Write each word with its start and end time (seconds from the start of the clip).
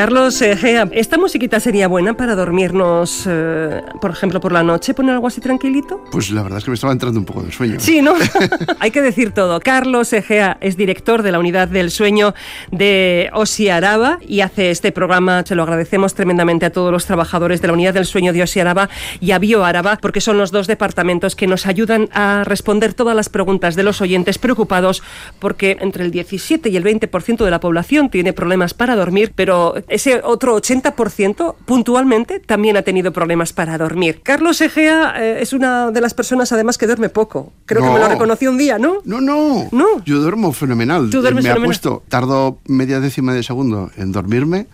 Carlos 0.00 0.40
Egea, 0.40 0.88
¿esta 0.92 1.18
musiquita 1.18 1.60
sería 1.60 1.86
buena 1.86 2.14
para 2.14 2.34
dormirnos, 2.34 3.24
eh, 3.28 3.82
por 4.00 4.10
ejemplo, 4.10 4.40
por 4.40 4.50
la 4.50 4.62
noche? 4.62 4.94
¿Poner 4.94 5.12
algo 5.12 5.26
así 5.26 5.42
tranquilito? 5.42 6.02
Pues 6.10 6.30
la 6.30 6.42
verdad 6.42 6.56
es 6.56 6.64
que 6.64 6.70
me 6.70 6.74
estaba 6.76 6.94
entrando 6.94 7.18
un 7.18 7.26
poco 7.26 7.42
de 7.42 7.52
sueño. 7.52 7.78
Sí, 7.78 8.00
¿no? 8.00 8.14
Hay 8.80 8.92
que 8.92 9.02
decir 9.02 9.32
todo. 9.32 9.60
Carlos 9.60 10.10
Egea 10.14 10.56
es 10.62 10.78
director 10.78 11.22
de 11.22 11.32
la 11.32 11.38
Unidad 11.38 11.68
del 11.68 11.90
Sueño 11.90 12.32
de 12.70 13.28
Osi 13.34 13.68
Araba 13.68 14.18
y 14.26 14.40
hace 14.40 14.70
este 14.70 14.90
programa. 14.90 15.42
Se 15.44 15.54
lo 15.54 15.64
agradecemos 15.64 16.14
tremendamente 16.14 16.64
a 16.64 16.72
todos 16.72 16.90
los 16.90 17.04
trabajadores 17.04 17.60
de 17.60 17.66
la 17.66 17.74
Unidad 17.74 17.92
del 17.92 18.06
Sueño 18.06 18.32
de 18.32 18.42
Osi 18.42 18.58
Araba 18.58 18.88
y 19.20 19.32
a 19.32 19.38
Bio 19.38 19.66
Araba, 19.66 19.98
porque 20.00 20.22
son 20.22 20.38
los 20.38 20.50
dos 20.50 20.66
departamentos 20.66 21.36
que 21.36 21.46
nos 21.46 21.66
ayudan 21.66 22.08
a 22.14 22.44
responder 22.44 22.94
todas 22.94 23.14
las 23.14 23.28
preguntas 23.28 23.76
de 23.76 23.82
los 23.82 24.00
oyentes 24.00 24.38
preocupados, 24.38 25.02
porque 25.40 25.76
entre 25.78 26.04
el 26.04 26.10
17 26.10 26.70
y 26.70 26.76
el 26.78 26.84
20% 26.84 27.44
de 27.44 27.50
la 27.50 27.60
población 27.60 28.08
tiene 28.08 28.32
problemas 28.32 28.72
para 28.72 28.96
dormir, 28.96 29.32
pero 29.36 29.74
ese 29.90 30.20
otro 30.24 30.56
80% 30.56 31.56
puntualmente 31.66 32.40
también 32.40 32.76
ha 32.76 32.82
tenido 32.82 33.12
problemas 33.12 33.52
para 33.52 33.76
dormir. 33.78 34.20
Carlos 34.22 34.60
Egea 34.60 35.14
eh, 35.18 35.42
es 35.42 35.52
una 35.52 35.90
de 35.90 36.00
las 36.00 36.14
personas 36.14 36.52
además 36.52 36.78
que 36.78 36.86
duerme 36.86 37.08
poco. 37.08 37.52
Creo 37.66 37.82
que 37.82 37.90
me 37.90 37.98
lo 37.98 38.08
reconoció 38.08 38.50
un 38.50 38.58
día, 38.58 38.78
¿no? 38.78 38.98
No, 39.04 39.20
no. 39.20 39.68
No. 39.72 40.04
Yo 40.04 40.18
duermo 40.18 40.52
fenomenal. 40.52 41.10
Tú 41.10 41.20
duermes 41.20 41.44
me 41.44 41.50
fenomenal. 41.50 41.64
apuesto, 41.64 42.02
tardo 42.08 42.58
media 42.66 43.00
décima 43.00 43.34
de 43.34 43.42
segundo 43.42 43.90
en 43.96 44.12
dormirme 44.12 44.66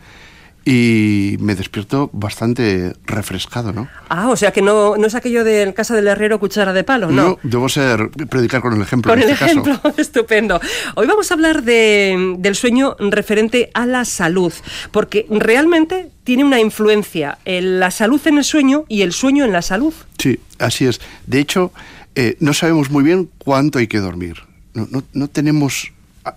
y 0.69 1.37
me 1.39 1.55
despierto 1.55 2.11
bastante 2.13 2.93
refrescado, 3.05 3.73
¿no? 3.73 3.89
Ah, 4.09 4.29
o 4.31 4.37
sea 4.37 4.51
que 4.51 4.61
no, 4.63 4.97
no 4.97 5.07
es 5.07 5.15
aquello 5.15 5.45
del 5.45 5.73
casa 5.75 5.95
del 5.95 6.09
herrero 6.09 6.41
cuchara 6.41 6.73
de 6.73 6.83
palo, 6.83 7.09
¿no? 7.13 7.23
Yo 7.35 7.39
debo 7.45 7.69
ser 7.69 8.11
predicar 8.29 8.61
con 8.63 8.75
el 8.75 8.83
ejemplo 8.83 9.13
Con 9.13 9.21
en 9.21 9.29
el 9.29 9.35
este 9.35 9.45
ejemplo, 9.45 9.81
caso. 9.81 9.95
estupendo. 10.01 10.61
Hoy 10.97 11.07
vamos 11.07 11.31
a 11.31 11.35
hablar 11.35 11.63
de- 11.63 12.35
del 12.39 12.57
sueño 12.57 12.97
referente 12.99 13.71
a 13.75 13.87
la 13.87 14.05
salud, 14.05 14.53
porque 14.91 15.25
realmente 15.31 16.11
tiene 16.25 16.43
una 16.43 16.59
influencia 16.59 17.39
en 17.45 17.79
la 17.79 17.93
salud 17.93 18.21
en 18.27 18.39
el 18.39 18.45
sueño 18.45 18.85
y 18.89 19.03
el 19.03 19.13
sueño 19.13 19.45
en 19.45 19.53
la 19.53 19.63
salud. 19.63 19.95
Sí, 20.19 20.41
así 20.59 20.87
es. 20.87 21.01
De 21.29 21.39
hecho, 21.39 21.73
eh, 22.17 22.37
no 22.41 22.53
sabemos 22.53 22.91
muy 22.91 23.05
bien 23.05 23.31
cuánto 23.39 23.79
hay 23.79 23.87
que 23.87 23.99
dormir. 23.99 24.39
No, 24.75 24.89
no- 24.91 25.05
no 25.13 25.29
tenemos, 25.29 25.93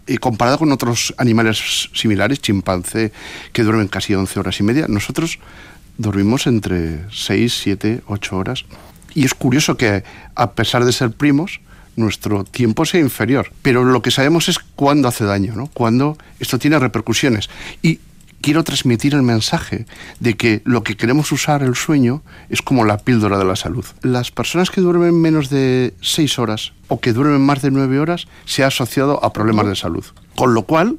eh, 0.08 0.18
comparado 0.18 0.58
con 0.58 0.72
otros 0.72 1.14
animales 1.18 1.90
similares, 1.94 2.42
chimpancé, 2.42 3.12
que 3.54 3.64
duermen 3.64 3.88
casi 3.88 4.14
11 4.14 4.40
horas 4.40 4.60
y 4.60 4.64
media, 4.64 4.86
nosotros 4.88 5.40
dormimos 5.98 6.48
entre 6.48 7.06
6, 7.12 7.60
7, 7.64 8.02
8 8.08 8.38
horas. 8.38 8.66
Y 9.14 9.26
es 9.26 9.34
curioso 9.34 9.78
que, 9.78 10.04
a 10.36 10.52
pesar 10.52 10.86
de 10.86 10.92
ser 10.92 11.12
primos, 11.12 11.62
nuestro 11.96 12.44
tiempo 12.44 12.86
sea 12.86 13.00
inferior. 13.02 13.52
Pero 13.62 13.84
lo 13.84 14.02
que 14.02 14.12
sabemos 14.12 14.50
es 14.50 14.60
cuándo 14.60 15.08
hace 15.08 15.26
daño, 15.26 15.56
¿no? 15.56 15.68
Cuándo 15.68 16.18
esto 16.40 16.58
tiene 16.58 16.80
repercusiones. 16.80 17.50
Y 17.82 18.00
quiero 18.42 18.64
transmitir 18.64 19.14
el 19.14 19.24
mensaje 19.24 19.86
de 20.20 20.36
que 20.36 20.62
lo 20.66 20.84
que 20.84 20.96
queremos 20.96 21.32
usar 21.32 21.64
el 21.64 21.76
sueño 21.76 22.22
es 22.50 22.62
como 22.62 22.86
la 22.86 22.98
píldora 22.98 23.38
de 23.38 23.46
la 23.46 23.56
salud. 23.56 23.86
Las 24.02 24.32
personas 24.32 24.70
que 24.70 24.82
duermen 24.82 25.20
menos 25.20 25.50
de 25.50 25.94
6 26.02 26.40
horas 26.40 26.74
o 26.88 27.00
que 27.00 27.14
duermen 27.14 27.42
más 27.42 27.62
de 27.62 27.72
9 27.72 28.00
horas 28.00 28.28
se 28.46 28.64
ha 28.64 28.68
asociado 28.68 29.24
a 29.24 29.34
problemas 29.34 29.68
de 29.68 29.76
salud. 29.76 30.06
Con 30.36 30.54
lo 30.54 30.64
cual, 30.64 30.98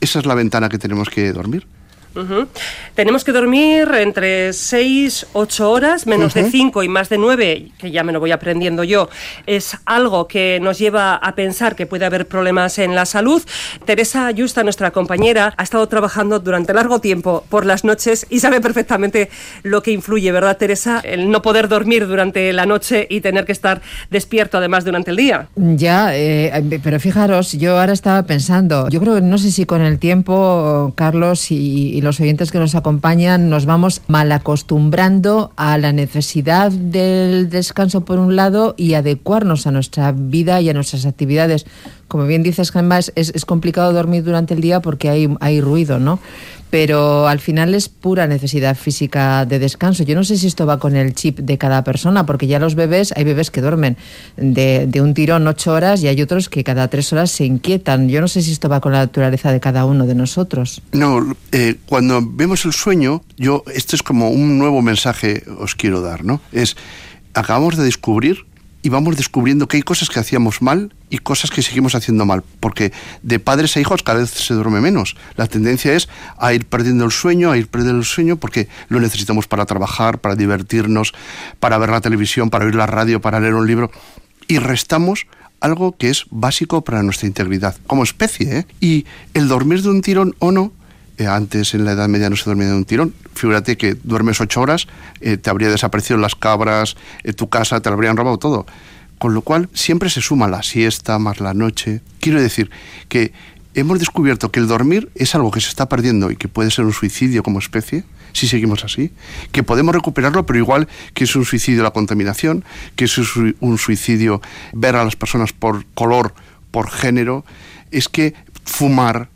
esa 0.00 0.18
es 0.18 0.26
la 0.26 0.34
ventana 0.34 0.68
que 0.68 0.78
tenemos 0.78 1.08
que 1.08 1.32
dormir. 1.32 1.66
Ujú. 2.14 2.46
Tenemos 2.94 3.24
que 3.24 3.32
dormir 3.32 3.88
entre 3.98 4.52
6, 4.52 5.26
8 5.32 5.70
horas, 5.70 6.06
menos 6.06 6.34
de 6.34 6.48
5 6.48 6.82
y 6.84 6.88
más 6.88 7.08
de 7.08 7.18
9, 7.18 7.72
que 7.76 7.90
ya 7.90 8.04
me 8.04 8.12
lo 8.12 8.20
voy 8.20 8.30
aprendiendo 8.30 8.84
yo, 8.84 9.08
es 9.46 9.76
algo 9.84 10.28
que 10.28 10.60
nos 10.62 10.78
lleva 10.78 11.16
a 11.16 11.34
pensar 11.34 11.74
que 11.74 11.86
puede 11.86 12.04
haber 12.04 12.28
problemas 12.28 12.78
en 12.78 12.94
la 12.94 13.04
salud. 13.04 13.42
Teresa 13.84 14.26
Ayusta, 14.26 14.62
nuestra 14.62 14.92
compañera, 14.92 15.54
ha 15.56 15.62
estado 15.62 15.88
trabajando 15.88 16.38
durante 16.38 16.72
largo 16.72 17.00
tiempo 17.00 17.44
por 17.48 17.66
las 17.66 17.84
noches 17.84 18.26
y 18.30 18.40
sabe 18.40 18.60
perfectamente 18.60 19.28
lo 19.64 19.82
que 19.82 19.90
influye, 19.90 20.30
¿verdad, 20.30 20.56
Teresa? 20.56 21.00
El 21.00 21.30
no 21.30 21.42
poder 21.42 21.68
dormir 21.68 22.06
durante 22.06 22.52
la 22.52 22.64
noche 22.64 23.06
y 23.10 23.20
tener 23.22 23.44
que 23.44 23.52
estar 23.52 23.82
despierto 24.10 24.58
además 24.58 24.84
durante 24.84 25.10
el 25.10 25.16
día. 25.16 25.48
Ya, 25.56 26.16
eh, 26.16 26.80
pero 26.82 27.00
fijaros, 27.00 27.52
yo 27.52 27.78
ahora 27.78 27.92
estaba 27.92 28.22
pensando, 28.22 28.88
yo 28.88 29.00
creo 29.00 29.16
que 29.16 29.20
no 29.20 29.38
sé 29.38 29.50
si 29.50 29.66
con 29.66 29.82
el 29.82 29.98
tiempo, 29.98 30.92
Carlos 30.94 31.50
y, 31.50 31.96
y 31.96 32.03
los 32.04 32.20
oyentes 32.20 32.52
que 32.52 32.58
nos 32.58 32.74
acompañan, 32.74 33.50
nos 33.50 33.66
vamos 33.66 34.02
mal 34.06 34.30
acostumbrando 34.30 35.52
a 35.56 35.76
la 35.78 35.92
necesidad 35.92 36.70
del 36.70 37.50
descanso 37.50 38.04
por 38.04 38.18
un 38.18 38.36
lado 38.36 38.74
y 38.76 38.94
adecuarnos 38.94 39.66
a 39.66 39.70
nuestra 39.70 40.12
vida 40.12 40.60
y 40.60 40.68
a 40.68 40.74
nuestras 40.74 41.06
actividades. 41.06 41.66
Como 42.08 42.26
bien 42.26 42.42
dices, 42.42 42.70
Gemma, 42.70 42.98
es, 42.98 43.12
es- 43.14 43.44
complicado 43.44 43.92
dormir 43.92 44.22
durante 44.24 44.54
el 44.54 44.60
día 44.60 44.80
porque 44.80 45.08
hay, 45.08 45.28
hay 45.40 45.60
ruido, 45.60 45.98
¿no? 45.98 46.18
Pero 46.70 47.28
al 47.28 47.38
final 47.38 47.72
es 47.74 47.88
pura 47.88 48.26
necesidad 48.26 48.76
física 48.76 49.46
de 49.46 49.60
descanso. 49.60 50.02
Yo 50.02 50.16
no 50.16 50.24
sé 50.24 50.36
si 50.36 50.48
esto 50.48 50.66
va 50.66 50.80
con 50.80 50.96
el 50.96 51.14
chip 51.14 51.38
de 51.38 51.56
cada 51.56 51.84
persona, 51.84 52.26
porque 52.26 52.48
ya 52.48 52.58
los 52.58 52.74
bebés, 52.74 53.12
hay 53.16 53.22
bebés 53.22 53.52
que 53.52 53.60
duermen 53.60 53.96
de, 54.36 54.86
de 54.88 55.00
un 55.00 55.14
tirón 55.14 55.46
ocho 55.46 55.72
horas 55.72 56.02
y 56.02 56.08
hay 56.08 56.20
otros 56.20 56.48
que 56.48 56.64
cada 56.64 56.88
tres 56.88 57.12
horas 57.12 57.30
se 57.30 57.44
inquietan. 57.44 58.08
Yo 58.08 58.20
no 58.20 58.26
sé 58.26 58.42
si 58.42 58.50
esto 58.50 58.68
va 58.68 58.80
con 58.80 58.92
la 58.92 58.98
naturaleza 59.00 59.52
de 59.52 59.60
cada 59.60 59.84
uno 59.84 60.04
de 60.06 60.16
nosotros. 60.16 60.82
No, 60.92 61.36
eh, 61.52 61.76
cuando 61.86 62.20
vemos 62.24 62.64
el 62.64 62.72
sueño, 62.72 63.22
yo, 63.36 63.62
esto 63.72 63.94
es 63.94 64.02
como 64.02 64.30
un 64.30 64.58
nuevo 64.58 64.82
mensaje 64.82 65.44
os 65.60 65.76
quiero 65.76 66.00
dar, 66.00 66.24
¿no? 66.24 66.40
Es, 66.50 66.76
acabamos 67.34 67.76
de 67.76 67.84
descubrir 67.84 68.46
y 68.84 68.90
vamos 68.90 69.16
descubriendo 69.16 69.66
que 69.66 69.78
hay 69.78 69.82
cosas 69.82 70.10
que 70.10 70.20
hacíamos 70.20 70.60
mal 70.60 70.92
y 71.08 71.16
cosas 71.16 71.50
que 71.50 71.62
seguimos 71.62 71.94
haciendo 71.94 72.26
mal, 72.26 72.44
porque 72.60 72.92
de 73.22 73.38
padres 73.38 73.78
a 73.78 73.80
hijos 73.80 74.02
cada 74.02 74.20
vez 74.20 74.28
se 74.28 74.52
duerme 74.52 74.82
menos. 74.82 75.16
La 75.36 75.46
tendencia 75.46 75.94
es 75.94 76.06
a 76.36 76.52
ir 76.52 76.66
perdiendo 76.66 77.06
el 77.06 77.10
sueño, 77.10 77.50
a 77.50 77.56
ir 77.56 77.68
perdiendo 77.68 78.00
el 78.00 78.04
sueño, 78.04 78.36
porque 78.36 78.68
lo 78.88 79.00
necesitamos 79.00 79.48
para 79.48 79.64
trabajar, 79.64 80.20
para 80.20 80.36
divertirnos, 80.36 81.14
para 81.60 81.78
ver 81.78 81.88
la 81.88 82.02
televisión, 82.02 82.50
para 82.50 82.66
oír 82.66 82.74
la 82.74 82.86
radio, 82.86 83.22
para 83.22 83.40
leer 83.40 83.54
un 83.54 83.66
libro, 83.66 83.90
y 84.48 84.58
restamos 84.58 85.28
algo 85.60 85.96
que 85.96 86.10
es 86.10 86.26
básico 86.30 86.84
para 86.84 87.02
nuestra 87.02 87.26
integridad 87.26 87.74
como 87.86 88.02
especie. 88.02 88.58
¿eh? 88.58 88.66
Y 88.80 89.06
el 89.32 89.48
dormir 89.48 89.80
de 89.80 89.88
un 89.88 90.02
tirón 90.02 90.36
o 90.40 90.52
no, 90.52 90.72
antes 91.18 91.74
en 91.74 91.84
la 91.84 91.92
Edad 91.92 92.08
Media 92.08 92.28
no 92.28 92.36
se 92.36 92.44
dormía 92.44 92.68
de 92.68 92.74
un 92.74 92.84
tirón. 92.84 93.14
Figúrate 93.34 93.76
que 93.76 93.94
duermes 93.94 94.40
ocho 94.40 94.60
horas, 94.60 94.86
eh, 95.20 95.36
te 95.36 95.50
habría 95.50 95.68
desaparecido 95.68 96.18
las 96.18 96.34
cabras, 96.34 96.96
eh, 97.22 97.32
tu 97.32 97.48
casa, 97.48 97.80
te 97.80 97.88
lo 97.88 97.94
habrían 97.94 98.16
robado 98.16 98.38
todo. 98.38 98.66
Con 99.18 99.34
lo 99.34 99.42
cual 99.42 99.68
siempre 99.72 100.10
se 100.10 100.20
suma 100.20 100.48
la 100.48 100.62
siesta 100.62 101.18
más 101.18 101.40
la 101.40 101.54
noche. 101.54 102.00
Quiero 102.20 102.40
decir 102.40 102.70
que 103.08 103.32
hemos 103.74 103.98
descubierto 103.98 104.50
que 104.50 104.60
el 104.60 104.66
dormir 104.66 105.10
es 105.14 105.34
algo 105.34 105.50
que 105.50 105.60
se 105.60 105.68
está 105.68 105.88
perdiendo 105.88 106.30
y 106.30 106.36
que 106.36 106.48
puede 106.48 106.70
ser 106.70 106.84
un 106.84 106.92
suicidio 106.92 107.42
como 107.42 107.58
especie, 107.58 108.04
si 108.32 108.48
seguimos 108.48 108.84
así, 108.84 109.12
que 109.52 109.62
podemos 109.62 109.94
recuperarlo, 109.94 110.44
pero 110.46 110.58
igual 110.58 110.88
que 111.14 111.24
es 111.24 111.36
un 111.36 111.44
suicidio 111.44 111.82
la 111.82 111.92
contaminación, 111.92 112.64
que 112.96 113.04
es 113.04 113.16
un 113.16 113.78
suicidio 113.78 114.42
ver 114.72 114.96
a 114.96 115.04
las 115.04 115.14
personas 115.16 115.52
por 115.52 115.86
color, 115.94 116.34
por 116.72 116.90
género, 116.90 117.44
es 117.92 118.08
que 118.08 118.34
fumar, 118.64 119.28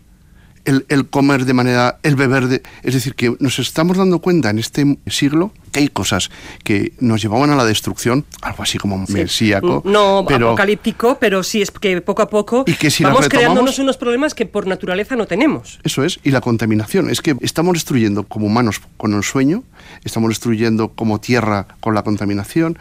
el, 0.65 0.87
el 0.89 1.09
comer 1.09 1.45
de 1.45 1.55
manera, 1.55 1.99
el 2.03 2.17
beber 2.17 2.49
de... 2.49 2.63
Es 2.83 2.95
decir, 2.95 3.15
que 3.15 3.35
nos 3.41 3.59
estamos 3.59 3.97
dando 3.97 4.21
cuenta 4.21 4.51
en 4.51 4.59
este 4.59 4.99
siglo 5.07 5.53
que 5.73 5.81
hay 5.81 5.89
cosas 5.89 6.31
que 6.65 6.93
nos 7.01 7.23
llevaban 7.23 7.51
a 7.51 7.57
la 7.57 7.65
destrucción, 7.65 8.25
algo 8.43 8.63
así 8.63 8.79
como 8.79 9.05
mesíaco, 9.09 9.83
No 9.85 10.25
pero 10.27 10.49
apocalíptico, 10.49 11.19
pero 11.21 11.43
sí 11.43 11.63
es 11.63 11.71
que 11.71 12.01
poco 12.01 12.23
a 12.23 12.31
poco 12.31 12.65
Y 12.67 12.75
que 12.75 12.91
si 12.91 13.05
vamos 13.05 13.29
creándonos 13.29 13.79
unos 13.79 13.97
problemas 13.97 14.35
que 14.35 14.47
por 14.47 14.67
naturaleza 14.67 15.17
no 15.17 15.27
tenemos. 15.27 15.79
Eso 15.85 16.05
es, 16.05 16.21
y 16.23 16.31
la 16.31 16.41
contaminación. 16.41 17.11
Es 17.11 17.21
que 17.21 17.37
estamos 17.41 17.75
destruyendo 17.75 18.25
como 18.25 18.47
humanos 18.47 18.81
con 18.97 19.15
el 19.15 19.23
sueño, 19.23 19.63
estamos 20.05 20.31
destruyendo 20.31 20.89
como 20.89 21.21
tierra 21.21 21.67
con 21.81 21.95
la 21.95 22.03
contaminación. 22.03 22.79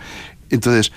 Entonces, 0.50 0.92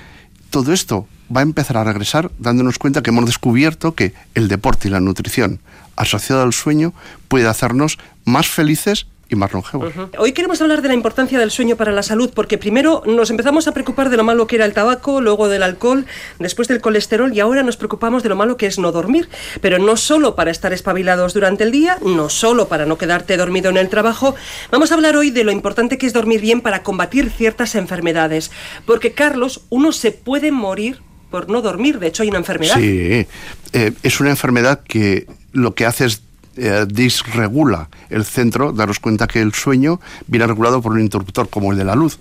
todo 0.50 0.72
esto 0.72 1.06
va 1.34 1.40
a 1.40 1.42
empezar 1.42 1.76
a 1.76 1.84
regresar 1.84 2.30
dándonos 2.38 2.78
cuenta 2.78 3.02
que 3.02 3.10
hemos 3.10 3.26
descubierto 3.26 3.94
que 3.94 4.12
el 4.34 4.48
deporte 4.48 4.88
y 4.88 4.90
la 4.90 5.00
nutrición 5.00 5.60
asociado 6.00 6.42
al 6.42 6.52
sueño 6.52 6.92
puede 7.28 7.46
hacernos 7.46 7.98
más 8.24 8.48
felices 8.48 9.06
y 9.28 9.36
más 9.36 9.52
longevo. 9.52 9.88
Hoy 10.18 10.32
queremos 10.32 10.60
hablar 10.60 10.82
de 10.82 10.88
la 10.88 10.94
importancia 10.94 11.38
del 11.38 11.52
sueño 11.52 11.76
para 11.76 11.92
la 11.92 12.02
salud, 12.02 12.32
porque 12.34 12.58
primero 12.58 13.04
nos 13.06 13.30
empezamos 13.30 13.68
a 13.68 13.72
preocupar 13.72 14.10
de 14.10 14.16
lo 14.16 14.24
malo 14.24 14.48
que 14.48 14.56
era 14.56 14.64
el 14.64 14.72
tabaco, 14.72 15.20
luego 15.20 15.48
del 15.48 15.62
alcohol, 15.62 16.04
después 16.40 16.66
del 16.66 16.80
colesterol 16.80 17.32
y 17.32 17.38
ahora 17.38 17.62
nos 17.62 17.76
preocupamos 17.76 18.24
de 18.24 18.28
lo 18.28 18.34
malo 18.34 18.56
que 18.56 18.66
es 18.66 18.80
no 18.80 18.90
dormir. 18.90 19.28
Pero 19.60 19.78
no 19.78 19.96
solo 19.96 20.34
para 20.34 20.50
estar 20.50 20.72
espabilados 20.72 21.32
durante 21.32 21.62
el 21.62 21.70
día, 21.70 21.98
no 22.04 22.28
solo 22.28 22.66
para 22.66 22.86
no 22.86 22.98
quedarte 22.98 23.36
dormido 23.36 23.70
en 23.70 23.76
el 23.76 23.88
trabajo, 23.88 24.34
vamos 24.72 24.90
a 24.90 24.94
hablar 24.94 25.16
hoy 25.16 25.30
de 25.30 25.44
lo 25.44 25.52
importante 25.52 25.96
que 25.96 26.06
es 26.06 26.12
dormir 26.12 26.40
bien 26.40 26.60
para 26.60 26.82
combatir 26.82 27.30
ciertas 27.30 27.76
enfermedades. 27.76 28.50
Porque, 28.84 29.12
Carlos, 29.12 29.60
uno 29.68 29.92
se 29.92 30.10
puede 30.10 30.50
morir 30.50 31.02
por 31.30 31.48
no 31.48 31.62
dormir. 31.62 31.98
De 31.98 32.08
hecho, 32.08 32.22
hay 32.22 32.28
una 32.28 32.38
enfermedad. 32.38 32.76
Sí, 32.76 33.26
eh, 33.72 33.92
es 34.02 34.20
una 34.20 34.30
enfermedad 34.30 34.80
que 34.86 35.26
lo 35.52 35.74
que 35.74 35.86
hace 35.86 36.06
es 36.06 36.22
eh, 36.56 36.84
disregula 36.88 37.88
el 38.10 38.24
centro, 38.24 38.72
daros 38.72 38.98
cuenta 38.98 39.26
que 39.26 39.40
el 39.40 39.54
sueño 39.54 40.00
viene 40.26 40.46
regulado 40.46 40.82
por 40.82 40.92
un 40.92 41.00
interruptor 41.00 41.48
como 41.48 41.72
el 41.72 41.78
de 41.78 41.84
la 41.84 41.94
luz. 41.94 42.18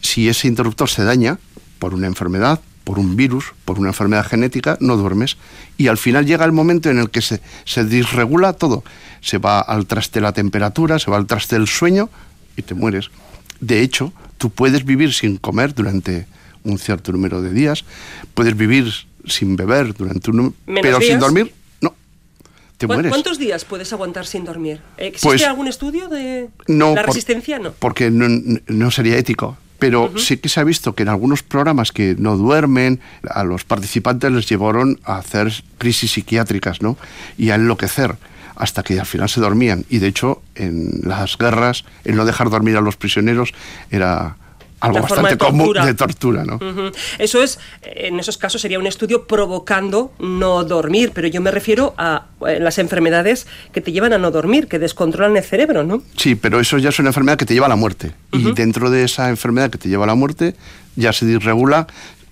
Si 0.00 0.28
ese 0.28 0.48
interruptor 0.48 0.88
se 0.88 1.04
daña 1.04 1.38
por 1.78 1.94
una 1.94 2.06
enfermedad, 2.06 2.60
por 2.84 2.98
un 2.98 3.16
virus, 3.16 3.52
por 3.64 3.78
una 3.78 3.88
enfermedad 3.88 4.26
genética, 4.26 4.76
no 4.80 4.96
duermes. 4.96 5.36
Y 5.76 5.88
al 5.88 5.98
final 5.98 6.26
llega 6.26 6.44
el 6.46 6.52
momento 6.52 6.90
en 6.90 6.98
el 6.98 7.10
que 7.10 7.20
se, 7.20 7.40
se 7.64 7.84
disregula 7.84 8.54
todo. 8.54 8.82
Se 9.20 9.38
va 9.38 9.60
al 9.60 9.86
traste 9.86 10.20
la 10.20 10.32
temperatura, 10.32 10.98
se 10.98 11.10
va 11.10 11.18
al 11.18 11.26
traste 11.26 11.56
el 11.56 11.68
sueño 11.68 12.08
y 12.56 12.62
te 12.62 12.74
mueres. 12.74 13.10
De 13.60 13.82
hecho, 13.82 14.12
tú 14.38 14.50
puedes 14.50 14.84
vivir 14.84 15.12
sin 15.12 15.36
comer 15.36 15.74
durante 15.74 16.26
un 16.64 16.78
cierto 16.78 17.12
número 17.12 17.42
de 17.42 17.52
días, 17.52 17.84
puedes 18.34 18.56
vivir 18.56 18.92
sin 19.26 19.56
beber 19.56 19.94
durante 19.94 20.30
un 20.30 20.54
pero 20.66 21.00
sin 21.00 21.18
dormir 21.18 21.52
¿Cuántos 22.86 23.38
días 23.38 23.64
puedes 23.64 23.92
aguantar 23.92 24.26
sin 24.26 24.44
dormir? 24.44 24.80
¿Existe 24.96 25.26
pues 25.26 25.42
algún 25.44 25.68
estudio 25.68 26.08
de 26.08 26.48
la 26.66 27.02
resistencia? 27.02 27.58
No. 27.58 27.72
Porque 27.72 28.10
no, 28.10 28.90
sería 28.90 29.16
ético. 29.16 29.56
Pero 29.78 30.12
sí 30.18 30.36
que 30.36 30.50
se 30.50 30.60
ha 30.60 30.64
visto 30.64 30.94
que 30.94 31.04
en 31.04 31.08
algunos 31.08 31.42
programas 31.42 31.90
que 31.90 32.14
no 32.18 32.36
duermen, 32.36 33.00
a 33.28 33.44
los 33.44 33.64
participantes 33.64 34.30
les 34.30 34.46
llevaron 34.46 35.00
a 35.04 35.16
hacer 35.16 35.50
crisis 35.78 36.12
psiquiátricas, 36.12 36.82
¿no? 36.82 36.98
Y 37.38 37.48
a 37.48 37.54
enloquecer 37.54 38.16
hasta 38.56 38.82
que 38.82 39.00
al 39.00 39.06
final 39.06 39.30
se 39.30 39.40
dormían. 39.40 39.86
Y 39.88 39.98
de 39.98 40.08
hecho, 40.08 40.42
en 40.54 41.00
las 41.04 41.38
guerras, 41.38 41.84
el 42.04 42.16
no 42.16 42.26
dejar 42.26 42.50
dormir 42.50 42.76
a 42.76 42.82
los 42.82 42.96
prisioneros 42.96 43.54
era 43.90 44.36
algo 44.80 45.00
bastante 45.00 45.36
común 45.36 45.72
de 45.72 45.94
tortura, 45.94 46.44
¿no? 46.44 46.58
Eso 47.18 47.42
es, 47.42 47.58
en 47.82 48.18
esos 48.18 48.38
casos 48.38 48.60
sería 48.60 48.78
un 48.78 48.86
estudio 48.86 49.26
provocando 49.26 50.12
no 50.18 50.64
dormir, 50.64 51.12
pero 51.14 51.28
yo 51.28 51.40
me 51.40 51.50
refiero 51.50 51.94
a 51.98 52.26
eh, 52.46 52.58
las 52.60 52.78
enfermedades 52.78 53.46
que 53.72 53.80
te 53.80 53.92
llevan 53.92 54.12
a 54.12 54.18
no 54.18 54.30
dormir, 54.30 54.68
que 54.68 54.78
descontrolan 54.78 55.36
el 55.36 55.44
cerebro, 55.44 55.84
¿no? 55.84 56.02
Sí, 56.16 56.34
pero 56.34 56.60
eso 56.60 56.78
ya 56.78 56.88
es 56.88 56.98
una 56.98 57.10
enfermedad 57.10 57.38
que 57.38 57.46
te 57.46 57.54
lleva 57.54 57.66
a 57.66 57.68
la 57.68 57.76
muerte. 57.76 58.12
Y 58.32 58.52
dentro 58.52 58.90
de 58.90 59.04
esa 59.04 59.28
enfermedad 59.28 59.70
que 59.70 59.78
te 59.78 59.88
lleva 59.88 60.04
a 60.04 60.06
la 60.06 60.14
muerte, 60.14 60.54
ya 60.96 61.12
se 61.12 61.26
disregula 61.26 61.86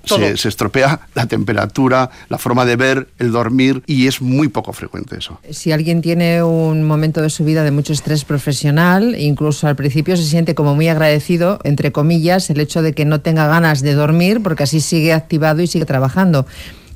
se, 0.08 0.49
estropea 0.49 1.00
la 1.14 1.26
temperatura, 1.26 2.10
la 2.28 2.38
forma 2.38 2.64
de 2.64 2.76
ver, 2.76 3.08
el 3.19 3.32
dormir 3.32 3.82
y 3.87 4.06
es 4.06 4.20
muy 4.20 4.49
poco 4.49 4.72
frecuente 4.72 5.16
eso. 5.19 5.40
Si 5.50 5.72
alguien 5.72 6.02
tiene 6.02 6.43
un 6.43 6.84
momento 6.84 7.22
de 7.22 7.31
su 7.31 7.44
vida 7.44 7.64
de 7.64 7.70
mucho 7.70 7.93
estrés 7.93 8.25
profesional, 8.25 9.14
incluso 9.19 9.66
al 9.66 9.76
principio 9.76 10.16
se 10.16 10.25
siente 10.25 10.55
como 10.55 10.75
muy 10.75 10.88
agradecido, 10.88 11.60
entre 11.64 11.93
comillas, 11.93 12.50
el 12.50 12.60
hecho 12.60 12.82
de 12.82 12.93
que 12.93 13.05
no 13.05 13.20
tenga 13.20 13.46
ganas 13.46 13.82
de 13.82 13.94
dormir 13.94 14.43
porque 14.43 14.64
así 14.64 14.81
sigue 14.81 15.12
activado 15.12 15.62
y 15.62 15.66
sigue 15.66 15.84
trabajando. 15.84 16.46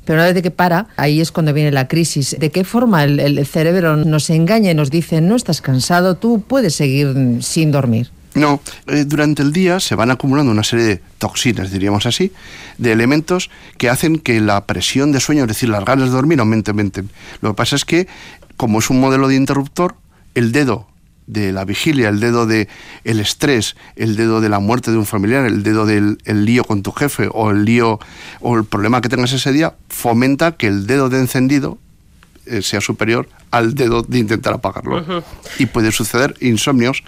Pero 0.05 0.19
una 0.19 0.31
vez 0.31 0.41
que 0.41 0.51
para, 0.51 0.87
ahí 0.97 1.21
es 1.21 1.31
cuando 1.31 1.53
viene 1.53 1.71
la 1.71 1.87
crisis. 1.87 2.35
¿De 2.37 2.49
qué 2.49 2.65
forma 2.65 3.05
el, 3.05 3.19
el 3.19 3.45
cerebro 3.45 3.95
nos 3.95 4.29
engaña 4.29 4.71
y 4.71 4.75
nos 4.75 4.91
dice, 4.91 5.21
no 5.21 5.35
estás 5.35 5.61
cansado, 5.61 6.15
tú 6.15 6.43
puedes 6.45 6.75
seguir 6.75 7.15
sin 7.41 7.71
dormir? 7.71 8.09
No, 8.35 8.61
eh, 8.87 9.05
durante 9.05 9.43
el 9.43 9.53
día 9.53 9.79
se 9.79 9.95
van 9.95 10.09
acumulando 10.09 10.51
una 10.51 10.63
serie 10.63 10.85
de 10.85 11.01
toxinas, 11.19 11.71
diríamos 11.71 12.05
así, 12.05 12.31
de 12.77 12.91
elementos 12.91 13.49
que 13.77 13.89
hacen 13.89 14.17
que 14.17 14.41
la 14.41 14.65
presión 14.65 15.11
de 15.11 15.19
sueño, 15.19 15.43
es 15.43 15.47
decir, 15.47 15.69
las 15.69 15.85
ganas 15.85 16.09
de 16.09 16.15
dormir, 16.15 16.39
aumenten. 16.39 17.09
Lo 17.41 17.51
que 17.51 17.55
pasa 17.55 17.75
es 17.75 17.85
que, 17.85 18.07
como 18.57 18.79
es 18.79 18.89
un 18.89 18.99
modelo 18.99 19.27
de 19.27 19.35
interruptor, 19.35 19.95
el 20.33 20.51
dedo 20.51 20.87
de 21.27 21.51
la 21.51 21.63
vigilia, 21.63 22.09
el 22.09 22.19
dedo 22.19 22.45
de 22.45 22.67
el 23.03 23.19
estrés, 23.19 23.75
el 23.95 24.15
dedo 24.15 24.41
de 24.41 24.49
la 24.49 24.59
muerte 24.59 24.91
de 24.91 24.97
un 24.97 25.05
familiar, 25.05 25.45
el 25.45 25.63
dedo 25.63 25.85
del 25.85 26.17
lío 26.25 26.63
con 26.63 26.81
tu 26.81 26.91
jefe 26.91 27.29
o 27.31 27.51
el 27.51 27.65
lío 27.65 27.99
o 28.41 28.57
el 28.57 28.65
problema 28.65 28.99
que 29.01 29.09
tengas 29.09 29.31
ese 29.31 29.53
día, 29.53 29.75
fomenta 29.89 30.53
que 30.53 30.67
el 30.67 30.87
dedo 30.87 31.09
de 31.09 31.19
encendido 31.19 31.77
eh, 32.45 32.61
sea 32.61 32.81
superior 32.81 33.29
al 33.51 33.73
dedo 33.73 34.01
de 34.01 34.19
intentar 34.19 34.53
apagarlo. 34.53 35.23
Y 35.59 35.67
puede 35.67 35.91
suceder 35.91 36.35
insomnios 36.41 37.03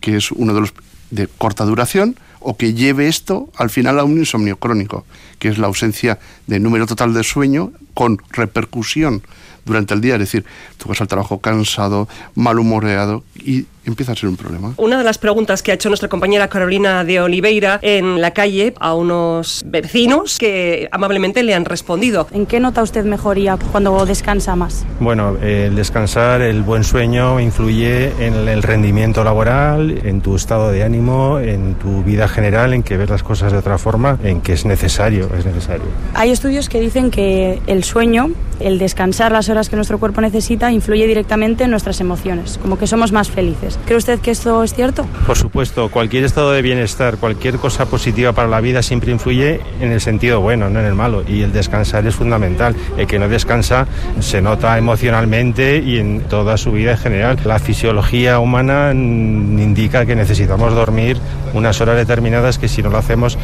que 0.00 0.16
es 0.16 0.30
uno 0.32 0.54
de 0.54 0.60
los 0.60 0.74
de 1.10 1.26
corta 1.26 1.64
duración, 1.64 2.16
o 2.40 2.56
que 2.56 2.72
lleve 2.72 3.08
esto 3.08 3.50
al 3.56 3.70
final 3.70 3.98
a 3.98 4.04
un 4.04 4.18
insomnio 4.18 4.56
crónico, 4.56 5.04
que 5.40 5.48
es 5.48 5.58
la 5.58 5.66
ausencia 5.66 6.20
de 6.46 6.60
número 6.60 6.86
total 6.86 7.12
de 7.12 7.24
sueño 7.24 7.72
con 7.94 8.18
repercusión 8.30 9.22
durante 9.64 9.94
el 9.94 10.00
día, 10.00 10.14
es 10.14 10.20
decir, 10.20 10.44
tú 10.78 10.88
vas 10.88 11.00
al 11.00 11.08
trabajo 11.08 11.40
cansado, 11.40 12.08
malhumoreado 12.34 13.24
y 13.34 13.66
empieza 13.84 14.12
a 14.12 14.16
ser 14.16 14.28
un 14.28 14.36
problema. 14.36 14.74
Una 14.76 14.98
de 14.98 15.04
las 15.04 15.18
preguntas 15.18 15.62
que 15.62 15.70
ha 15.70 15.74
hecho 15.74 15.88
nuestra 15.88 16.08
compañera 16.08 16.48
Carolina 16.48 17.04
de 17.04 17.20
Oliveira 17.20 17.78
en 17.82 18.20
la 18.20 18.32
calle 18.32 18.74
a 18.78 18.94
unos 18.94 19.62
vecinos 19.66 20.38
que 20.38 20.88
amablemente 20.92 21.42
le 21.42 21.54
han 21.54 21.64
respondido. 21.64 22.26
¿En 22.32 22.46
qué 22.46 22.60
nota 22.60 22.82
usted 22.82 23.04
mejoría 23.04 23.56
cuando 23.72 24.04
descansa 24.04 24.54
más? 24.56 24.84
Bueno, 25.00 25.36
el 25.38 25.74
descansar, 25.76 26.42
el 26.42 26.62
buen 26.62 26.84
sueño 26.84 27.40
influye 27.40 28.12
en 28.24 28.48
el 28.48 28.62
rendimiento 28.62 29.24
laboral, 29.24 30.00
en 30.04 30.20
tu 30.20 30.36
estado 30.36 30.70
de 30.70 30.84
ánimo, 30.84 31.38
en 31.38 31.74
tu 31.74 32.02
vida 32.02 32.28
general, 32.28 32.74
en 32.74 32.82
que 32.82 32.96
ves 32.96 33.08
las 33.08 33.22
cosas 33.22 33.52
de 33.52 33.58
otra 33.58 33.78
forma, 33.78 34.18
en 34.22 34.40
que 34.40 34.52
es 34.52 34.64
necesario, 34.64 35.29
es 35.36 35.46
necesario. 35.46 35.86
Hay 36.14 36.30
estudios 36.30 36.68
que 36.68 36.80
dicen 36.80 37.10
que 37.10 37.60
el 37.66 37.84
sueño, 37.84 38.30
el 38.58 38.78
descansar 38.78 39.32
las 39.32 39.48
horas 39.48 39.68
que 39.68 39.76
nuestro 39.76 39.98
cuerpo 39.98 40.20
necesita, 40.20 40.70
influye 40.72 41.06
directamente 41.06 41.64
en 41.64 41.70
nuestras 41.70 42.00
emociones, 42.00 42.58
como 42.60 42.78
que 42.78 42.86
somos 42.86 43.12
más 43.12 43.30
felices. 43.30 43.78
¿Cree 43.86 43.96
usted 43.96 44.20
que 44.20 44.30
esto 44.30 44.62
es 44.62 44.74
cierto? 44.74 45.06
Por 45.26 45.36
supuesto, 45.36 45.88
cualquier 45.90 46.24
estado 46.24 46.52
de 46.52 46.62
bienestar, 46.62 47.16
cualquier 47.16 47.56
cosa 47.56 47.86
positiva 47.86 48.32
para 48.32 48.48
la 48.48 48.60
vida 48.60 48.82
siempre 48.82 49.12
influye 49.12 49.60
en 49.80 49.92
el 49.92 50.00
sentido 50.00 50.40
bueno, 50.40 50.68
no 50.68 50.80
en 50.80 50.86
el 50.86 50.94
malo. 50.94 51.22
Y 51.26 51.42
el 51.42 51.52
descansar 51.52 52.06
es 52.06 52.14
fundamental. 52.14 52.74
El 52.96 53.06
que 53.06 53.18
no 53.18 53.28
descansa 53.28 53.86
se 54.20 54.42
nota 54.42 54.76
emocionalmente 54.78 55.78
y 55.78 55.98
en 55.98 56.22
toda 56.22 56.56
su 56.56 56.72
vida 56.72 56.92
en 56.92 56.98
general. 56.98 57.38
La 57.44 57.58
fisiología 57.58 58.38
humana 58.38 58.92
indica 58.92 60.04
que 60.06 60.16
necesitamos 60.16 60.74
dormir 60.74 61.18
unas 61.54 61.80
horas 61.80 61.96
determinadas 61.96 62.58
que 62.58 62.68
si 62.68 62.82
no 62.82 62.90
lo 62.90 62.98
hacemos 62.98 63.38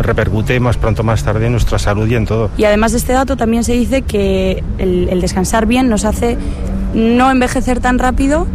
repercute 0.00 0.58
más 0.60 0.76
pronto 0.76 1.02
más 1.02 1.22
tarde 1.22 1.31
en 1.40 1.52
nuestra 1.52 1.78
salud 1.78 2.08
y 2.08 2.14
en 2.14 2.26
todo. 2.26 2.50
Y 2.56 2.64
además 2.64 2.92
de 2.92 2.98
este 2.98 3.12
dato 3.12 3.36
también 3.36 3.64
se 3.64 3.72
dice 3.72 4.02
que 4.02 4.62
el, 4.78 5.08
el 5.08 5.20
descansar 5.20 5.66
bien 5.66 5.88
nos 5.88 6.04
hace 6.04 6.36
no 6.94 7.30
envejecer 7.30 7.80
tan 7.80 7.98
rápido 7.98 8.46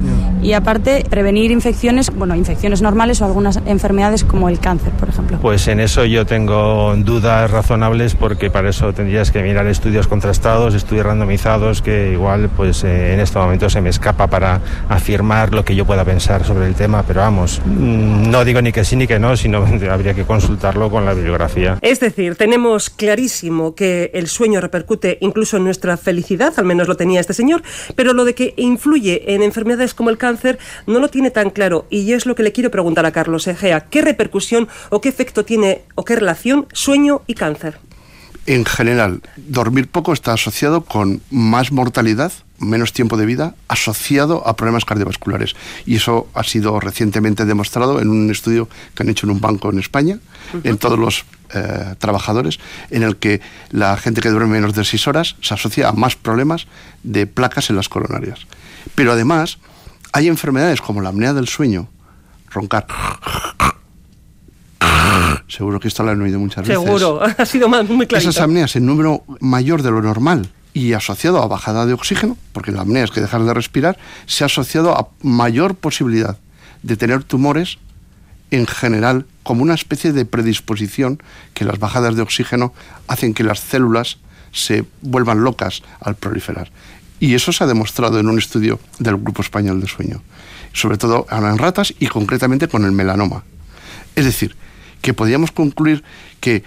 y 0.48 0.54
aparte 0.54 1.04
prevenir 1.10 1.52
infecciones, 1.52 2.10
bueno, 2.10 2.34
infecciones 2.34 2.82
normales 2.82 3.22
o 3.22 3.26
algunas 3.26 3.60
enfermedades 3.66 4.24
como 4.24 4.48
el 4.48 4.60
cáncer, 4.60 4.94
por 4.94 5.10
ejemplo. 5.10 5.40
Pues 5.42 5.68
en 5.68 5.82
eso 5.82 6.06
yo 6.06 6.26
tengo 6.26 6.96
dudas 6.96 7.52
razonables 7.52 8.16
porque 8.16 8.50
para 8.50 8.70
eso 8.70 8.94
tendrías 8.94 9.30
que 9.30 9.44
mirar 9.44 9.68
estudios 9.68 10.08
contrastados, 10.08 10.74
estudios 10.74 11.06
randomizados 11.06 11.82
que 11.82 12.14
igual 12.14 12.50
pues 12.56 12.86
eh, 12.86 13.14
en 13.14 13.20
este 13.20 13.38
momento 13.38 13.70
se 13.70 13.82
me 13.82 13.90
escapa 13.90 14.28
para 14.28 14.62
afirmar 14.88 15.54
lo 15.54 15.66
que 15.66 15.76
yo 15.76 15.84
pueda 15.84 16.06
pensar 16.06 16.46
sobre 16.46 16.66
el 16.68 16.76
tema, 16.76 17.04
pero 17.06 17.20
vamos, 17.20 17.62
mm, 17.66 18.30
no 18.32 18.46
digo 18.46 18.62
ni 18.62 18.72
que 18.72 18.86
sí 18.86 18.96
ni 18.96 19.06
que 19.06 19.20
no, 19.20 19.36
sino 19.36 19.66
habría 19.92 20.14
que 20.14 20.24
consultarlo 20.24 20.90
con 20.90 21.04
la 21.04 21.14
bibliografía. 21.14 21.78
Es 21.82 22.00
decir, 22.00 22.38
tenemos 22.38 22.90
clarísimo 22.90 23.76
que 23.76 24.12
el 24.14 24.28
sueño 24.28 24.62
repercute 24.62 25.18
incluso 25.20 25.58
en 25.58 25.66
nuestra 25.66 25.98
felicidad, 25.98 26.54
al 26.56 26.64
menos 26.64 26.88
lo 26.88 26.96
tenía 26.96 27.20
este 27.20 27.34
señor, 27.34 27.64
pero 27.98 28.14
lo 28.14 28.24
de 28.24 28.34
que 28.34 28.54
influye 28.56 29.34
en 29.36 29.44
enfermedades 29.44 29.94
como 29.94 30.10
el 30.10 30.18
cáncer 30.18 30.37
no 30.86 31.00
lo 31.00 31.10
tiene 31.10 31.32
tan 31.32 31.50
claro 31.50 31.86
y 31.90 32.14
es 32.14 32.26
lo 32.26 32.36
que 32.36 32.44
le 32.44 32.52
quiero 32.52 32.72
preguntar 32.72 33.06
a 33.06 33.12
Carlos 33.12 33.48
Egea. 33.48 33.86
¿Qué 33.90 34.02
repercusión 34.02 34.68
o 34.90 35.02
qué 35.02 35.10
efecto 35.10 35.46
tiene 35.46 35.82
o 35.96 36.06
qué 36.06 36.16
relación 36.16 36.68
sueño 36.74 37.22
y 37.28 37.34
cáncer? 37.34 37.80
En 38.48 38.64
general, 38.64 39.22
dormir 39.36 39.90
poco 39.90 40.14
está 40.14 40.32
asociado 40.32 40.86
con 40.86 41.22
más 41.30 41.74
mortalidad, 41.74 42.32
menos 42.60 42.94
tiempo 42.94 43.18
de 43.18 43.26
vida, 43.26 43.56
asociado 43.68 44.48
a 44.48 44.56
problemas 44.56 44.86
cardiovasculares. 44.86 45.54
Y 45.86 45.98
eso 45.98 46.30
ha 46.34 46.44
sido 46.44 46.80
recientemente 46.80 47.44
demostrado 47.44 48.00
en 48.00 48.08
un 48.08 48.32
estudio 48.32 48.70
que 48.96 49.04
han 49.04 49.10
hecho 49.10 49.26
en 49.26 49.32
un 49.32 49.42
banco 49.42 49.70
en 49.70 49.80
España, 49.80 50.20
en 50.64 50.78
todos 50.78 50.98
los 50.98 51.26
eh, 51.54 51.96
trabajadores, 52.00 52.58
en 52.90 53.04
el 53.04 53.18
que 53.18 53.42
la 53.72 53.98
gente 53.98 54.22
que 54.22 54.30
duerme 54.30 54.62
menos 54.62 54.74
de 54.74 54.86
seis 54.86 55.08
horas 55.10 55.36
se 55.42 55.54
asocia 55.54 55.90
a 55.90 55.92
más 55.92 56.16
problemas 56.16 56.68
de 57.04 57.28
placas 57.28 57.70
en 57.70 57.76
las 57.76 57.90
coronarias. 57.90 58.48
Pero 58.96 59.12
además, 59.12 59.58
hay 60.12 60.28
enfermedades 60.28 60.82
como 60.82 61.02
la 61.02 61.10
apnea 61.10 61.34
del 61.34 61.48
sueño, 61.48 61.90
roncar. 62.50 62.88
Seguro 65.48 65.80
que 65.80 65.88
esto 65.88 66.04
lo 66.04 66.12
han 66.12 66.22
oído 66.22 66.40
muchas 66.40 66.68
veces. 66.68 66.84
Seguro, 66.84 67.22
ha 67.38 67.46
sido 67.46 67.70
muy 67.70 68.06
claro. 68.06 68.22
Esas 68.22 68.42
apneas 68.42 68.76
en 68.76 68.86
número 68.86 69.24
mayor 69.40 69.82
de 69.82 69.92
lo 69.92 70.02
normal 70.02 70.50
y 70.74 70.94
asociado 70.94 71.42
a 71.42 71.48
bajada 71.48 71.86
de 71.86 71.94
oxígeno, 71.94 72.38
porque 72.52 72.72
la 72.72 72.82
apnea 72.82 73.04
es 73.04 73.12
que 73.12 73.22
dejar 73.22 73.44
de 73.44 73.54
respirar, 73.54 73.98
se 74.26 74.44
ha 74.44 74.48
asociado 74.48 74.96
a 74.96 75.08
mayor 75.24 75.76
posibilidad 75.76 76.38
de 76.84 76.98
tener 76.98 77.24
tumores 77.24 77.80
en 78.52 78.68
general 78.68 79.26
como 79.44 79.64
una 79.64 79.74
especie 79.74 80.14
de 80.14 80.26
predisposición 80.26 81.22
que 81.54 81.66
las 81.66 81.80
bajadas 81.80 82.16
de 82.16 82.22
oxígeno 82.22 82.74
hacen 83.08 83.34
que 83.34 83.44
las 83.44 83.60
células 83.60 84.18
se 84.52 84.86
vuelvan 85.02 85.44
locas 85.44 85.84
al 86.00 86.16
proliferar. 86.16 86.70
Y 87.20 87.34
eso 87.34 87.52
se 87.52 87.64
ha 87.64 87.68
demostrado 87.68 88.20
en 88.20 88.28
un 88.28 88.38
estudio 88.38 88.80
del 89.00 89.18
Grupo 89.18 89.42
Español 89.42 89.82
de 89.82 89.88
Sueño, 89.88 90.22
sobre 90.74 90.98
todo 90.98 91.26
en 91.32 91.58
ratas 91.58 91.94
y 92.00 92.08
concretamente 92.08 92.68
con 92.68 92.86
el 92.86 92.92
melanoma. 92.92 93.44
Es 94.16 94.26
decir, 94.26 94.56
que 95.02 95.14
podríamos 95.14 95.52
concluir 95.52 96.04
que 96.40 96.64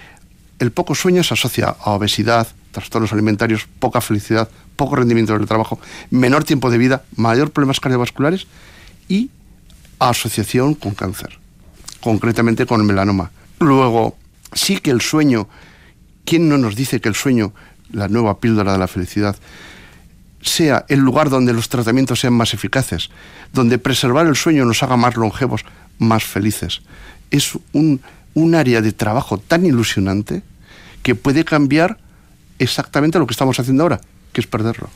el 0.59 0.71
poco 0.71 0.95
sueño 0.95 1.23
se 1.23 1.33
asocia 1.33 1.75
a 1.79 1.91
obesidad, 1.91 2.47
trastornos 2.71 3.13
alimentarios, 3.13 3.67
poca 3.79 4.01
felicidad, 4.01 4.49
poco 4.75 4.95
rendimiento 4.95 5.37
del 5.37 5.47
trabajo, 5.47 5.79
menor 6.09 6.43
tiempo 6.43 6.69
de 6.69 6.77
vida, 6.77 7.03
mayor 7.15 7.51
problemas 7.51 7.79
cardiovasculares 7.79 8.47
y 9.07 9.29
asociación 9.99 10.73
con 10.73 10.93
cáncer, 10.93 11.39
concretamente 12.01 12.65
con 12.65 12.81
el 12.81 12.87
melanoma. 12.87 13.31
Luego, 13.59 14.17
sí 14.53 14.77
que 14.77 14.91
el 14.91 15.01
sueño, 15.01 15.47
¿quién 16.25 16.49
no 16.49 16.57
nos 16.57 16.75
dice 16.75 17.01
que 17.01 17.09
el 17.09 17.15
sueño, 17.15 17.53
la 17.91 18.07
nueva 18.07 18.39
píldora 18.39 18.73
de 18.73 18.79
la 18.79 18.87
felicidad, 18.87 19.35
sea 20.41 20.85
el 20.87 20.99
lugar 20.99 21.29
donde 21.29 21.53
los 21.53 21.69
tratamientos 21.69 22.19
sean 22.19 22.33
más 22.33 22.53
eficaces, 22.53 23.09
donde 23.53 23.77
preservar 23.77 24.27
el 24.27 24.35
sueño 24.35 24.65
nos 24.65 24.83
haga 24.83 24.97
más 24.97 25.15
longevos, 25.15 25.63
más 25.99 26.23
felices? 26.23 26.81
Es 27.29 27.57
un, 27.73 28.01
un 28.33 28.55
área 28.55 28.81
de 28.81 28.91
trabajo 28.91 29.37
tan 29.37 29.65
ilusionante 29.65 30.43
que 31.03 31.15
puede 31.15 31.45
cambiar 31.45 31.97
exactamente 32.59 33.19
lo 33.19 33.27
que 33.27 33.33
estamos 33.33 33.59
haciendo 33.59 33.83
ahora, 33.83 34.01
que 34.33 34.41
es 34.41 34.47
perderlo. 34.47 34.89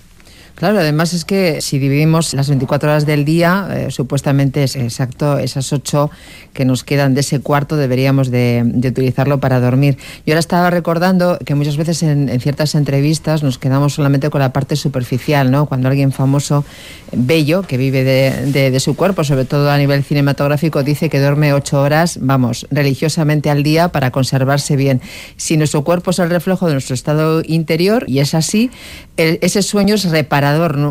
Claro, 0.56 0.80
además 0.80 1.14
es 1.14 1.26
que 1.26 1.60
si 1.60 1.80
dividimos 1.80 2.34
las 2.34 2.48
24 2.48 2.90
horas 2.90 3.06
del 3.06 3.26
día, 3.26 3.68
eh, 3.72 3.92
supuestamente 3.92 4.64
es 4.64 4.78
exacto 4.78 5.38
esas 5.38 5.74
8 5.74 6.10
que 6.54 6.64
nos 6.64 6.86
quedan 6.86 7.14
de 7.14 7.20
ese 7.20 7.42
cuarto 7.42 7.76
deberíamos 7.76 8.32
de, 8.32 8.64
utilizarlo 8.88 9.42
para 9.42 9.60
dormir. 9.60 9.98
Yo 10.26 10.32
ahora 10.32 10.40
estaba 10.40 10.70
recordando 10.70 11.38
que 11.44 11.56
muchas 11.56 11.76
veces 11.76 12.02
en, 12.04 12.40
ciertas 12.40 12.74
entrevistas 12.76 13.44
nos 13.44 13.58
quedamos 13.58 13.94
solamente 13.94 14.30
con 14.30 14.40
la 14.40 14.54
parte 14.54 14.78
superficial, 14.78 15.52
¿no? 15.52 15.66
Cuando 15.66 15.90
alguien 15.90 16.14
famoso, 16.14 16.64
bello, 17.12 17.64
que 17.64 17.76
vive 17.78 18.06
de, 18.06 18.80
su 18.80 18.96
cuerpo, 18.96 19.26
sobre 19.26 19.44
todo 19.44 19.70
a 19.70 19.78
nivel 19.78 20.04
cinematográfico, 20.06 20.84
dice 20.84 21.10
que 21.10 21.20
duerme 21.20 21.54
8 21.54 21.82
horas, 21.82 22.20
vamos, 22.22 22.66
religiosamente 22.72 23.50
al 23.50 23.64
día 23.64 23.90
para 23.90 24.12
conservarse 24.12 24.78
bien. 24.78 25.02
Si 25.36 25.58
nuestro 25.58 25.84
cuerpo 25.84 26.12
es 26.12 26.20
el 26.20 26.30
reflejo 26.30 26.68
de 26.68 26.74
nuestro 26.74 26.94
estado 26.94 27.42
interior, 27.46 28.06
y 28.08 28.20
es 28.20 28.34
así, 28.34 28.72
ese 29.18 29.62
sueño 29.62 29.96
es 29.96 30.10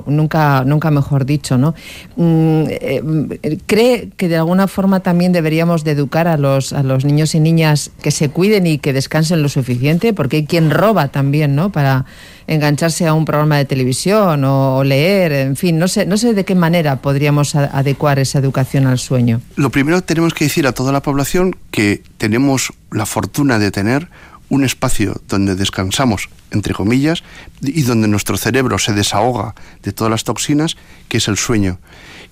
nunca, 0.06 0.64
nunca 0.64 0.90
mejor 0.90 1.24
dicho, 1.24 1.58
¿no? 1.58 1.74
Mm, 2.16 2.64
eh, 2.68 3.58
¿Cree 3.66 4.10
que 4.16 4.28
de 4.28 4.36
alguna 4.36 4.68
forma 4.68 5.00
también 5.00 5.32
deberíamos 5.32 5.84
de 5.84 5.92
educar 5.92 6.28
a 6.28 6.36
los, 6.36 6.72
a 6.72 6.82
los 6.82 7.04
niños 7.04 7.34
y 7.34 7.40
niñas 7.40 7.90
que 8.02 8.10
se 8.10 8.30
cuiden 8.30 8.66
y 8.66 8.78
que 8.78 8.92
descansen 8.92 9.42
lo 9.42 9.48
suficiente? 9.48 10.12
Porque 10.12 10.36
hay 10.36 10.46
quien 10.46 10.70
roba 10.70 11.08
también, 11.08 11.54
¿no? 11.54 11.70
Para 11.70 12.06
engancharse 12.46 13.06
a 13.06 13.14
un 13.14 13.24
programa 13.24 13.56
de 13.56 13.64
televisión 13.64 14.44
o, 14.44 14.84
leer, 14.84 15.32
en 15.32 15.56
fin, 15.56 15.78
no 15.78 15.88
sé, 15.88 16.06
no 16.06 16.16
sé 16.16 16.34
de 16.34 16.44
qué 16.44 16.54
manera 16.54 16.96
podríamos 16.96 17.54
adecuar 17.54 18.18
esa 18.18 18.38
educación 18.38 18.86
al 18.86 18.98
sueño. 18.98 19.40
Lo 19.56 19.70
primero 19.70 20.02
tenemos 20.02 20.34
que 20.34 20.44
decir 20.44 20.66
a 20.66 20.72
toda 20.72 20.92
la 20.92 21.02
población 21.02 21.56
que 21.70 22.02
tenemos 22.18 22.72
la 22.90 23.06
fortuna 23.06 23.58
de 23.58 23.70
tener 23.70 24.08
un 24.48 24.64
espacio 24.64 25.20
donde 25.28 25.54
descansamos, 25.54 26.28
entre 26.50 26.74
comillas, 26.74 27.22
y 27.60 27.82
donde 27.82 28.08
nuestro 28.08 28.36
cerebro 28.36 28.78
se 28.78 28.92
desahoga 28.92 29.54
de 29.82 29.92
todas 29.92 30.10
las 30.10 30.24
toxinas, 30.24 30.76
que 31.08 31.18
es 31.18 31.28
el 31.28 31.36
sueño. 31.36 31.78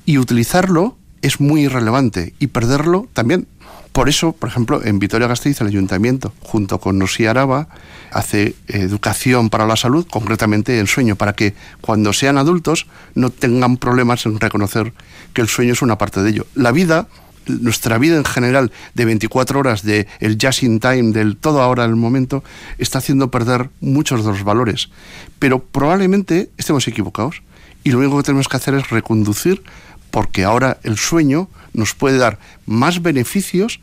Y 0.05 0.19
utilizarlo 0.19 0.97
es 1.23 1.41
muy 1.41 1.63
irrelevante 1.63 2.35
y 2.39 2.49
perderlo 2.49 3.09
también. 3.13 3.47
Por 3.93 4.09
eso, 4.09 4.33
por 4.33 4.49
ejemplo, 4.49 4.83
en 4.83 4.99
Vitoria-Gasteiz 4.99 5.61
el 5.61 5.67
ayuntamiento, 5.67 6.33
junto 6.41 6.81
con 6.81 6.99
Nosi 6.99 7.27
Araba, 7.27 7.69
hace 8.11 8.55
educación 8.67 9.51
para 9.51 9.67
la 9.67 9.77
salud, 9.77 10.07
concretamente 10.11 10.79
en 10.79 10.87
sueño, 10.87 11.17
para 11.17 11.35
que 11.35 11.55
cuando 11.83 12.15
sean 12.15 12.39
adultos 12.39 12.87
no 13.15 13.29
tengan 13.29 13.77
problemas 13.77 14.25
en 14.25 14.41
reconocer 14.41 14.95
que 15.35 15.43
el 15.43 15.49
sueño 15.49 15.75
es 15.75 15.83
una 15.83 15.99
parte 15.99 16.23
de 16.23 16.31
ello. 16.31 16.47
La 16.55 16.73
vida 16.73 17.07
nuestra 17.47 17.99
vida 17.99 18.17
en 18.17 18.25
general 18.25 18.73
de 18.95 19.05
24 19.05 19.61
horas, 19.61 19.83
de 19.83 20.07
el 20.21 20.39
just 20.41 20.63
in 20.63 20.81
time, 20.81 21.13
del 21.13 21.37
todo 21.37 21.63
ahora 21.63 21.85
el 21.85 21.97
momento, 21.97 22.43
está 22.79 22.99
haciendo 22.99 23.31
perder 23.31 23.71
muchos 23.81 24.25
de 24.25 24.31
los 24.31 24.45
valores. 24.45 24.91
Pero 25.39 25.61
probablemente 25.61 26.51
estemos 26.57 26.87
equivocados 26.89 27.43
y 27.85 27.91
lo 27.91 27.99
único 27.99 28.17
que 28.19 28.25
tenemos 28.25 28.49
que 28.49 28.57
hacer 28.57 28.75
es 28.75 28.91
reconducir 28.91 29.63
porque 30.11 30.45
ahora 30.45 30.79
el 30.83 30.99
sueño 30.99 31.49
nos 31.73 31.95
puede 31.95 32.19
dar 32.19 32.39
más 32.67 33.03
beneficios 33.03 33.81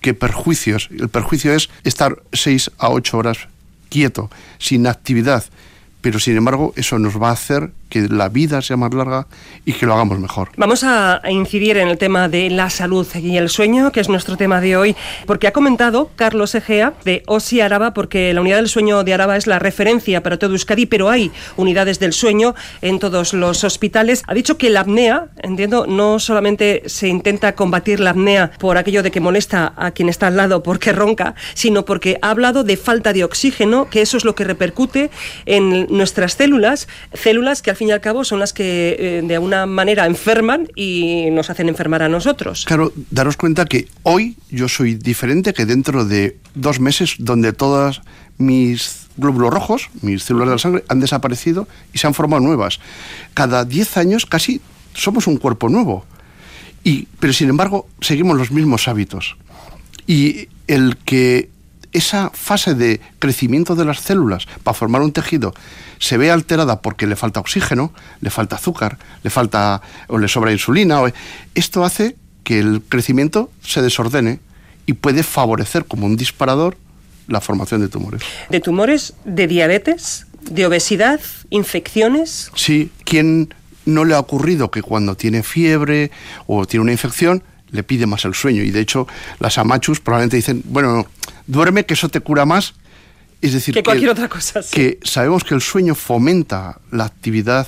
que 0.00 0.14
perjuicios. 0.14 0.88
El 0.90 1.08
perjuicio 1.08 1.54
es 1.54 1.70
estar 1.84 2.22
6 2.32 2.72
a 2.78 2.90
8 2.90 3.16
horas 3.16 3.38
quieto, 3.88 4.30
sin 4.58 4.86
actividad, 4.86 5.44
pero 6.00 6.18
sin 6.18 6.36
embargo 6.36 6.72
eso 6.76 6.98
nos 6.98 7.20
va 7.20 7.30
a 7.30 7.32
hacer 7.32 7.72
que 7.92 8.08
la 8.08 8.30
vida 8.30 8.62
sea 8.62 8.78
más 8.78 8.94
larga 8.94 9.26
y 9.66 9.74
que 9.74 9.84
lo 9.84 9.92
hagamos 9.92 10.18
mejor. 10.18 10.48
Vamos 10.56 10.82
a 10.82 11.20
incidir 11.28 11.76
en 11.76 11.88
el 11.88 11.98
tema 11.98 12.26
de 12.26 12.48
la 12.48 12.70
salud 12.70 13.06
y 13.14 13.36
el 13.36 13.50
sueño, 13.50 13.92
que 13.92 14.00
es 14.00 14.08
nuestro 14.08 14.38
tema 14.38 14.62
de 14.62 14.78
hoy, 14.78 14.96
porque 15.26 15.46
ha 15.46 15.52
comentado 15.52 16.08
Carlos 16.16 16.54
Egea 16.54 16.94
de 17.04 17.22
OSI 17.26 17.60
Araba, 17.60 17.92
porque 17.92 18.32
la 18.32 18.40
unidad 18.40 18.56
del 18.56 18.70
sueño 18.70 19.04
de 19.04 19.12
Araba 19.12 19.36
es 19.36 19.46
la 19.46 19.58
referencia 19.58 20.22
para 20.22 20.38
todo 20.38 20.52
Euskadi, 20.52 20.86
pero 20.86 21.10
hay 21.10 21.30
unidades 21.58 21.98
del 21.98 22.14
sueño 22.14 22.54
en 22.80 22.98
todos 22.98 23.34
los 23.34 23.62
hospitales. 23.62 24.22
Ha 24.26 24.32
dicho 24.32 24.56
que 24.56 24.70
la 24.70 24.80
apnea, 24.80 25.26
entiendo, 25.42 25.86
no 25.86 26.18
solamente 26.18 26.84
se 26.86 27.08
intenta 27.08 27.54
combatir 27.54 28.00
la 28.00 28.10
apnea 28.10 28.52
por 28.58 28.78
aquello 28.78 29.02
de 29.02 29.10
que 29.10 29.20
molesta 29.20 29.74
a 29.76 29.90
quien 29.90 30.08
está 30.08 30.28
al 30.28 30.38
lado 30.38 30.62
porque 30.62 30.92
ronca, 30.92 31.34
sino 31.52 31.84
porque 31.84 32.18
ha 32.22 32.30
hablado 32.30 32.64
de 32.64 32.78
falta 32.78 33.12
de 33.12 33.22
oxígeno, 33.22 33.90
que 33.90 34.00
eso 34.00 34.16
es 34.16 34.24
lo 34.24 34.34
que 34.34 34.44
repercute 34.44 35.10
en 35.44 35.88
nuestras 35.90 36.32
células, 36.32 36.88
células 37.12 37.60
que 37.60 37.70
al 37.70 37.81
fin 37.82 37.88
y 37.88 37.92
al 37.92 38.00
cabo 38.00 38.22
son 38.22 38.38
las 38.38 38.52
que 38.52 38.94
eh, 38.96 39.22
de 39.24 39.34
alguna 39.34 39.66
manera 39.66 40.06
enferman 40.06 40.68
y 40.76 41.30
nos 41.32 41.50
hacen 41.50 41.68
enfermar 41.68 42.04
a 42.04 42.08
nosotros. 42.08 42.64
Claro, 42.64 42.92
daros 43.10 43.36
cuenta 43.36 43.64
que 43.64 43.88
hoy 44.04 44.36
yo 44.50 44.68
soy 44.68 44.94
diferente 44.94 45.52
que 45.52 45.66
dentro 45.66 46.04
de 46.04 46.36
dos 46.54 46.78
meses 46.78 47.16
donde 47.18 47.52
todas 47.52 48.02
mis 48.38 49.08
glóbulos 49.16 49.52
rojos, 49.52 49.90
mis 50.00 50.22
células 50.22 50.46
de 50.46 50.54
la 50.54 50.58
sangre, 50.58 50.84
han 50.86 51.00
desaparecido 51.00 51.66
y 51.92 51.98
se 51.98 52.06
han 52.06 52.14
formado 52.14 52.40
nuevas. 52.40 52.78
Cada 53.34 53.64
10 53.64 53.96
años 53.96 54.26
casi 54.26 54.60
somos 54.94 55.26
un 55.26 55.38
cuerpo 55.38 55.68
nuevo. 55.68 56.06
Y, 56.84 57.08
pero 57.18 57.32
sin 57.32 57.48
embargo, 57.48 57.88
seguimos 58.00 58.38
los 58.38 58.52
mismos 58.52 58.86
hábitos. 58.86 59.36
Y 60.06 60.46
el 60.68 60.98
que 60.98 61.48
esa 61.92 62.30
fase 62.30 62.74
de 62.74 63.00
crecimiento 63.18 63.74
de 63.74 63.84
las 63.84 64.00
células 64.00 64.46
para 64.62 64.74
formar 64.74 65.02
un 65.02 65.12
tejido 65.12 65.54
se 65.98 66.16
ve 66.16 66.30
alterada 66.30 66.80
porque 66.82 67.06
le 67.06 67.16
falta 67.16 67.40
oxígeno, 67.40 67.92
le 68.20 68.30
falta 68.30 68.56
azúcar, 68.56 68.98
le 69.22 69.30
falta 69.30 69.82
o 70.08 70.18
le 70.18 70.28
sobra 70.28 70.52
insulina, 70.52 71.00
esto 71.54 71.84
hace 71.84 72.16
que 72.44 72.58
el 72.58 72.82
crecimiento 72.88 73.50
se 73.62 73.82
desordene 73.82 74.40
y 74.86 74.94
puede 74.94 75.22
favorecer 75.22 75.84
como 75.84 76.06
un 76.06 76.16
disparador 76.16 76.76
la 77.28 77.40
formación 77.40 77.80
de 77.80 77.88
tumores. 77.88 78.22
¿De 78.50 78.60
tumores? 78.60 79.14
¿De 79.24 79.46
diabetes? 79.46 80.26
¿De 80.50 80.66
obesidad? 80.66 81.20
¿Infecciones? 81.50 82.50
Sí, 82.56 82.90
¿quién 83.04 83.54
no 83.84 84.04
le 84.04 84.14
ha 84.14 84.18
ocurrido 84.18 84.70
que 84.70 84.82
cuando 84.82 85.16
tiene 85.16 85.42
fiebre 85.42 86.10
o 86.46 86.66
tiene 86.66 86.82
una 86.82 86.92
infección 86.92 87.42
le 87.72 87.82
pide 87.82 88.06
más 88.06 88.24
el 88.24 88.34
sueño? 88.34 88.62
Y 88.62 88.70
de 88.70 88.80
hecho, 88.80 89.08
las 89.40 89.58
amachus 89.58 90.00
probablemente 90.00 90.36
dicen, 90.36 90.62
bueno, 90.66 91.06
duerme 91.46 91.84
que 91.84 91.94
eso 91.94 92.08
te 92.08 92.20
cura 92.20 92.44
más. 92.46 92.74
Es 93.40 93.54
decir, 93.54 93.74
que 93.74 93.82
cualquier 93.82 94.10
otra 94.10 94.28
cosa. 94.28 94.60
Que 94.70 95.00
sabemos 95.02 95.42
que 95.42 95.54
el 95.54 95.60
sueño 95.60 95.96
fomenta 95.96 96.80
la 96.92 97.06
actividad 97.06 97.66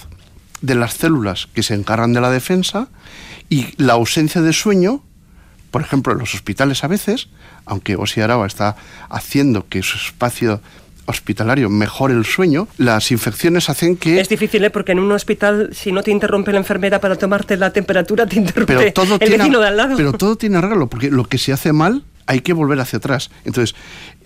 de 0.61 0.77
las 0.77 0.95
células 0.95 1.49
que 1.53 1.63
se 1.63 1.75
encargan 1.75 2.13
de 2.13 2.21
la 2.21 2.31
defensa 2.31 2.89
y 3.51 3.75
la 3.77 3.95
ausencia 3.95 4.41
de 4.41 4.53
sueño, 4.53 5.03
por 5.71 5.83
ejemplo, 5.83 6.13
en 6.13 6.21
los 6.21 6.35
hospitales 6.35 6.85
a 6.85 6.87
veces, 6.87 7.29
aunque 7.67 7.97
Osi 7.97 8.21
Araba 8.21 8.47
está 8.47 8.77
haciendo 9.09 9.69
que 9.69 9.83
su 9.83 9.97
espacio 9.97 10.61
hospitalario 11.07 11.71
mejore 11.71 12.15
el 12.15 12.25
sueño, 12.25 12.69
las 12.79 13.11
infecciones 13.11 13.69
hacen 13.69 13.97
que... 13.97 14.21
Es 14.21 14.29
difícil, 14.29 14.65
¿eh? 14.65 14.71
porque 14.71 14.93
en 14.93 14.99
un 14.99 15.13
hospital, 15.13 15.71
si 15.73 15.93
no 15.93 16.03
te 16.03 16.11
interrumpe 16.11 16.53
la 16.53 16.59
enfermera 16.59 17.01
para 17.01 17.17
tomarte 17.17 17.57
la 17.57 17.73
temperatura, 17.73 18.27
te 18.27 18.37
interrumpe 18.37 18.95
el 19.21 19.31
vecino 19.31 19.61
de 19.61 19.69
al 19.69 19.77
lado. 19.77 19.97
Pero 19.97 20.13
todo 20.13 20.37
tiene 20.37 20.59
arreglo, 20.59 20.89
porque 20.89 21.11
lo 21.11 21.25
que 21.25 21.39
se 21.39 21.53
hace 21.53 21.73
mal 21.73 22.05
hay 22.27 22.41
que 22.41 22.53
volver 22.53 22.81
hacia 22.81 22.99
atrás. 22.99 23.31
Entonces, 23.45 23.75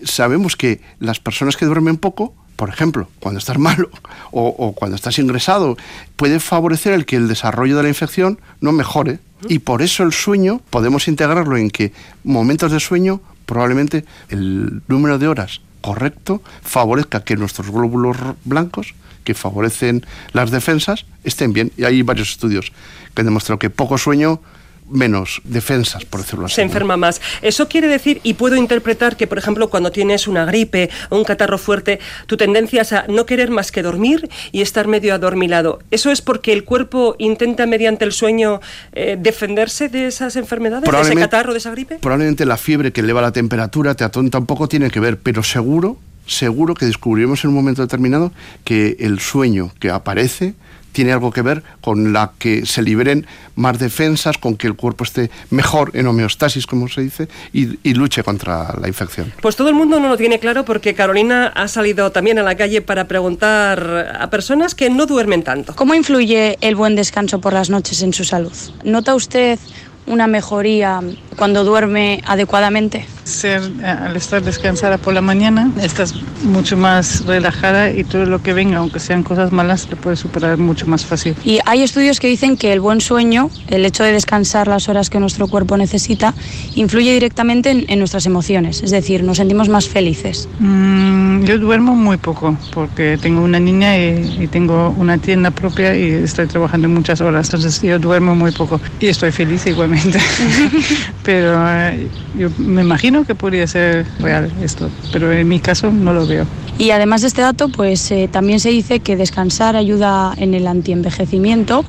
sabemos 0.03 0.55
que 0.55 0.81
las 0.99 1.19
personas 1.19 1.57
que 1.57 1.65
duermen 1.65 1.97
poco, 1.97 2.33
por 2.55 2.69
ejemplo, 2.69 3.09
cuando 3.19 3.39
estás 3.39 3.57
malo 3.57 3.89
o, 4.31 4.73
cuando 4.73 4.95
estás 4.95 5.19
ingresado, 5.19 5.77
puede 6.15 6.39
favorecer 6.39 6.93
el 6.93 7.05
que 7.05 7.15
el 7.15 7.27
desarrollo 7.27 7.77
de 7.77 7.83
la 7.83 7.89
infección 7.89 8.39
no 8.61 8.71
mejore. 8.71 9.19
Y 9.47 9.59
por 9.59 9.81
eso 9.81 10.03
el 10.03 10.11
sueño 10.11 10.61
podemos 10.69 11.07
integrarlo 11.07 11.55
en 11.55 11.69
que 11.69 11.93
momentos 12.25 12.73
de 12.73 12.79
sueño, 12.81 13.21
probablemente 13.45 14.03
el 14.29 14.81
número 14.87 15.17
de 15.17 15.27
horas 15.29 15.61
correcto 15.81 16.41
favorezca 16.61 17.23
que 17.23 17.35
nuestros 17.35 17.69
glóbulos 17.69 18.17
blancos, 18.45 18.95
que 19.23 19.33
favorecen 19.33 20.05
las 20.33 20.51
defensas, 20.51 21.05
estén 21.23 21.53
bien. 21.53 21.71
Y 21.77 21.83
hay 21.83 22.01
varios 22.01 22.31
estudios 22.31 22.71
que 23.13 23.21
han 23.21 23.27
demostrado 23.27 23.59
que 23.59 23.69
poco 23.69 23.97
sueño 23.97 24.41
menos 24.89 25.41
defensas, 25.43 26.05
por 26.05 26.21
decirlo 26.21 26.45
así. 26.45 26.55
Se 26.55 26.61
enferma 26.61 26.97
más. 26.97 27.21
Eso 27.41 27.67
quiere 27.67 27.87
decir, 27.87 28.19
y 28.23 28.33
puedo 28.33 28.55
interpretar 28.55 29.17
que, 29.17 29.27
por 29.27 29.37
ejemplo, 29.37 29.69
cuando 29.69 29.91
tienes 29.91 30.27
una 30.27 30.45
gripe 30.45 30.89
o 31.09 31.17
un 31.17 31.23
catarro 31.23 31.57
fuerte, 31.57 31.99
tu 32.25 32.37
tendencia 32.37 32.81
es 32.81 32.93
a 32.93 33.05
no 33.07 33.25
querer 33.25 33.51
más 33.51 33.71
que 33.71 33.81
dormir 33.81 34.29
y 34.51 34.61
estar 34.61 34.87
medio 34.87 35.13
adormilado. 35.13 35.79
¿Eso 35.91 36.11
es 36.11 36.21
porque 36.21 36.53
el 36.53 36.63
cuerpo 36.63 37.15
intenta, 37.19 37.65
mediante 37.65 38.05
el 38.05 38.11
sueño, 38.11 38.61
eh, 38.93 39.17
defenderse 39.19 39.89
de 39.89 40.07
esas 40.07 40.35
enfermedades, 40.35 40.89
de 40.89 41.01
ese 41.01 41.15
catarro, 41.15 41.53
de 41.53 41.59
esa 41.59 41.71
gripe? 41.71 41.99
Probablemente 41.99 42.45
la 42.45 42.57
fiebre 42.57 42.91
que 42.91 43.01
eleva 43.01 43.21
la 43.21 43.31
temperatura 43.31 43.95
te 43.95 44.03
atonta 44.03 44.37
un 44.37 44.45
poco, 44.45 44.67
tiene 44.67 44.89
que 44.89 44.99
ver, 44.99 45.17
pero 45.17 45.43
seguro, 45.43 45.97
seguro 46.25 46.73
que 46.73 46.85
descubriremos 46.85 47.43
en 47.43 47.49
un 47.49 47.55
momento 47.55 47.81
determinado 47.81 48.31
que 48.63 48.97
el 48.99 49.19
sueño 49.19 49.71
que 49.79 49.89
aparece 49.89 50.53
tiene 50.99 51.13
algo 51.13 51.31
que 51.31 51.41
ver 51.41 51.63
con 51.79 52.11
la 52.11 52.33
que 52.37 52.65
se 52.65 52.81
liberen 52.81 53.25
más 53.55 53.79
defensas, 53.79 54.37
con 54.37 54.57
que 54.57 54.67
el 54.67 54.75
cuerpo 54.75 55.05
esté 55.05 55.31
mejor 55.49 55.91
en 55.93 56.07
homeostasis, 56.07 56.67
como 56.67 56.89
se 56.89 56.99
dice, 56.99 57.29
y, 57.53 57.93
luche 57.93 58.21
contra 58.21 58.75
la 58.77 58.89
infección. 58.89 59.31
Pues 59.41 59.55
todo 59.55 59.69
el 59.69 59.75
mundo 59.75 60.01
no 60.01 60.09
lo 60.09 60.17
tiene 60.17 60.39
claro 60.39 60.65
porque 60.65 60.95
Carolina 60.95 61.53
ha 61.55 61.69
salido 61.69 62.11
también 62.11 62.37
a 62.37 62.43
la 62.43 62.55
calle 62.55 62.81
para 62.81 63.07
preguntar 63.07 64.13
a 64.19 64.29
personas 64.29 64.75
que 64.75 64.89
no 64.89 65.05
duermen 65.05 65.43
tanto. 65.43 65.73
¿Cómo 65.73 65.93
influye 65.95 66.57
el 66.59 66.75
buen 66.75 66.97
descanso 66.97 67.39
por 67.39 67.53
las 67.53 67.69
noches 67.69 68.01
en 68.01 68.11
su 68.11 68.25
salud? 68.25 68.51
¿Nota 68.83 69.15
usted 69.15 69.57
una 70.05 70.27
mejoría 70.27 70.99
cuando 71.39 71.63
duerme 71.63 72.21
adecuadamente? 72.27 73.05
Ser, 73.23 73.61
eh, 73.81 73.85
al 73.85 74.17
estar 74.17 74.43
descansada 74.43 74.97
por 74.97 75.13
la 75.13 75.21
mañana, 75.21 75.71
estás 75.81 76.13
mucho 76.43 76.75
más 76.75 77.25
relajada 77.25 77.91
y 77.91 78.03
todo 78.03 78.25
lo 78.25 78.43
que 78.43 78.53
venga, 78.53 78.79
aunque 78.79 78.99
sean 78.99 79.23
cosas 79.23 79.51
malas, 79.53 79.87
te 79.87 79.95
puedes 79.95 80.19
superar 80.19 80.57
mucho 80.57 80.85
más 80.85 81.05
fácil. 81.05 81.35
Y 81.45 81.59
hay 81.65 81.81
estudios 81.81 82.19
que 82.19 82.27
dicen 82.27 82.57
que 82.57 82.73
el 82.73 82.81
buen 82.81 82.99
sueño, 82.99 83.49
el 83.69 83.85
hecho 83.85 84.03
de 84.03 84.11
descansar 84.11 84.67
las 84.67 84.89
horas 84.89 85.09
que 85.09 85.19
nuestro 85.19 85.47
cuerpo 85.47 85.77
necesita, 85.77 86.33
influye 86.75 87.13
directamente 87.13 87.85
en, 87.87 87.99
nuestras 87.99 88.25
emociones, 88.25 88.83
es 88.83 88.91
decir, 88.91 89.23
nos 89.23 89.37
sentimos 89.37 89.69
más 89.69 89.87
felices. 89.87 90.49
Mm, 90.59 91.45
yo 91.45 91.57
duermo 91.57 91.95
muy 91.95 92.17
poco 92.17 92.57
porque 92.73 93.17
tengo 93.21 93.41
una 93.41 93.59
niña 93.59 93.97
y, 93.97 94.39
y 94.41 94.47
tengo 94.47 94.93
una 94.97 95.17
tienda 95.17 95.51
propia 95.51 95.95
y 95.95 96.11
estoy 96.11 96.47
trabajando 96.47 96.89
muchas 96.89 97.21
horas, 97.21 97.47
entonces 97.47 97.81
yo 97.81 97.97
duermo 97.97 98.35
muy 98.35 98.51
poco 98.51 98.81
y 98.99 99.07
estoy 99.07 99.31
feliz 99.31 99.65
igualmente. 99.67 100.19
pero 101.29 101.63
eh, 101.63 102.07
yo 102.39 102.49
me 102.57 102.81
imagino 102.81 103.23
que 103.23 103.35
podría 103.35 103.67
ser 103.67 104.03
real 104.17 104.51
esto, 104.63 104.89
pero 105.13 105.31
en 105.31 105.47
mi 105.47 105.59
caso 105.59 105.91
no 105.91 106.11
lo 106.11 106.25
veo. 106.25 106.43
Y 106.79 106.89
además 106.89 107.21
de 107.21 107.27
este 107.27 107.43
dato, 107.43 107.69
pues 107.69 108.09
eh, 108.09 108.27
también 108.31 108.59
se 108.59 108.69
dice 108.69 108.99
que 108.99 109.15
descansar 109.15 109.75
ayuda 109.75 110.33
en 110.37 110.55
el 110.55 110.65
antienvejecimiento, 110.65 111.85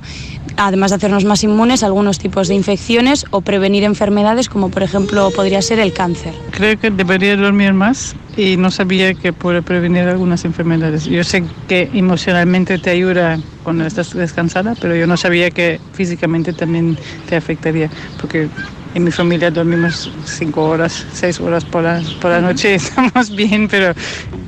además 0.58 0.90
de 0.90 0.96
hacernos 0.96 1.24
más 1.24 1.42
inmunes 1.42 1.82
a 1.82 1.86
algunos 1.86 2.18
tipos 2.18 2.48
de 2.48 2.54
infecciones 2.54 3.24
o 3.30 3.40
prevenir 3.40 3.82
enfermedades 3.84 4.50
como 4.50 4.70
por 4.70 4.82
ejemplo 4.82 5.30
podría 5.30 5.62
ser 5.62 5.78
el 5.78 5.94
cáncer. 5.94 6.34
Creo 6.50 6.78
que 6.78 6.90
debería 6.90 7.34
dormir 7.34 7.72
más 7.72 8.14
y 8.36 8.58
no 8.58 8.70
sabía 8.70 9.14
que 9.14 9.32
puede 9.32 9.62
prevenir 9.62 10.02
algunas 10.02 10.44
enfermedades. 10.44 11.06
Yo 11.06 11.24
sé 11.24 11.44
que 11.66 11.88
emocionalmente 11.94 12.78
te 12.78 12.90
ayuda 12.90 13.38
cuando 13.62 13.86
estás 13.86 14.12
descansada, 14.12 14.74
pero 14.78 14.94
yo 14.94 15.06
no 15.06 15.16
sabía 15.16 15.50
que 15.50 15.80
físicamente 15.94 16.52
también 16.52 16.98
te 17.26 17.36
afectaría, 17.36 17.88
porque 18.20 18.50
en 18.94 19.04
mi 19.04 19.10
familia 19.10 19.50
dormimos 19.50 20.10
cinco 20.24 20.64
horas, 20.68 21.06
seis 21.12 21.40
horas 21.40 21.64
por 21.64 21.82
la, 21.82 22.02
por 22.20 22.30
la 22.30 22.40
noche, 22.40 22.74
estamos 22.76 23.34
bien, 23.34 23.68
pero 23.68 23.94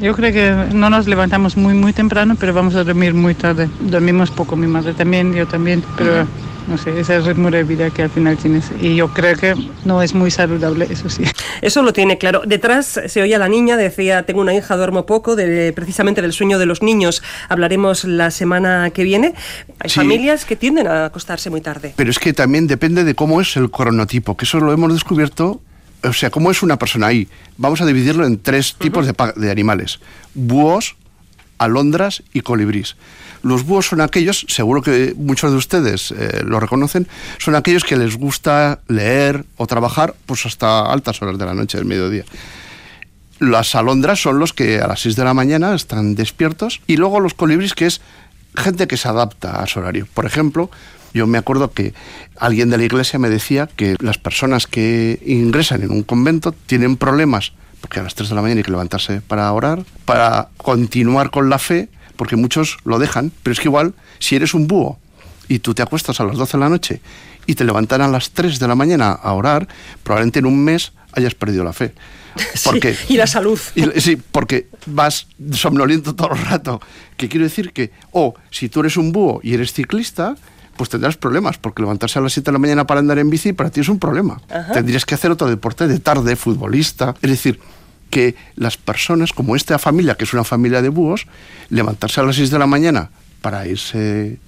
yo 0.01 0.15
creo 0.15 0.33
que 0.33 0.75
no 0.75 0.91
nos 0.91 1.07
levantamos 1.07 1.57
muy, 1.57 1.75
muy 1.75 1.93
temprano, 1.93 2.37
pero 2.39 2.53
vamos 2.53 2.75
a 2.75 2.85
dormir 2.85 3.15
muy 3.15 3.35
tarde. 3.35 3.69
Dormimos 3.81 4.31
poco, 4.31 4.57
mi 4.57 4.67
madre 4.67 4.95
también, 4.95 5.33
yo 5.33 5.47
también, 5.47 5.85
pero 5.97 6.27
no 6.69 6.79
sé, 6.79 6.99
ese 6.99 7.21
ritmo 7.21 7.51
de 7.51 7.65
vida 7.65 7.91
que 7.91 8.03
al 8.03 8.11
final 8.11 8.37
tienes. 8.37 8.71
Y 8.81 8.97
yo 8.97 9.13
creo 9.13 9.37
que 9.37 9.55
no 9.85 10.03
es 10.03 10.15
muy 10.15 10.31
saludable, 10.31 10.87
eso 10.91 11.09
sí. 11.09 11.25
Eso 11.61 11.83
lo 11.83 11.93
tiene 11.93 12.19
claro. 12.19 12.43
Detrás 12.47 13.01
se 13.07 13.23
oía 13.23 13.39
la 13.39 13.49
niña, 13.49 13.77
decía, 13.77 14.25
tengo 14.25 14.41
una 14.41 14.55
hija, 14.55 14.77
duermo 14.77 15.07
poco, 15.07 15.37
de, 15.37 15.73
precisamente 15.73 16.23
del 16.23 16.33
sueño 16.33 16.59
de 16.59 16.67
los 16.67 16.83
niños. 16.83 17.23
Hablaremos 17.49 18.05
la 18.05 18.31
semana 18.31 18.91
que 18.91 19.05
viene. 19.05 19.35
Hay 19.79 19.91
familias 19.91 20.45
que 20.45 20.57
tienden 20.57 20.87
a 20.87 21.07
acostarse 21.07 21.51
muy 21.51 21.61
tarde. 21.61 21.95
Pero 21.97 22.11
es 22.11 22.19
que 22.19 22.33
también 22.33 22.67
depende 22.67 23.05
de 23.05 23.15
cómo 23.15 23.41
es 23.41 23.57
el 23.57 23.71
cronotipo, 23.71 24.37
que 24.37 24.45
eso 24.45 24.61
lo 24.61 24.73
hemos 24.73 24.93
descubierto 24.93 25.61
o 26.05 26.13
sea, 26.13 26.31
cómo 26.31 26.51
es 26.51 26.63
una 26.63 26.79
persona 26.79 27.07
ahí. 27.09 27.29
Vamos 27.57 27.81
a 27.81 27.87
dividirlo 27.87 28.27
en 28.27 28.41
tres 28.41 28.75
tipos 28.75 29.07
de, 29.07 29.15
de, 29.37 29.51
animales: 29.51 30.01
búhos, 30.35 30.97
alondras 31.59 32.23
y 32.33 32.41
colibrís. 32.41 32.97
Los 33.43 33.65
búhos 33.65 33.87
son 33.87 34.01
aquellos, 34.01 34.47
seguro 34.49 34.83
que 34.83 35.15
muchos 35.17 35.51
de 35.51 35.57
ustedes 35.57 36.13
eh, 36.13 36.43
lo 36.45 36.61
reconocen, 36.61 37.09
son 37.39 37.55
aquellos 37.55 37.85
que 37.85 37.97
les 37.97 38.17
gusta 38.17 38.81
leer 38.89 39.45
o 39.57 39.67
trabajar 39.67 40.15
pues 40.27 40.47
hasta 40.47 40.93
altas 40.93 41.21
horas 41.23 41.39
de 41.39 41.45
la 41.45 41.55
noche, 41.55 41.79
del 41.79 41.87
mediodía. 41.87 42.25
Las 43.41 43.75
alondras 43.75 44.23
son 44.23 44.39
los 44.39 44.53
que 44.53 44.81
a 44.81 44.87
las 44.87 45.01
6 45.01 45.17
de 45.17 45.25
la 45.25 45.35
mañana 45.35 45.75
están 45.75 46.15
despiertos 46.15 46.81
y 46.87 46.97
luego 46.97 47.19
los 47.19 47.35
colibríes 47.35 47.75
que 47.75 47.87
es 47.87 48.01
gente 48.57 48.87
que 48.87 48.97
se 48.97 49.09
adapta 49.09 49.61
a 49.61 49.67
su 49.67 49.81
horario. 49.81 50.07
Por 50.15 50.27
ejemplo, 50.27 50.71
yo 51.13 51.27
me 51.27 51.39
acuerdo 51.39 51.73
que 51.73 51.95
alguien 52.39 52.71
de 52.71 52.79
la 52.79 52.85
iglesia 52.85 53.19
me 53.19 53.29
decía 53.29 53.69
que 53.75 53.97
las 54.01 54.19
personas 54.19 54.67
que 54.67 55.21
ingresan 55.27 55.83
en 55.83 55.91
un 55.91 56.05
convento 56.05 56.53
tienen 56.53 56.97
problemas, 56.97 57.53
porque 57.81 58.01
a 58.01 58.05
las 58.05 58.15
3 58.15 58.29
de 58.29 58.35
la 58.35 58.43
mañana 58.43 58.61
hay 58.61 58.65
que 58.65 58.71
levantarse 58.71 59.21
para 59.21 59.53
orar, 59.53 59.85
para 60.05 60.49
continuar 60.57 61.31
con 61.31 61.51
la 61.51 61.59
fe, 61.59 61.89
porque 62.23 62.37
muchos 62.37 62.79
lo 62.85 63.01
dejan, 63.01 63.33
pero 63.43 63.53
es 63.53 63.59
que 63.59 63.67
igual, 63.67 63.95
si 64.21 64.37
eres 64.37 64.55
un 64.55 64.69
búho 64.69 64.97
y 65.49 65.59
tú 65.59 65.75
te 65.75 65.83
acuestas 65.83 66.21
a 66.21 66.25
las 66.25 66.37
12 66.37 66.57
de 66.57 66.61
la 66.61 66.69
noche 66.69 67.01
y 67.47 67.57
te 67.57 67.65
levantan 67.65 68.01
a 68.01 68.07
las 68.07 68.31
3 68.31 68.61
de 68.61 68.69
la 68.69 68.77
mañana 68.77 69.11
a 69.11 69.33
orar, 69.33 69.67
probablemente 70.05 70.39
en 70.39 70.47
un 70.47 70.63
mes 70.63 70.93
hayas 71.15 71.35
perdido 71.35 71.65
la 71.65 71.73
fe. 71.73 71.93
Porque, 72.65 72.97
y 73.09 73.17
la 73.17 73.27
salud. 73.27 73.59
sí, 73.97 74.23
porque 74.31 74.69
vas 74.87 75.27
somnoliento 75.51 76.15
todo 76.15 76.31
el 76.31 76.39
rato. 76.45 76.81
¿Qué 77.17 77.29
quiero 77.29 77.45
decir? 77.45 77.73
Que, 77.73 77.91
o 78.13 78.37
si 78.53 78.69
tú 78.69 78.79
eres 78.79 78.97
un 78.97 79.11
búho 79.11 79.41
y 79.43 79.55
eres 79.55 79.73
ciclista, 79.73 80.37
pues 80.77 80.91
tendrás 80.91 81.17
problemas, 81.17 81.59
porque 81.59 81.83
levantarse 81.83 82.21
a 82.21 82.23
las 82.23 82.35
7 82.35 82.47
de 82.47 82.53
la 82.53 82.61
mañana 82.61 82.87
para 82.87 83.01
andar 83.01 83.19
en 83.19 83.31
bici 83.31 83.53
para 83.53 83.71
ti 83.71 83.81
es 83.81 83.89
un 83.89 83.99
problema. 83.99 84.41
Tendrías 84.73 85.05
que 85.05 85.17
hacer 85.17 85.33
otro 85.33 85.49
deporte 85.49 85.89
de 85.89 85.99
tarde, 85.99 86.37
futbolista. 86.37 87.17
Es 87.21 87.31
decir, 87.31 87.59
que 88.13 88.37
las 88.57 88.77
personas, 88.77 89.33
como 89.33 89.57
esta 89.57 89.79
familia, 89.79 90.17
que 90.17 90.25
es 90.25 90.35
una 90.35 90.45
familia 90.45 90.83
de 90.83 90.91
búhos, 90.91 91.27
levantarse 91.71 92.21
a 92.21 92.25
las 92.25 92.37
6 92.37 92.51
de 92.51 92.59
la 92.59 92.67
mañana 92.67 93.09
para 93.41 93.67
irse 93.67 94.39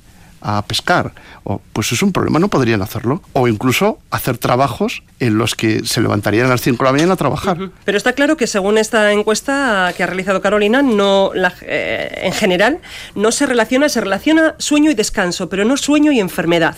a 0.42 0.61
pescar, 0.61 1.12
o, 1.44 1.62
pues 1.72 1.90
es 1.92 2.03
un 2.03 2.12
problema, 2.12 2.38
no 2.38 2.48
podrían 2.48 2.83
hacerlo. 2.83 3.22
O 3.33 3.48
incluso 3.48 3.98
hacer 4.11 4.37
trabajos 4.37 5.03
en 5.18 5.38
los 5.38 5.55
que 5.55 5.87
se 5.87 6.03
levantarían 6.03 6.46
a 6.46 6.50
las 6.50 6.61
5 6.61 6.77
de 6.77 6.85
la 6.85 6.92
mañana 6.92 7.14
a 7.14 7.16
trabajar. 7.16 7.70
Pero 7.87 7.96
está 7.96 8.12
claro 8.12 8.37
que 8.37 8.46
según 8.46 8.77
esta 8.77 9.11
encuesta 9.12 9.94
que 9.96 10.03
ha 10.03 10.07
realizado 10.07 10.42
Carolina, 10.42 10.83
no 10.83 11.33
eh, 11.62 12.20
en 12.22 12.33
general 12.35 12.81
no 13.14 13.33
se 13.33 13.46
relaciona, 13.46 13.88
se 13.88 14.03
relaciona 14.03 14.55
sueño 14.59 14.90
y 14.90 14.94
descanso, 14.94 15.48
pero 15.48 15.64
no 15.64 15.79
sueño 15.79 16.12
y 16.12 16.20
enfermedad 16.20 16.77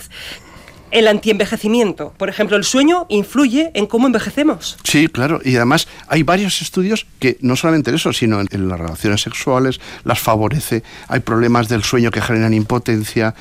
el 0.91 1.07
antienvejecimiento. 1.07 2.13
Por 2.17 2.29
ejemplo, 2.29 2.57
el 2.57 2.63
sueño 2.63 3.05
influye 3.09 3.71
en 3.73 3.87
cómo 3.87 4.07
envejecemos. 4.07 4.77
Sí, 4.83 5.07
claro. 5.07 5.39
Y 5.43 5.55
además 5.55 5.87
hay 6.07 6.23
varios 6.23 6.61
estudios 6.61 7.05
que 7.19 7.37
no 7.41 7.55
solamente 7.55 7.93
eso, 7.93 8.13
sino 8.13 8.39
en, 8.39 8.69
las 8.69 8.79
relaciones 8.79 9.21
sexuales 9.21 9.79
las 10.03 10.19
favorece. 10.19 10.83
Hay 11.07 11.19
problemas 11.19 11.69
del 11.69 11.83
sueño 11.83 12.11
que 12.11 12.21
generan 12.21 12.53
impotencia. 12.53 13.35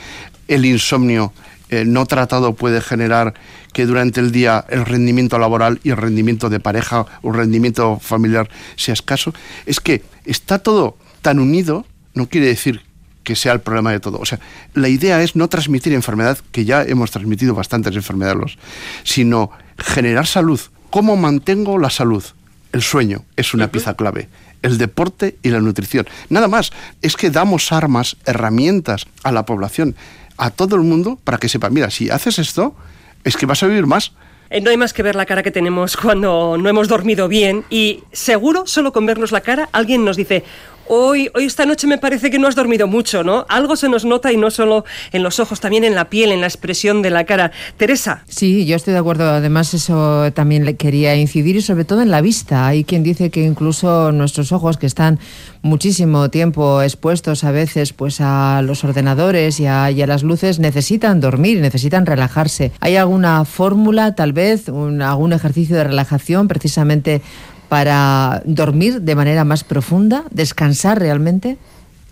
El 0.49 0.65
insomnio 0.65 1.33
eh, 1.69 1.85
no 1.85 2.07
tratado 2.07 2.55
puede 2.55 2.81
generar 2.81 3.35
que 3.73 3.87
durante 3.87 4.21
el 4.21 4.33
día 4.33 4.65
el 4.69 4.85
rendimiento 4.85 5.39
laboral 5.39 5.81
y 5.83 5.91
el 5.91 5.97
rendimiento 5.97 6.49
de 6.49 6.61
pareja 6.61 7.07
o 7.23 7.33
rendimiento 7.33 7.99
familiar 8.01 8.49
sea 8.77 8.95
escaso. 8.95 9.35
Es 9.67 9.81
que 9.81 10.03
está 10.25 10.59
todo 10.59 10.97
tan 11.23 11.39
unido, 11.41 11.85
no 12.15 12.29
quiere 12.29 12.47
decir 12.47 12.83
que 13.27 13.35
sea 13.35 13.53
el 13.53 13.61
problema 13.61 13.91
de 13.91 13.99
todo. 13.99 14.19
O 14.21 14.25
sea, 14.25 14.39
la 14.75 14.89
idea 14.89 15.21
es 15.21 15.35
no 15.35 15.49
transmitir 15.49 15.93
enfermedad, 15.93 16.39
que 16.53 16.65
ya 16.65 16.85
hemos 16.85 17.11
transmitido 17.11 17.57
bastantes 17.57 17.97
enfermedades, 17.97 18.57
sino 19.03 19.51
generar 19.77 20.29
salud. 20.29 20.61
¿Cómo 20.91 21.17
mantengo 21.17 21.77
la 21.81 21.91
salud? 21.91 22.23
El 22.73 22.83
sueño 22.83 23.25
es 23.35 23.53
una 23.53 23.67
pieza 23.73 23.95
clave. 23.95 24.29
El 24.62 24.79
deporte 24.79 25.37
y 25.43 25.49
la 25.51 25.61
nutrición. 25.61 26.07
Nada 26.29 26.47
más. 26.47 26.71
Es 27.03 27.17
que 27.17 27.31
damos 27.31 27.73
armas, 27.73 28.17
herramientas 28.27 29.07
a 29.25 29.33
la 29.33 29.45
población, 29.45 29.97
a 30.37 30.51
todo 30.51 30.77
el 30.77 30.83
mundo, 30.83 31.19
para 31.25 31.39
que 31.39 31.49
sepa, 31.49 31.69
mira, 31.69 31.91
si 31.91 32.11
haces 32.11 32.39
esto, 32.39 32.77
es 33.25 33.37
que 33.37 33.47
vas 33.47 33.61
a 33.65 33.67
vivir 33.67 33.87
más. 33.87 34.12
Eh, 34.51 34.61
no 34.61 34.71
hay 34.71 34.77
más 34.77 34.93
que 34.93 35.03
ver 35.03 35.17
la 35.17 35.27
cara 35.27 35.43
que 35.43 35.51
tenemos 35.51 35.97
cuando 35.97 36.57
no 36.57 36.69
hemos 36.69 36.87
dormido 36.87 37.27
bien 37.27 37.65
y 37.71 38.05
seguro, 38.12 38.69
solo 38.69 38.93
con 38.93 39.05
vernos 39.05 39.33
la 39.33 39.41
cara, 39.41 39.69
alguien 39.73 40.05
nos 40.05 40.17
dice, 40.17 40.45
Hoy, 40.88 41.31
hoy 41.35 41.44
esta 41.44 41.66
noche 41.66 41.87
me 41.87 41.99
parece 41.99 42.31
que 42.31 42.38
no 42.38 42.46
has 42.46 42.55
dormido 42.55 42.87
mucho, 42.87 43.25
¿no? 43.25 43.44
Algo 43.49 43.75
se 43.75 43.88
nos 43.88 44.05
nota 44.05 44.33
y 44.33 44.37
no 44.37 44.51
solo 44.51 44.85
en 45.12 45.22
los 45.22 45.40
ojos, 45.40 45.61
también 45.61 45.83
en 45.83 45.94
la 45.94 46.09
piel, 46.09 46.31
en 46.31 46.40
la 46.40 46.46
expresión 46.46 47.03
de 47.03 47.11
la 47.11 47.25
cara. 47.25 47.51
Teresa. 47.77 48.22
Sí, 48.29 48.66
yo 48.66 48.77
estoy 48.77 48.92
de 48.92 49.01
acuerdo. 49.01 49.29
Además, 49.29 49.75
eso 49.75 50.31
también 50.33 50.64
le 50.64 50.77
quería 50.77 51.16
incidir 51.16 51.57
y 51.57 51.62
sobre 51.62 51.85
todo 51.85 52.03
en 52.03 52.11
la 52.11 52.20
vista. 52.20 52.66
Hay 52.66 52.85
quien 52.85 53.03
dice 53.03 53.31
que 53.31 53.42
incluso 53.42 54.12
nuestros 54.12 54.53
ojos, 54.53 54.77
que 54.77 54.87
están 54.87 55.18
muchísimo 55.62 56.31
tiempo 56.31 56.81
expuestos 56.83 57.42
a 57.42 57.51
veces 57.51 57.92
pues 57.92 58.20
a 58.20 58.62
los 58.62 58.85
ordenadores 58.85 59.59
y 59.59 59.66
a, 59.66 59.90
las 59.90 60.22
luces, 60.22 60.61
necesitan 60.61 61.20
dormir, 61.20 61.61
necesitan 61.61 62.07
relajarse. 62.07 62.70
¿Hay 62.81 62.96
alguna 62.96 63.44
fórmula, 63.44 64.14
tal 64.14 64.33
vez, 64.33 64.68
algún 64.68 65.33
ejercicio 65.33 65.77
de 65.77 65.85
relajación 65.85 66.46
precisamente 66.46 67.22
para 67.68 68.42
dormir 68.44 69.02
de 69.02 69.14
manera 69.14 69.44
más 69.44 69.64
profunda, 69.64 70.24
descansar 70.31 70.98
realmente? 70.98 71.59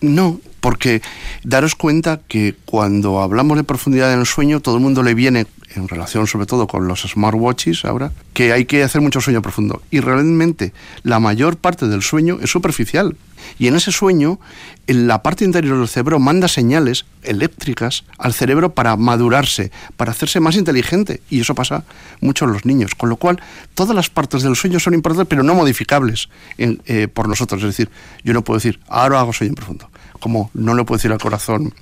No, 0.01 0.41
porque 0.61 1.03
daros 1.43 1.75
cuenta 1.75 2.21
que 2.27 2.55
cuando 2.65 3.21
hablamos 3.21 3.57
de 3.57 3.65
profundidad 3.65 4.13
en 4.13 4.21
el 4.21 4.27
sueño, 4.27 4.61
todo 4.61 4.77
el 4.77 4.83
mundo 4.83 5.03
le 5.03 5.15
viene, 5.15 5.47
en 5.75 5.89
relación 5.89 6.27
sobre 6.27 6.47
todo 6.47 6.67
con 6.67 6.89
los 6.89 7.03
smartwatches 7.03 7.85
ahora, 7.85 8.13
que 8.33 8.53
hay 8.53 8.65
que 8.65 8.83
hacer 8.83 9.01
mucho 9.01 9.21
sueño 9.21 9.43
profundo. 9.43 9.83
Y 9.91 10.01
realmente 10.01 10.73
la 11.03 11.21
mayor 11.21 11.57
parte 11.57 11.87
del 11.87 12.03
sueño 12.03 12.39
es 12.43 12.51
superficial. 12.51 13.17
Y 13.59 13.67
en 13.67 13.77
ese 13.77 13.93
sueño, 13.93 14.39
en 14.87 15.07
la 15.07 15.23
parte 15.23 15.45
interior 15.45 15.79
del 15.79 15.89
cerebro 15.89 16.19
manda 16.19 16.49
señales 16.49 17.05
eléctricas 17.23 18.05
al 18.19 18.33
cerebro 18.33 18.75
para 18.75 18.97
madurarse, 18.97 19.71
para 19.97 20.13
hacerse 20.13 20.41
más 20.41 20.57
inteligente. 20.57 21.21
Y 21.31 21.41
eso 21.41 21.55
pasa 21.55 21.85
mucho 22.21 22.47
en 22.47 22.53
los 22.53 22.65
niños. 22.65 22.95
Con 22.95 23.09
lo 23.09 23.17
cual, 23.17 23.41
todas 23.75 23.95
las 23.95 24.11
partes 24.11 24.43
del 24.43 24.57
sueño 24.57 24.81
son 24.81 24.95
importantes, 24.95 25.29
pero 25.29 25.43
no 25.43 25.55
modificables 25.55 26.29
eh, 26.59 27.09
por 27.13 27.29
nosotros. 27.29 27.63
Es 27.63 27.69
decir, 27.69 27.91
yo 28.23 28.33
no 28.33 28.43
puedo 28.43 28.59
decir, 28.59 28.81
ahora 28.89 29.21
hago 29.21 29.33
sueño 29.33 29.55
profundo. 29.55 29.91
Como 30.21 30.51
no 30.55 30.75
le 30.75 30.85
puedo 30.85 30.97
decir 30.97 31.13
al 31.13 31.21
corazón, 31.21 31.75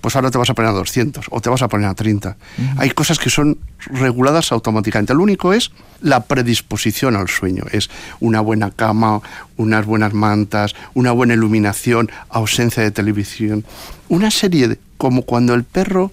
pues 0.00 0.16
ahora 0.16 0.30
te 0.30 0.38
vas 0.38 0.50
a 0.50 0.54
poner 0.54 0.70
a 0.70 0.74
200 0.74 1.26
o 1.30 1.40
te 1.40 1.50
vas 1.50 1.62
a 1.62 1.68
poner 1.68 1.88
a 1.88 1.94
30. 1.94 2.36
Hay 2.76 2.90
cosas 2.90 3.18
que 3.18 3.30
son 3.30 3.58
reguladas 3.86 4.52
automáticamente. 4.52 5.14
Lo 5.14 5.22
único 5.22 5.52
es 5.52 5.70
la 6.00 6.24
predisposición 6.24 7.16
al 7.16 7.28
sueño. 7.28 7.64
Es 7.70 7.90
una 8.20 8.40
buena 8.40 8.70
cama, 8.70 9.20
unas 9.56 9.84
buenas 9.84 10.12
mantas, 10.12 10.74
una 10.94 11.12
buena 11.12 11.34
iluminación, 11.34 12.10
ausencia 12.28 12.82
de 12.82 12.90
televisión. 12.90 13.64
Una 14.08 14.30
serie 14.30 14.68
de, 14.68 14.78
como 14.96 15.22
cuando 15.22 15.54
el 15.54 15.64
perro 15.64 16.10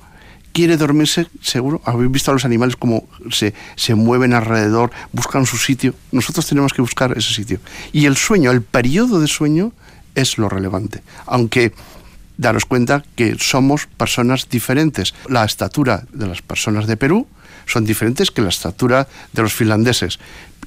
quiere 0.51 0.75
dormirse, 0.75 1.27
seguro, 1.41 1.81
habéis 1.85 2.11
visto 2.11 2.31
a 2.31 2.33
los 2.33 2.43
animales 2.43 2.75
como 2.75 3.07
se, 3.29 3.53
se 3.75 3.93
mueven 3.93 4.33
alrededor, 4.33 4.91
buscan 5.13 5.45
su 5.45 5.57
sitio. 5.57 5.93
Nosotros 6.11 6.47
tenemos 6.47 6.73
que 6.73 6.81
buscar 6.81 7.15
ese 7.15 7.33
sitio. 7.33 7.59
Y 7.93 8.05
el 8.05 8.17
sueño, 8.17 8.51
el 8.51 8.63
periodo 8.63 9.19
de 9.19 9.27
sueño, 9.27 9.71
es 10.15 10.39
lo 10.39 10.49
relevante. 10.49 11.03
Aunque 11.27 11.73
daros 12.37 12.65
cuenta 12.65 13.03
que 13.15 13.35
somos 13.39 13.87
personas 13.87 14.49
diferentes. 14.49 15.13
La 15.27 15.43
estatura 15.45 16.03
de 16.11 16.27
las 16.27 16.41
personas 16.41 16.87
de 16.87 16.97
Perú 16.97 17.27
son 17.65 17.85
diferentes 17.85 18.31
que 18.31 18.41
la 18.41 18.49
estatura 18.49 19.07
de 19.33 19.41
los 19.41 19.53
finlandeses. 19.53 20.19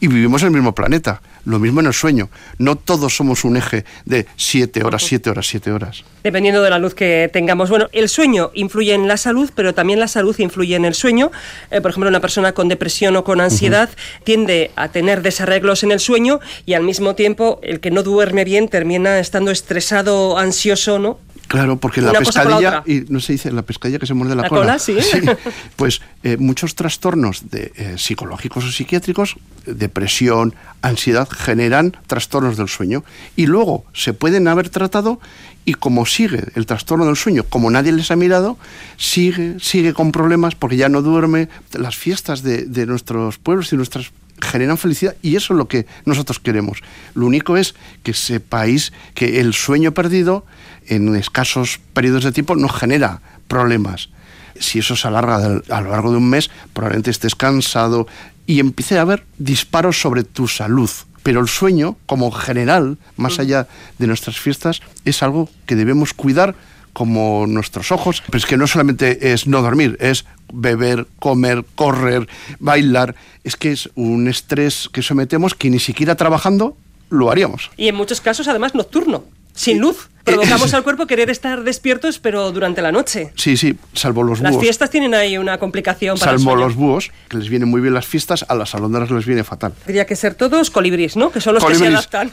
Y 0.03 0.09
vivimos 0.09 0.41
en 0.43 0.49
el 0.49 0.55
mismo 0.55 0.75
planeta, 0.75 1.21
lo 1.45 1.59
mismo 1.59 1.81
en 1.81 1.87
el 1.87 1.93
sueño. 1.93 2.31
No 2.57 2.77
todos 2.77 3.15
somos 3.15 3.45
un 3.45 3.59
eje 3.59 3.85
de 4.07 4.27
siete 4.37 4.83
horas, 4.83 5.03
siete 5.03 5.29
horas, 5.29 5.47
siete 5.47 5.73
horas. 5.73 6.05
Dependiendo 6.23 6.63
de 6.63 6.71
la 6.71 6.79
luz 6.79 6.95
que 6.95 7.29
tengamos. 7.31 7.69
Bueno, 7.69 7.89
el 7.93 8.09
sueño 8.09 8.51
influye 8.55 8.95
en 8.95 9.09
la 9.09 9.19
salud, 9.19 9.51
pero 9.55 9.75
también 9.75 10.01
la 10.01 10.09
salud 10.09 10.35
influye 10.39 10.75
en 10.75 10.87
el 10.87 10.95
sueño. 10.95 11.31
Eh, 11.71 11.83
por 11.83 11.91
ejemplo, 11.91 12.09
una 12.09 12.21
persona 12.21 12.53
con 12.53 12.69
depresión 12.69 13.15
o 13.17 13.25
con 13.25 13.43
ansiedad 13.43 13.91
tiende 14.25 14.71
a 14.75 14.89
tener 14.89 15.21
desarreglos 15.21 15.83
en 15.83 15.93
el 15.93 16.01
sueño 16.01 16.41
y 16.65 16.73
al 16.73 16.83
mismo 16.83 17.15
tiempo 17.15 17.61
el 17.63 17.81
que 17.81 17.91
no 17.91 18.03
duerme 18.03 18.45
bien 18.45 18.69
termina 18.69 19.19
estando 19.19 19.51
estresado, 19.51 20.39
ansioso, 20.39 20.99
¿no? 20.99 21.19
Claro, 21.51 21.79
porque 21.79 22.01
la 22.01 22.13
pescadilla, 22.13 22.85
y 22.87 23.07
no 23.09 23.19
se 23.19 23.33
dice 23.33 23.51
la 23.51 23.63
pescadilla 23.63 23.99
que 23.99 24.07
se 24.07 24.15
muerde 24.15 24.37
la, 24.37 24.49
cola, 24.49 24.79
sí. 24.79 24.97
pues 25.75 26.01
eh, 26.23 26.37
muchos 26.37 26.77
trastornos 26.77 27.51
de, 27.51 27.73
eh, 27.75 27.95
psicológicos 27.99 28.65
o 28.65 28.71
psiquiátricos, 28.71 29.35
depresión, 29.67 30.55
ansiedad, 30.81 31.29
generan 31.29 31.97
trastornos 32.07 32.57
del 32.57 32.69
sueño. 32.69 33.03
Y 33.35 33.47
luego 33.47 33.85
se 33.93 34.13
pueden 34.13 34.47
haber 34.47 34.69
tratado 34.69 35.19
y 35.65 35.75
como 35.75 36.07
sigue 36.07 36.45
el 36.55 36.67
trastorno 36.67 37.05
del 37.05 37.17
sueño, 37.17 37.43
como 37.49 37.69
nadie 37.69 37.91
les 37.91 38.13
ha 38.13 38.17
mirado, 38.17 38.57
sigue, 38.97 39.57
sigue 39.59 39.93
con 39.93 40.13
problemas 40.13 40.55
porque 40.55 40.77
ya 40.77 40.89
no 40.89 41.03
duerme. 41.03 41.49
Las 41.73 41.97
fiestas 41.97 42.45
de, 42.45 42.59
de 42.67 42.87
nuestros 42.87 43.39
pueblos 43.39 43.73
y 43.73 43.77
nuestras 43.77 44.13
generan 44.41 44.79
felicidad 44.79 45.17
y 45.21 45.35
eso 45.35 45.53
es 45.53 45.59
lo 45.59 45.67
que 45.67 45.87
nosotros 46.05 46.39
queremos. 46.39 46.79
Lo 47.15 47.27
único 47.27 47.57
es 47.57 47.75
que 48.05 48.15
sepáis 48.15 48.93
que 49.15 49.41
el 49.41 49.53
sueño 49.53 49.93
perdido 49.93 50.45
en 50.91 51.15
escasos 51.17 51.81
periodos 51.95 52.25
de 52.25 52.33
tiempo 52.33 52.57
no 52.57 52.69
genera 52.69 53.23
problemas. 53.49 54.11
Si 54.59 54.81
eso 54.81 54.97
se 54.97 55.09
alarga 55.09 55.37
a 55.71 55.81
lo 55.81 55.91
largo 55.91 56.11
de 56.11 56.19
un 56.19 56.29
mes, 56.29 56.51
probablemente 56.75 57.11
estés 57.11 57.35
cansado 57.35 58.07
y 58.47 58.61
empiece 58.61 58.99
a 58.99 59.03
haber 59.03 59.25
disparos 59.39 60.01
sobre 60.01 60.25
tu 60.25 60.49
salud. 60.49 60.91
Pero 61.23 61.41
el 61.41 61.49
sueño, 61.49 61.97
como 62.07 62.31
general, 62.31 62.99
más 63.17 63.39
allá 63.39 63.69
de 63.99 64.07
nuestras 64.07 64.39
fiestas, 64.39 64.81
es 65.05 65.23
algo 65.23 65.49
que 65.67 65.77
debemos 65.77 66.13
cuidar 66.13 66.57
como 66.93 67.47
nuestros 67.47 67.93
ojos. 67.93 68.23
Pero 68.27 68.39
es 68.39 68.47
que 68.47 68.57
no 68.57 68.67
solamente 68.67 69.33
es 69.33 69.47
no 69.47 69.63
dormir, 69.63 69.97
es 70.01 70.25
beber, 70.53 71.07
comer, 71.19 71.65
correr, 71.77 72.29
bailar. 72.59 73.15
Es 73.45 73.57
que 73.57 73.71
es 73.71 73.91
un 73.95 74.29
estrés 74.29 74.89
que 74.93 75.03
sometemos 75.03 75.55
que 75.55 75.71
ni 75.71 75.79
siquiera 75.79 76.17
trabajando 76.17 76.77
lo 77.11 77.31
haríamos. 77.31 77.71
Y 77.77 77.89
en 77.89 77.95
muchos 77.95 78.21
casos, 78.21 78.49
además, 78.49 78.75
nocturno 78.75 79.25
sin 79.61 79.79
luz. 79.79 80.09
Provocamos 80.25 80.73
al 80.75 80.83
cuerpo 80.83 81.07
querer 81.07 81.29
estar 81.29 81.65
despiertos, 81.65 82.19
pero 82.19 82.53
durante 82.53 82.83
la 82.83 82.93
noche. 82.93 83.33
Sí, 83.37 83.57
sí, 83.57 83.77
salvo 83.95 84.23
los 84.23 84.39
búhos. 84.39 84.53
Las 84.53 84.61
fiestas 84.61 84.91
tienen 84.91 85.15
ahí 85.15 85.37
una 85.39 85.59
complicación 85.59 86.19
para 86.19 86.33
Salvo 86.33 86.57
los 86.57 86.77
búhos, 86.77 87.11
que 87.29 87.37
les 87.37 87.49
vienen 87.49 87.69
muy 87.69 87.81
bien 87.81 87.93
las 87.93 88.07
fiestas, 88.07 88.45
a 88.49 88.55
las 88.55 88.75
alondras 88.75 89.11
les 89.11 89.27
viene 89.27 89.45
fatal. 89.45 89.73
Tendría 89.85 90.07
que 90.07 90.17
ser 90.17 90.35
todos 90.35 90.71
colibríes, 90.71 91.17
¿no? 91.17 91.31
Que 91.31 91.41
son 91.41 91.55
los 91.55 91.65
que 91.65 91.75
se 91.75 91.87
adaptan. 91.87 92.31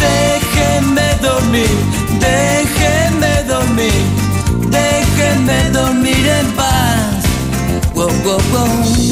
Déjenme 0.00 1.14
dormir, 1.22 1.68
déjenme 2.20 3.42
dormir, 3.48 3.92
déjenme 4.70 5.70
dormir 5.70 6.26
en 6.40 6.46
paz. 6.52 7.24
Wow, 7.94 8.10
wow, 8.24 8.38
wow. 8.52 8.68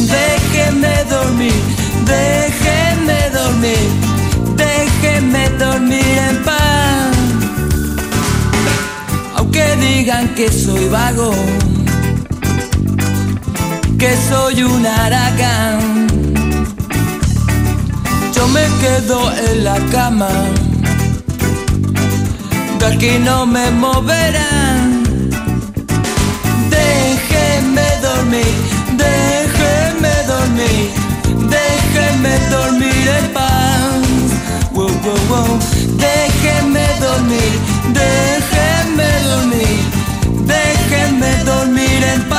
Déjenme 0.06 1.04
dormir, 1.08 1.52
déjenme 2.04 2.67
dormir, 3.58 3.90
déjenme 4.56 5.48
dormir 5.58 6.18
en 6.30 6.44
paz. 6.44 7.16
Aunque 9.36 9.76
digan 9.76 10.28
que 10.34 10.50
soy 10.50 10.88
vago, 10.88 11.32
que 13.98 14.16
soy 14.28 14.62
un 14.62 14.86
aragán, 14.86 16.06
yo 18.34 18.48
me 18.48 18.64
quedo 18.80 19.32
en 19.32 19.64
la 19.64 19.78
cama, 19.90 20.30
de 22.78 22.86
aquí 22.86 23.18
no 23.24 23.46
me 23.46 23.70
moverán. 23.70 24.97
Wow. 35.28 35.58
Déjenme 35.98 36.86
dormir, 37.00 37.52
déjenme 37.92 39.08
dormir, 39.28 39.78
déjenme 40.46 41.44
dormir 41.44 42.04
en 42.14 42.22
paz. 42.30 42.38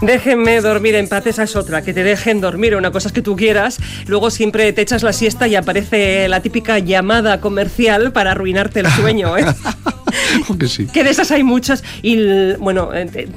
Déjenme 0.00 0.60
dormir 0.62 0.94
en 0.94 1.06
paz, 1.08 1.26
esa 1.26 1.42
es 1.42 1.54
otra, 1.54 1.82
que 1.82 1.92
te 1.92 2.02
dejen 2.02 2.40
dormir, 2.40 2.76
una 2.76 2.90
cosa 2.90 3.08
es 3.08 3.12
que 3.12 3.20
tú 3.20 3.36
quieras, 3.36 3.78
luego 4.06 4.30
siempre 4.30 4.72
te 4.72 4.80
echas 4.80 5.02
la 5.02 5.12
siesta 5.12 5.48
y 5.48 5.54
aparece 5.54 6.28
la 6.28 6.40
típica 6.40 6.78
llamada 6.78 7.40
comercial 7.40 8.12
para 8.12 8.30
arruinarte 8.30 8.80
el 8.80 8.88
sueño. 8.88 9.36
¿eh? 9.36 9.44
que 10.58 10.68
sí. 10.68 10.86
Que 10.86 11.04
de 11.04 11.10
esas 11.10 11.30
hay 11.30 11.42
muchas. 11.42 11.84
Y 12.02 12.54
bueno, 12.54 12.90
eh, 12.94 13.28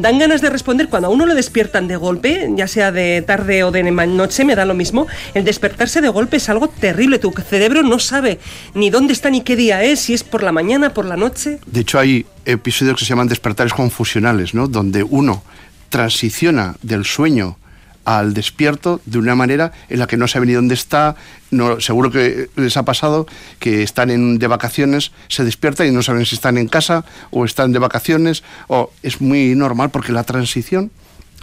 dan 0.00 0.18
ganas 0.18 0.40
de 0.40 0.50
responder 0.50 0.88
cuando 0.88 1.08
a 1.08 1.10
uno 1.10 1.26
le 1.26 1.34
despiertan 1.34 1.88
de 1.88 1.96
golpe, 1.96 2.50
ya 2.54 2.66
sea 2.66 2.92
de 2.92 3.22
tarde 3.22 3.64
o 3.64 3.70
de 3.70 3.82
noche, 3.82 4.44
me 4.44 4.54
da 4.54 4.64
lo 4.64 4.74
mismo. 4.74 5.06
El 5.34 5.44
despertarse 5.44 6.00
de 6.00 6.08
golpe 6.08 6.36
es 6.38 6.48
algo 6.48 6.68
terrible. 6.68 7.18
Tu 7.18 7.32
cerebro 7.48 7.82
no 7.82 7.98
sabe 7.98 8.38
ni 8.74 8.90
dónde 8.90 9.12
está 9.12 9.30
ni 9.30 9.42
qué 9.42 9.56
día 9.56 9.82
es, 9.82 10.00
si 10.00 10.14
es 10.14 10.24
por 10.24 10.42
la 10.42 10.52
mañana, 10.52 10.94
por 10.94 11.04
la 11.04 11.16
noche. 11.16 11.58
De 11.66 11.80
hecho, 11.80 11.98
hay 11.98 12.26
episodios 12.44 12.96
que 12.98 13.04
se 13.04 13.10
llaman 13.10 13.28
despertares 13.28 13.72
confusionales, 13.72 14.54
¿no? 14.54 14.68
Donde 14.68 15.02
uno 15.02 15.42
transiciona 15.88 16.76
del 16.82 17.04
sueño 17.04 17.58
al 18.04 18.34
despierto 18.34 19.00
de 19.06 19.18
una 19.18 19.34
manera 19.34 19.72
en 19.88 19.98
la 19.98 20.06
que 20.06 20.16
no 20.16 20.28
sabe 20.28 20.46
ni 20.46 20.52
dónde 20.52 20.74
está. 20.74 21.16
No, 21.50 21.80
seguro 21.80 22.10
que 22.10 22.48
les 22.56 22.76
ha 22.76 22.84
pasado 22.84 23.26
que 23.58 23.82
están 23.82 24.10
en, 24.10 24.38
de 24.38 24.46
vacaciones, 24.46 25.12
se 25.28 25.44
despiertan 25.44 25.86
y 25.86 25.90
no 25.90 26.02
saben 26.02 26.24
si 26.24 26.34
están 26.34 26.56
en 26.58 26.68
casa 26.68 27.04
o 27.30 27.44
están 27.44 27.72
de 27.72 27.78
vacaciones. 27.78 28.42
O, 28.68 28.90
es 29.02 29.20
muy 29.20 29.54
normal 29.54 29.90
porque 29.90 30.12
la 30.12 30.24
transición, 30.24 30.90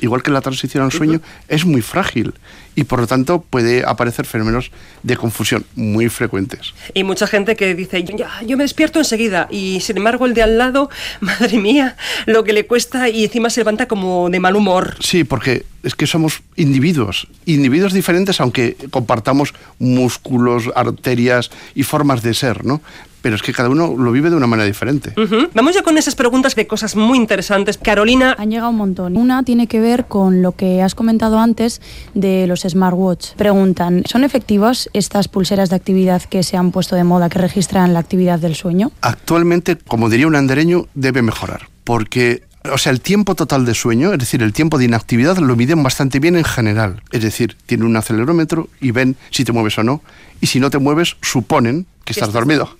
igual 0.02 0.24
que 0.24 0.32
la 0.32 0.42
transición 0.42 0.84
al 0.84 0.92
sueño, 0.92 1.22
es 1.48 1.66
muy 1.66 1.82
frágil. 1.82 2.34
y 2.76 2.86
por 2.86 3.02
lo 3.02 3.08
tanto 3.08 3.42
puede 3.42 3.84
aparecer 3.86 4.26
fenómenos 4.26 4.72
de 5.04 5.18
confusión 5.18 5.66
muy 5.76 6.08
frecuentes. 6.08 6.74
Y 6.94 7.04
mucha 7.04 7.28
gente 7.28 7.58
que 7.58 7.76
dice, 7.76 8.02
ya, 8.06 8.42
yo 8.46 8.56
me 8.56 8.64
despierto 8.64 9.00
enseguida 9.00 9.50
y 9.52 9.82
sin 9.82 9.98
embargo 9.98 10.26
el 10.26 10.34
de 10.34 10.44
al 10.44 10.58
lado, 10.58 10.90
madre 11.20 11.58
mía, 11.58 11.98
lo 12.26 12.46
que 12.46 12.54
le 12.54 12.68
cuesta 12.68 13.10
y 13.10 13.26
encima 13.26 13.50
se 13.50 13.60
levanta 13.62 13.88
como 13.88 14.30
de 14.30 14.40
mal 14.40 14.56
humor. 14.56 14.96
Sí, 15.02 15.26
porque 15.26 15.66
es 15.84 15.96
que 15.96 16.08
somos 16.08 16.42
individuos, 16.56 17.28
individuos 17.46 17.92
diferentes 17.92 18.40
aunque 18.40 18.78
compartamos 18.92 19.54
músculos, 19.80 20.70
arterias 20.76 21.52
y 21.76 21.84
formas 21.84 22.22
de 22.22 22.34
ser, 22.34 22.66
¿no? 22.66 22.82
Pero 23.22 23.36
es 23.36 23.42
que 23.42 23.54
cada 23.54 23.70
uno 23.70 23.96
lo 23.98 24.12
vive 24.12 24.30
de 24.30 24.36
una 24.36 24.48
manera 24.48 24.66
diferente. 24.66 25.14
Vamos 25.54 25.76
ya 25.76 25.84
con 25.84 25.98
esas 25.98 26.16
preguntas 26.16 26.56
de 26.56 26.68
cosas 26.68 26.96
muy 26.96 27.18
interesantes. 27.18 27.78
Carolina, 27.78 28.36
Han 28.38 28.50
llegado 28.50 28.70
un 28.70 28.78
montón. 28.78 29.18
Una 29.18 29.44
tiene 29.44 29.68
que 29.68 29.80
ver 29.80 30.06
con 30.06 30.42
lo 30.42 30.54
que 30.54 30.82
has 30.82 30.96
comentado 30.96 31.40
antes 31.40 31.82
de 32.14 32.48
los 32.48 32.62
smartwatch. 32.62 33.34
Preguntan, 33.36 34.04
¿son 34.06 34.24
efectivas 34.24 34.90
estas 34.94 35.28
pulseras 35.28 35.70
de 35.70 35.76
actividad 35.76 36.22
que 36.24 36.44
se 36.44 36.58
han 36.58 36.72
puesto 36.72 36.96
de 36.96 37.04
moda 37.04 37.30
que 37.30 37.40
registran 37.40 37.94
la 37.94 38.00
actividad 38.00 38.40
del 38.40 38.56
sueño? 38.56 38.92
Actualmente, 39.02 39.78
como 39.78 40.10
diría 40.10 40.28
un 40.28 40.36
andereño, 40.36 40.88
debe 40.94 41.22
mejorar, 41.22 41.70
porque 41.84 42.44
o 42.72 42.78
sea, 42.78 42.92
el 42.92 43.02
tiempo 43.02 43.36
total 43.36 43.66
de 43.66 43.74
sueño, 43.74 44.12
es 44.14 44.20
decir, 44.20 44.44
el 44.44 44.54
tiempo 44.54 44.78
de 44.78 44.86
inactividad, 44.86 45.38
lo 45.38 45.56
miden 45.56 45.82
bastante 45.84 46.20
bien 46.20 46.36
en 46.36 46.44
general. 46.44 47.02
Es 47.12 47.22
decir, 47.22 47.56
tienen 47.66 47.88
un 47.88 47.96
acelerómetro 47.96 48.70
y 48.82 48.92
ven 48.92 49.16
si 49.32 49.46
te 49.46 49.52
mueves 49.52 49.78
o 49.78 49.84
no. 49.84 50.02
Y 50.42 50.48
si 50.48 50.60
no 50.60 50.70
te 50.70 50.78
mueves, 50.78 51.16
suponen 51.22 51.86
que 52.06 52.14
estás 52.14 52.32
dormido. 52.34 52.76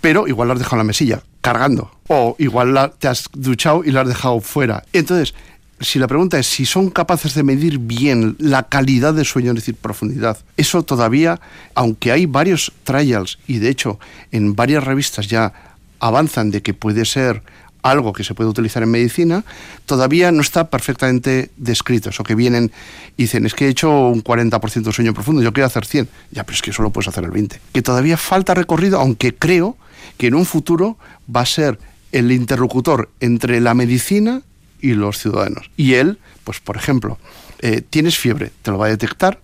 Pero 0.00 0.26
igual 0.26 0.48
la 0.48 0.54
has 0.54 0.60
dejado 0.60 0.76
en 0.76 0.78
la 0.80 0.84
mesilla, 0.84 1.22
cargando. 1.40 1.90
O 2.08 2.34
igual 2.38 2.74
la- 2.74 2.90
te 2.90 3.08
has 3.08 3.24
duchado 3.32 3.82
y 3.84 3.92
la 3.92 4.02
has 4.02 4.08
dejado 4.08 4.40
fuera. 4.40 4.82
Entonces, 4.92 5.34
si 5.80 5.98
la 5.98 6.06
pregunta 6.08 6.38
es 6.38 6.46
si 6.46 6.66
son 6.66 6.90
capaces 6.90 7.34
de 7.34 7.42
medir 7.42 7.78
bien 7.78 8.36
la 8.38 8.64
calidad 8.64 9.14
de 9.14 9.24
sueño, 9.24 9.50
es 9.50 9.56
decir, 9.56 9.74
profundidad, 9.76 10.38
eso 10.56 10.82
todavía, 10.82 11.40
aunque 11.74 12.12
hay 12.12 12.26
varios 12.26 12.72
trials 12.84 13.38
y 13.46 13.58
de 13.58 13.68
hecho 13.68 13.98
en 14.32 14.54
varias 14.54 14.84
revistas 14.84 15.26
ya 15.28 15.52
avanzan 15.98 16.50
de 16.50 16.62
que 16.62 16.74
puede 16.74 17.04
ser 17.04 17.42
algo 17.82 18.12
que 18.12 18.24
se 18.24 18.34
puede 18.34 18.48
utilizar 18.48 18.82
en 18.82 18.90
medicina, 18.90 19.44
todavía 19.86 20.32
no 20.32 20.40
está 20.40 20.70
perfectamente 20.70 21.50
descrito. 21.56 22.10
Eso 22.10 22.24
que 22.24 22.34
vienen 22.34 22.72
y 23.16 23.24
dicen, 23.24 23.46
es 23.46 23.54
que 23.54 23.66
he 23.66 23.68
hecho 23.68 23.90
un 24.08 24.22
40% 24.22 24.82
de 24.82 24.92
sueño 24.92 25.14
profundo, 25.14 25.42
yo 25.42 25.52
quiero 25.52 25.66
hacer 25.66 25.84
100. 25.84 26.08
Ya, 26.30 26.44
pero 26.44 26.56
es 26.56 26.62
que 26.62 26.72
solo 26.72 26.90
puedes 26.90 27.08
hacer 27.08 27.24
el 27.24 27.30
20. 27.30 27.60
Que 27.72 27.82
todavía 27.82 28.16
falta 28.16 28.54
recorrido, 28.54 29.00
aunque 29.00 29.34
creo 29.34 29.76
que 30.16 30.28
en 30.28 30.34
un 30.34 30.46
futuro 30.46 30.96
va 31.34 31.42
a 31.42 31.46
ser 31.46 31.78
el 32.12 32.30
interlocutor 32.30 33.10
entre 33.20 33.60
la 33.60 33.74
medicina 33.74 34.42
y 34.80 34.94
los 34.94 35.18
ciudadanos. 35.18 35.70
Y 35.76 35.94
él, 35.94 36.18
pues 36.44 36.60
por 36.60 36.76
ejemplo, 36.76 37.18
eh, 37.60 37.82
tienes 37.88 38.18
fiebre, 38.18 38.50
te 38.62 38.70
lo 38.70 38.78
va 38.78 38.86
a 38.86 38.90
detectar, 38.90 39.40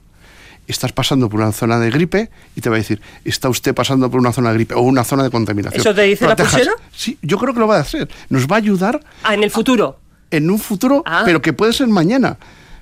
estás 0.68 0.92
pasando 0.92 1.28
por 1.28 1.40
una 1.40 1.50
zona 1.52 1.78
de 1.78 1.90
gripe 1.90 2.30
y 2.54 2.60
te 2.60 2.68
va 2.70 2.76
a 2.76 2.78
decir, 2.78 3.00
está 3.24 3.48
usted 3.48 3.74
pasando 3.74 4.10
por 4.10 4.20
una 4.20 4.32
zona 4.32 4.50
de 4.50 4.54
gripe 4.56 4.74
o 4.74 4.80
una 4.82 5.02
zona 5.02 5.22
de 5.24 5.30
contaminación. 5.30 5.80
¿Eso 5.80 5.94
te 5.94 6.02
dice 6.02 6.26
la 6.26 6.36
pulsera? 6.36 6.72
Sí, 6.94 7.18
yo 7.22 7.38
creo 7.38 7.52
que 7.54 7.60
lo 7.60 7.66
va 7.66 7.76
a 7.76 7.80
hacer. 7.80 8.08
Nos 8.28 8.46
va 8.46 8.56
a 8.56 8.58
ayudar 8.58 9.00
ah, 9.24 9.34
en 9.34 9.42
el 9.42 9.50
futuro. 9.50 9.98
en 10.30 10.50
un 10.50 10.58
futuro, 10.58 11.02
Ah. 11.06 11.22
pero 11.24 11.40
que 11.42 11.52
puede 11.52 11.72
ser 11.72 11.88
mañana. 11.88 12.36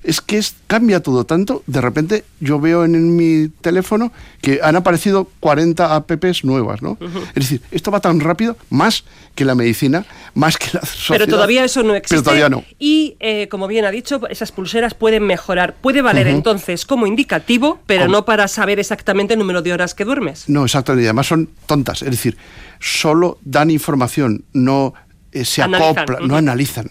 Es 0.07 0.21
que 0.21 0.39
es- 0.39 0.55
cambia 0.69 1.01
todo 1.03 1.25
tanto. 1.27 1.63
De 1.67 1.81
repente 1.81 2.25
yo 2.41 2.61
veo 2.61 2.85
en, 2.85 2.95
en 2.95 3.17
mi 3.17 3.49
teléfono 3.61 4.13
que 4.41 4.61
han 4.63 4.77
aparecido 4.77 5.29
40 5.41 5.95
apps 5.97 6.45
nuevas, 6.45 6.81
¿no? 6.81 6.97
Es 7.35 7.35
decir, 7.35 7.61
esto 7.73 7.91
va 7.91 8.01
tan 8.01 8.21
rápido, 8.21 8.57
más 8.71 9.05
que 9.35 9.45
la 9.45 9.55
medicina, 9.55 10.07
más 10.35 10.57
que 10.57 10.67
la 10.73 10.81
sociedad. 10.81 11.19
Pero 11.19 11.27
todavía 11.27 11.65
eso 11.65 11.83
no 11.83 11.95
existe. 11.95 12.15
Pero 12.15 12.23
todavía 12.23 12.49
no. 12.49 12.65
Y, 12.79 13.17
eh, 13.21 13.49
como 13.49 13.67
bien 13.67 13.85
ha 13.85 13.91
dicho, 13.91 14.21
esas 14.29 14.53
pulseras 14.53 14.95
pueden 14.95 15.25
mejorar. 15.25 15.75
Puede 15.75 16.03
valer 16.03 16.29
entonces 16.29 16.87
como 16.87 17.07
indicativo, 17.07 17.81
pero 17.87 18.09
no 18.09 18.25
para 18.25 18.49
saber 18.49 18.79
exactamente 18.79 19.35
el 19.35 19.41
número 19.41 19.61
de 19.61 19.73
horas 19.73 19.95
que 19.95 20.05
duermes. 20.05 20.49
No, 20.49 20.65
exactamente. 20.65 21.05
Y 21.05 21.07
además 21.09 21.27
son 21.27 21.51
tontas. 21.67 22.03
Es 22.03 22.11
decir, 22.11 22.37
solo 22.81 23.39
dan 23.43 23.71
información, 23.71 24.45
no 24.53 24.95
eh, 25.33 25.45
se 25.45 25.63
Analizan, 25.63 25.99
acoplan, 25.99 26.29
no 26.29 26.37
analizan. 26.37 26.87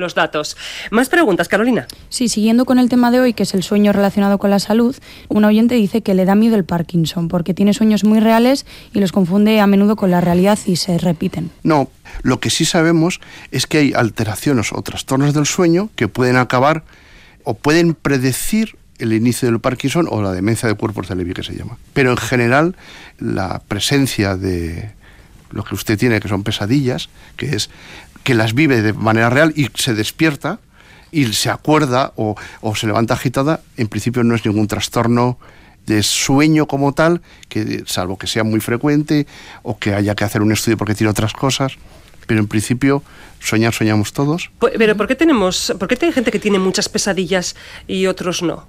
Los 0.00 0.14
datos. 0.14 0.56
Más 0.90 1.10
preguntas, 1.10 1.46
Carolina. 1.46 1.86
Sí, 2.08 2.30
siguiendo 2.30 2.64
con 2.64 2.78
el 2.78 2.88
tema 2.88 3.10
de 3.10 3.20
hoy, 3.20 3.34
que 3.34 3.42
es 3.42 3.52
el 3.52 3.62
sueño 3.62 3.92
relacionado 3.92 4.38
con 4.38 4.48
la 4.48 4.58
salud, 4.58 4.96
un 5.28 5.44
oyente 5.44 5.74
dice 5.74 6.00
que 6.00 6.14
le 6.14 6.24
da 6.24 6.34
miedo 6.34 6.56
el 6.56 6.64
Parkinson 6.64 7.28
porque 7.28 7.52
tiene 7.52 7.74
sueños 7.74 8.02
muy 8.02 8.18
reales 8.18 8.64
y 8.94 9.00
los 9.00 9.12
confunde 9.12 9.60
a 9.60 9.66
menudo 9.66 9.96
con 9.96 10.10
la 10.10 10.22
realidad 10.22 10.58
y 10.64 10.76
se 10.76 10.96
repiten. 10.96 11.50
No, 11.64 11.90
lo 12.22 12.40
que 12.40 12.48
sí 12.48 12.64
sabemos 12.64 13.20
es 13.50 13.66
que 13.66 13.76
hay 13.76 13.92
alteraciones 13.92 14.72
o 14.72 14.80
trastornos 14.80 15.34
del 15.34 15.44
sueño 15.44 15.90
que 15.96 16.08
pueden 16.08 16.36
acabar 16.36 16.82
o 17.44 17.52
pueden 17.52 17.94
predecir 17.94 18.76
el 18.98 19.12
inicio 19.12 19.50
del 19.50 19.60
Parkinson 19.60 20.06
o 20.10 20.22
la 20.22 20.32
demencia 20.32 20.66
de 20.66 20.76
cuerpos 20.76 21.08
de 21.08 21.16
Levy 21.16 21.34
que 21.34 21.42
se 21.42 21.54
llama. 21.54 21.76
Pero 21.92 22.10
en 22.10 22.16
general 22.16 22.74
la 23.18 23.60
presencia 23.68 24.36
de 24.36 24.92
lo 25.50 25.64
que 25.64 25.74
usted 25.74 25.98
tiene 25.98 26.20
que 26.20 26.28
son 26.28 26.42
pesadillas, 26.42 27.08
que 27.36 27.56
es 27.56 27.70
que 28.24 28.34
las 28.34 28.54
vive 28.54 28.82
de 28.82 28.92
manera 28.92 29.30
real 29.30 29.52
y 29.56 29.68
se 29.74 29.94
despierta 29.94 30.58
y 31.12 31.32
se 31.32 31.50
acuerda 31.50 32.12
o, 32.16 32.36
o 32.60 32.74
se 32.76 32.86
levanta 32.86 33.14
agitada, 33.14 33.60
en 33.76 33.88
principio 33.88 34.22
no 34.22 34.34
es 34.34 34.44
ningún 34.46 34.66
trastorno 34.68 35.38
de 35.86 36.02
sueño 36.02 36.66
como 36.66 36.92
tal, 36.92 37.20
que 37.48 37.82
salvo 37.86 38.16
que 38.18 38.26
sea 38.26 38.44
muy 38.44 38.60
frecuente 38.60 39.26
o 39.62 39.78
que 39.78 39.94
haya 39.94 40.14
que 40.14 40.24
hacer 40.24 40.42
un 40.42 40.52
estudio 40.52 40.76
porque 40.76 40.94
tiene 40.94 41.10
otras 41.10 41.32
cosas, 41.32 41.72
pero 42.26 42.38
en 42.40 42.46
principio 42.46 43.02
soñar 43.40 43.72
soñamos 43.74 44.12
todos. 44.12 44.50
Pu- 44.60 44.70
Pero 44.78 44.96
¿por 44.96 45.08
qué 45.08 45.16
tenemos, 45.16 45.74
por 45.80 45.88
qué 45.88 45.98
hay 46.06 46.12
gente 46.12 46.30
que 46.30 46.38
tiene 46.38 46.58
muchas 46.60 46.88
pesadillas 46.88 47.56
y 47.88 48.06
otros 48.06 48.42
no? 48.42 48.68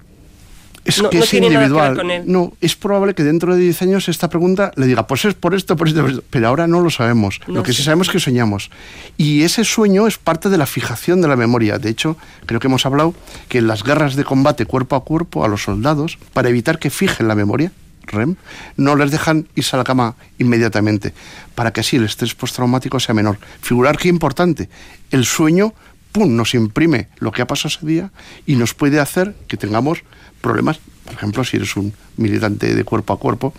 Es 0.83 0.99
No- 1.01 1.09
que 1.11 1.19
no 1.19 1.23
es 1.23 1.29
que 1.29 1.37
individual. 1.37 1.95
con 1.95 2.09
él. 2.09 2.23
No, 2.25 2.53
es 2.59 2.75
probable 2.75 3.13
que 3.13 3.23
dentro 3.23 3.55
de 3.55 3.61
10 3.61 3.83
años 3.83 4.09
esta 4.09 4.29
pregunta 4.29 4.71
le 4.75 4.87
diga, 4.87 5.05
pues 5.05 5.25
es 5.25 5.35
por 5.35 5.53
esto, 5.53 5.75
por 5.75 5.87
esto, 5.87 6.01
por 6.01 6.09
esto. 6.09 6.23
Pero 6.29 6.47
ahora 6.47 6.65
no 6.65 6.81
lo 6.81 6.89
sabemos. 6.89 7.39
No 7.47 7.55
lo 7.55 7.63
que 7.63 7.71
sé. 7.71 7.77
sí 7.77 7.83
sabemos 7.83 8.07
es 8.07 8.13
que 8.13 8.19
soñamos. 8.19 8.71
Y 9.17 9.43
ese 9.43 9.63
sueño 9.63 10.07
es 10.07 10.17
parte 10.17 10.49
de 10.49 10.57
la 10.57 10.65
fijación 10.65 11.21
de 11.21 11.27
la 11.27 11.35
memoria. 11.35 11.77
De 11.77 11.89
hecho, 11.89 12.17
creo 12.47 12.59
que 12.59 12.67
hemos 12.67 12.85
hablado 12.87 13.13
que 13.47 13.59
en 13.59 13.67
las 13.67 13.83
guerras 13.83 14.15
de 14.15 14.23
combate 14.23 14.65
cuerpo 14.65 14.95
a 14.95 15.03
cuerpo 15.03 15.45
a 15.45 15.47
los 15.47 15.61
soldados, 15.63 16.17
para 16.33 16.49
evitar 16.49 16.79
que 16.79 16.89
fijen 16.89 17.27
la 17.27 17.35
memoria, 17.35 17.71
REM, 18.07 18.35
no 18.75 18.95
les 18.95 19.11
dejan 19.11 19.47
irse 19.55 19.75
a 19.75 19.77
la 19.77 19.83
cama 19.83 20.15
inmediatamente, 20.39 21.13
para 21.55 21.71
que 21.71 21.81
así 21.81 21.95
el 21.97 22.05
estrés 22.05 22.33
postraumático 22.35 22.99
sea 22.99 23.13
menor. 23.15 23.37
Figurar 23.61 23.97
qué 23.97 24.09
importante. 24.09 24.67
El 25.11 25.25
sueño, 25.25 25.73
pum, 26.11 26.35
nos 26.35 26.53
imprime 26.53 27.07
lo 27.19 27.31
que 27.31 27.41
ha 27.41 27.47
pasado 27.47 27.69
ese 27.69 27.85
día 27.85 28.11
y 28.45 28.55
nos 28.55 28.73
puede 28.73 28.99
hacer 28.99 29.35
que 29.47 29.57
tengamos 29.57 30.03
problemas, 30.41 30.79
por 31.05 31.13
ejemplo, 31.13 31.43
si 31.43 31.57
eres 31.57 31.75
un 31.75 31.93
militante 32.17 32.73
de 32.73 32.83
cuerpo 32.83 33.13
a 33.13 33.19
cuerpo, 33.19 33.53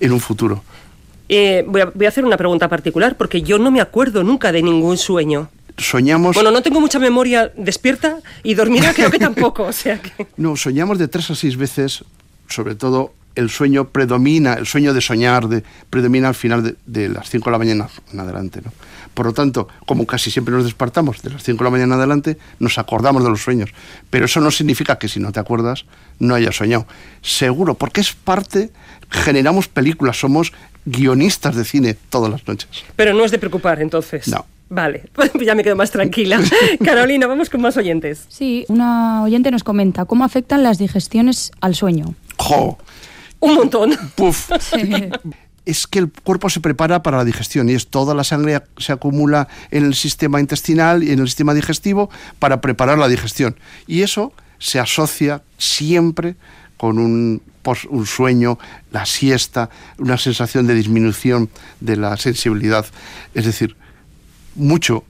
en 0.00 0.12
un 0.12 0.20
futuro. 0.20 0.62
Eh, 1.28 1.64
voy, 1.66 1.82
a, 1.82 1.86
voy 1.86 2.06
a 2.06 2.08
hacer 2.08 2.24
una 2.24 2.36
pregunta 2.36 2.68
particular 2.68 3.16
porque 3.16 3.42
yo 3.42 3.58
no 3.58 3.70
me 3.70 3.80
acuerdo 3.80 4.24
nunca 4.24 4.52
de 4.52 4.62
ningún 4.62 4.96
sueño. 4.96 5.50
Soñamos, 5.76 6.34
Bueno, 6.34 6.50
no 6.50 6.62
tengo 6.62 6.80
mucha 6.80 6.98
memoria 6.98 7.52
despierta 7.56 8.18
y 8.42 8.54
dormida 8.54 8.92
creo 8.94 9.10
que 9.10 9.18
tampoco, 9.18 9.62
o 9.66 9.72
sea 9.72 10.00
que... 10.00 10.26
no, 10.36 10.56
soñamos 10.56 10.98
de 10.98 11.06
tres 11.06 11.30
a 11.30 11.34
seis 11.34 11.56
veces, 11.56 12.04
sobre 12.48 12.74
todo 12.74 13.12
el 13.36 13.50
sueño 13.50 13.88
predomina, 13.90 14.54
el 14.54 14.66
sueño 14.66 14.92
de 14.92 15.00
soñar 15.00 15.48
de, 15.48 15.62
predomina 15.90 16.28
al 16.28 16.34
final 16.34 16.64
de, 16.64 16.74
de 16.86 17.08
las 17.08 17.30
5 17.30 17.44
de 17.44 17.52
la 17.52 17.58
mañana 17.58 17.88
en 18.12 18.18
adelante. 18.18 18.60
¿no? 18.64 18.72
Por 19.18 19.26
lo 19.26 19.32
tanto, 19.32 19.66
como 19.84 20.06
casi 20.06 20.30
siempre 20.30 20.54
nos 20.54 20.62
despertamos 20.62 21.22
de 21.22 21.30
las 21.30 21.42
5 21.42 21.58
de 21.58 21.64
la 21.64 21.70
mañana 21.70 21.96
adelante, 21.96 22.38
nos 22.60 22.78
acordamos 22.78 23.24
de 23.24 23.30
los 23.30 23.42
sueños. 23.42 23.70
Pero 24.10 24.26
eso 24.26 24.40
no 24.40 24.52
significa 24.52 24.96
que 24.96 25.08
si 25.08 25.18
no 25.18 25.32
te 25.32 25.40
acuerdas, 25.40 25.86
no 26.20 26.36
hayas 26.36 26.54
soñado. 26.54 26.86
Seguro, 27.20 27.74
porque 27.74 28.00
es 28.00 28.12
parte, 28.12 28.70
generamos 29.10 29.66
películas, 29.66 30.20
somos 30.20 30.52
guionistas 30.84 31.56
de 31.56 31.64
cine 31.64 31.96
todas 32.10 32.30
las 32.30 32.46
noches. 32.46 32.68
Pero 32.94 33.12
no 33.12 33.24
es 33.24 33.32
de 33.32 33.40
preocupar 33.40 33.82
entonces. 33.82 34.28
No. 34.28 34.46
Vale, 34.68 35.06
pues 35.12 35.32
ya 35.44 35.56
me 35.56 35.64
quedo 35.64 35.74
más 35.74 35.90
tranquila. 35.90 36.40
Carolina, 36.84 37.26
vamos 37.26 37.50
con 37.50 37.60
más 37.60 37.76
oyentes. 37.76 38.24
Sí, 38.28 38.66
una 38.68 39.24
oyente 39.24 39.50
nos 39.50 39.64
comenta 39.64 40.04
cómo 40.04 40.24
afectan 40.24 40.62
las 40.62 40.78
digestiones 40.78 41.50
al 41.60 41.74
sueño. 41.74 42.14
¡Jo! 42.36 42.78
Un 43.40 43.54
montón. 43.56 43.96
¡Puf! 44.14 44.48
es 45.68 45.86
que 45.86 45.98
el 45.98 46.10
cuerpo 46.10 46.48
se 46.48 46.60
prepara 46.60 47.02
para 47.02 47.18
la 47.18 47.26
digestión 47.26 47.68
y 47.68 47.74
es 47.74 47.88
toda 47.88 48.14
la 48.14 48.24
sangre 48.24 48.62
se 48.78 48.90
acumula 48.90 49.48
en 49.70 49.84
el 49.84 49.94
sistema 49.94 50.40
intestinal 50.40 51.04
y 51.04 51.12
en 51.12 51.18
el 51.18 51.26
sistema 51.26 51.52
digestivo 51.52 52.08
para 52.38 52.62
preparar 52.62 52.96
la 52.96 53.06
digestión. 53.06 53.54
Y 53.86 54.00
eso 54.00 54.32
se 54.58 54.80
asocia 54.80 55.42
siempre 55.58 56.36
con 56.78 56.98
un, 56.98 57.42
un 57.90 58.06
sueño, 58.06 58.58
la 58.92 59.04
siesta, 59.04 59.68
una 59.98 60.16
sensación 60.16 60.66
de 60.66 60.74
disminución 60.74 61.50
de 61.80 61.96
la 61.96 62.16
sensibilidad. 62.16 62.86
Es 63.34 63.44
decir, 63.44 63.76
mucho. 64.54 65.04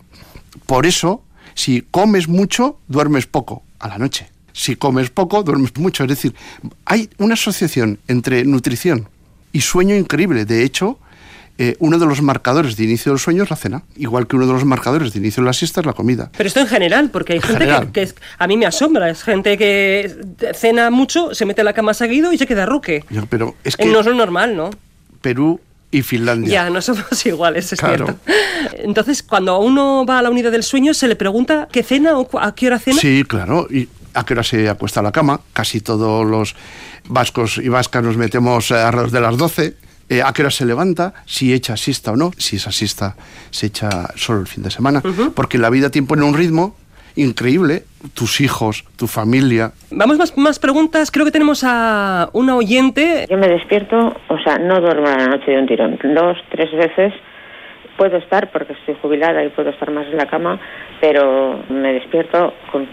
Por 0.66 0.86
eso, 0.86 1.22
si 1.54 1.82
comes 1.82 2.26
mucho, 2.26 2.80
duermes 2.88 3.26
poco 3.26 3.62
a 3.78 3.86
la 3.86 3.98
noche. 3.98 4.28
Si 4.52 4.74
comes 4.74 5.10
poco, 5.10 5.44
duermes 5.44 5.76
mucho. 5.76 6.02
Es 6.02 6.08
decir, 6.08 6.34
hay 6.84 7.08
una 7.18 7.34
asociación 7.34 8.00
entre 8.08 8.44
nutrición 8.44 9.08
y 9.52 9.60
sueño 9.60 9.94
increíble. 9.96 10.44
De 10.44 10.62
hecho, 10.64 10.98
eh, 11.60 11.74
uno 11.80 11.98
de 11.98 12.06
los 12.06 12.22
marcadores 12.22 12.76
de 12.76 12.84
inicio 12.84 13.10
del 13.12 13.18
sueño 13.18 13.42
es 13.42 13.50
la 13.50 13.56
cena, 13.56 13.82
igual 13.96 14.26
que 14.28 14.36
uno 14.36 14.46
de 14.46 14.52
los 14.52 14.64
marcadores 14.64 15.12
de 15.12 15.18
inicio 15.18 15.42
de 15.42 15.46
la 15.46 15.52
siesta 15.52 15.80
es 15.80 15.86
la 15.86 15.92
comida. 15.92 16.30
Pero 16.36 16.46
esto 16.46 16.60
en 16.60 16.68
general, 16.68 17.10
porque 17.10 17.32
hay 17.32 17.40
gente 17.40 17.58
que, 17.58 17.64
general. 17.64 17.92
que 17.92 18.02
es- 18.02 18.14
a 18.38 18.46
mí 18.46 18.56
me 18.56 18.66
asombra, 18.66 19.10
es 19.10 19.22
gente 19.24 19.58
que 19.58 20.14
cena 20.54 20.90
mucho, 20.90 21.34
se 21.34 21.44
mete 21.46 21.62
en 21.62 21.64
la 21.64 21.72
cama 21.72 21.94
seguido 21.94 22.32
y 22.32 22.38
se 22.38 22.46
queda 22.46 22.64
ruque. 22.66 23.04
Yo- 23.10 23.26
Pero 23.26 23.56
es 23.64 23.74
Eh, 23.74 23.82
que 23.82 23.86
No 23.86 24.00
es 24.00 24.06
lo 24.06 24.14
normal, 24.14 24.56
¿no? 24.56 24.70
Perú 25.20 25.60
y 25.90 26.02
Finlandia. 26.02 26.48
Ya, 26.52 26.70
no 26.70 26.80
somos 26.80 27.04
iguales, 27.26 27.72
es 27.72 27.80
Claro. 27.80 28.04
cierto. 28.06 28.20
Entonces, 28.84 29.22
cuando 29.24 29.58
uno 29.58 30.04
va 30.06 30.18
a 30.20 30.22
la 30.22 30.30
unidad 30.30 30.52
del 30.52 30.62
sueño, 30.62 30.94
se 30.94 31.08
le 31.08 31.16
pregunta 31.16 31.66
qué 31.72 31.82
cena 31.82 32.18
o 32.18 32.38
a 32.38 32.54
qué 32.54 32.66
hora 32.68 32.78
cena. 32.78 33.00
Sí, 33.00 33.24
claro. 33.26 33.66
¿Y 33.70 33.88
a 34.18 34.24
qué 34.24 34.34
hora 34.34 34.42
se 34.42 34.68
acuesta 34.68 35.00
a 35.00 35.02
la 35.02 35.12
cama? 35.12 35.40
Casi 35.52 35.80
todos 35.80 36.26
los 36.26 36.56
vascos 37.08 37.58
y 37.58 37.68
vascas 37.68 38.02
nos 38.02 38.16
metemos 38.16 38.70
eh, 38.70 38.74
alrededor 38.74 39.10
de 39.10 39.20
las 39.20 39.36
12. 39.36 39.74
Eh, 40.10 40.22
¿A 40.22 40.32
qué 40.32 40.42
hora 40.42 40.50
se 40.50 40.66
levanta? 40.66 41.14
Si 41.26 41.52
echa 41.52 41.76
siesta 41.76 42.12
o 42.12 42.16
no. 42.16 42.32
Si 42.36 42.56
esa 42.56 42.72
siesta 42.72 43.14
se 43.50 43.66
echa 43.66 44.08
solo 44.16 44.40
el 44.40 44.46
fin 44.46 44.64
de 44.64 44.70
semana. 44.70 45.02
Porque 45.34 45.58
la 45.58 45.70
vida 45.70 45.90
te 45.90 45.98
impone 45.98 46.24
un 46.24 46.34
ritmo 46.34 46.76
increíble. 47.14 47.84
Tus 48.14 48.40
hijos, 48.40 48.84
tu 48.96 49.06
familia. 49.06 49.72
Vamos 49.90 50.18
más, 50.18 50.36
más 50.36 50.58
preguntas. 50.58 51.10
Creo 51.10 51.24
que 51.24 51.32
tenemos 51.32 51.62
a 51.64 52.30
una 52.32 52.56
oyente. 52.56 53.26
Yo 53.28 53.36
me 53.36 53.48
despierto, 53.48 54.16
o 54.28 54.38
sea, 54.38 54.58
no 54.58 54.80
duermo 54.80 55.06
la 55.06 55.26
noche 55.26 55.50
de 55.50 55.58
un 55.58 55.66
tirón. 55.66 55.98
Dos, 56.14 56.38
tres 56.50 56.72
veces 56.72 57.12
puedo 57.96 58.16
estar, 58.16 58.50
porque 58.50 58.72
estoy 58.72 58.96
jubilada 59.02 59.44
y 59.44 59.50
puedo 59.50 59.70
estar 59.70 59.90
más 59.90 60.06
en 60.06 60.16
la 60.16 60.26
cama, 60.26 60.58
pero 61.00 61.62
me 61.68 61.92
despierto 61.92 62.54
con 62.70 62.86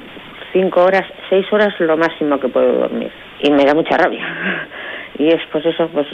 cinco 0.56 0.84
horas, 0.84 1.04
seis 1.30 1.46
horas 1.52 1.74
lo 1.80 1.98
máximo 1.98 2.40
que 2.40 2.48
puedo 2.48 2.72
dormir. 2.80 3.12
Y 3.42 3.52
me 3.52 3.66
da 3.66 3.74
mucha 3.74 3.98
rabia. 3.98 4.26
Y 5.18 5.30
es 5.30 5.40
pues 5.50 5.66
eso, 5.66 5.88
pues 5.94 6.08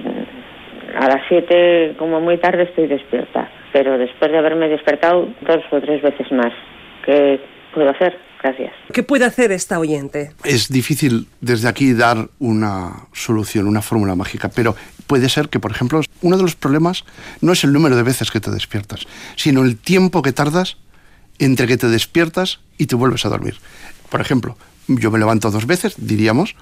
a 0.95 1.07
las 1.07 1.23
siete 1.27 1.95
como 1.97 2.21
muy 2.21 2.37
tarde 2.37 2.63
estoy 2.63 2.85
despierta. 2.85 3.49
Pero 3.73 3.97
después 3.97 4.31
de 4.31 4.37
haberme 4.37 4.69
despertado 4.69 5.27
dos 5.41 5.63
o 5.71 5.81
tres 5.81 6.03
veces 6.03 6.31
más. 6.31 6.53
¿Qué 7.03 7.39
puedo 7.73 7.89
hacer? 7.89 8.15
Gracias. 8.43 8.73
¿Qué 8.93 9.01
puede 9.01 9.25
hacer 9.25 9.51
esta 9.51 9.79
oyente? 9.79 10.33
Es 10.43 10.69
difícil 10.69 11.27
desde 11.41 11.67
aquí 11.67 11.93
dar 11.93 12.27
una 12.37 13.07
solución, 13.11 13.65
una 13.65 13.81
fórmula 13.81 14.13
mágica, 14.13 14.51
pero 14.55 14.75
puede 15.07 15.29
ser 15.29 15.49
que, 15.49 15.59
por 15.59 15.71
ejemplo, 15.71 16.01
uno 16.21 16.37
de 16.37 16.43
los 16.43 16.55
problemas 16.55 17.03
no 17.41 17.53
es 17.53 17.63
el 17.63 17.73
número 17.73 17.95
de 17.95 18.03
veces 18.03 18.29
que 18.29 18.39
te 18.39 18.51
despiertas, 18.51 19.07
sino 19.35 19.63
el 19.63 19.77
tiempo 19.77 20.21
que 20.21 20.31
tardas 20.31 20.77
entre 21.41 21.65
que 21.65 21.77
te 21.77 21.87
despiertas 21.87 22.59
y 22.77 22.85
te 22.85 22.95
vuelves 22.95 23.25
a 23.25 23.29
dormir. 23.29 23.55
Por 24.11 24.19
ejemplo, 24.19 24.57
yo 24.89 25.09
me 25.09 25.17
levanto 25.17 25.49
dos 25.49 25.65
veces, 25.65 25.95
diríamos, 25.97 26.55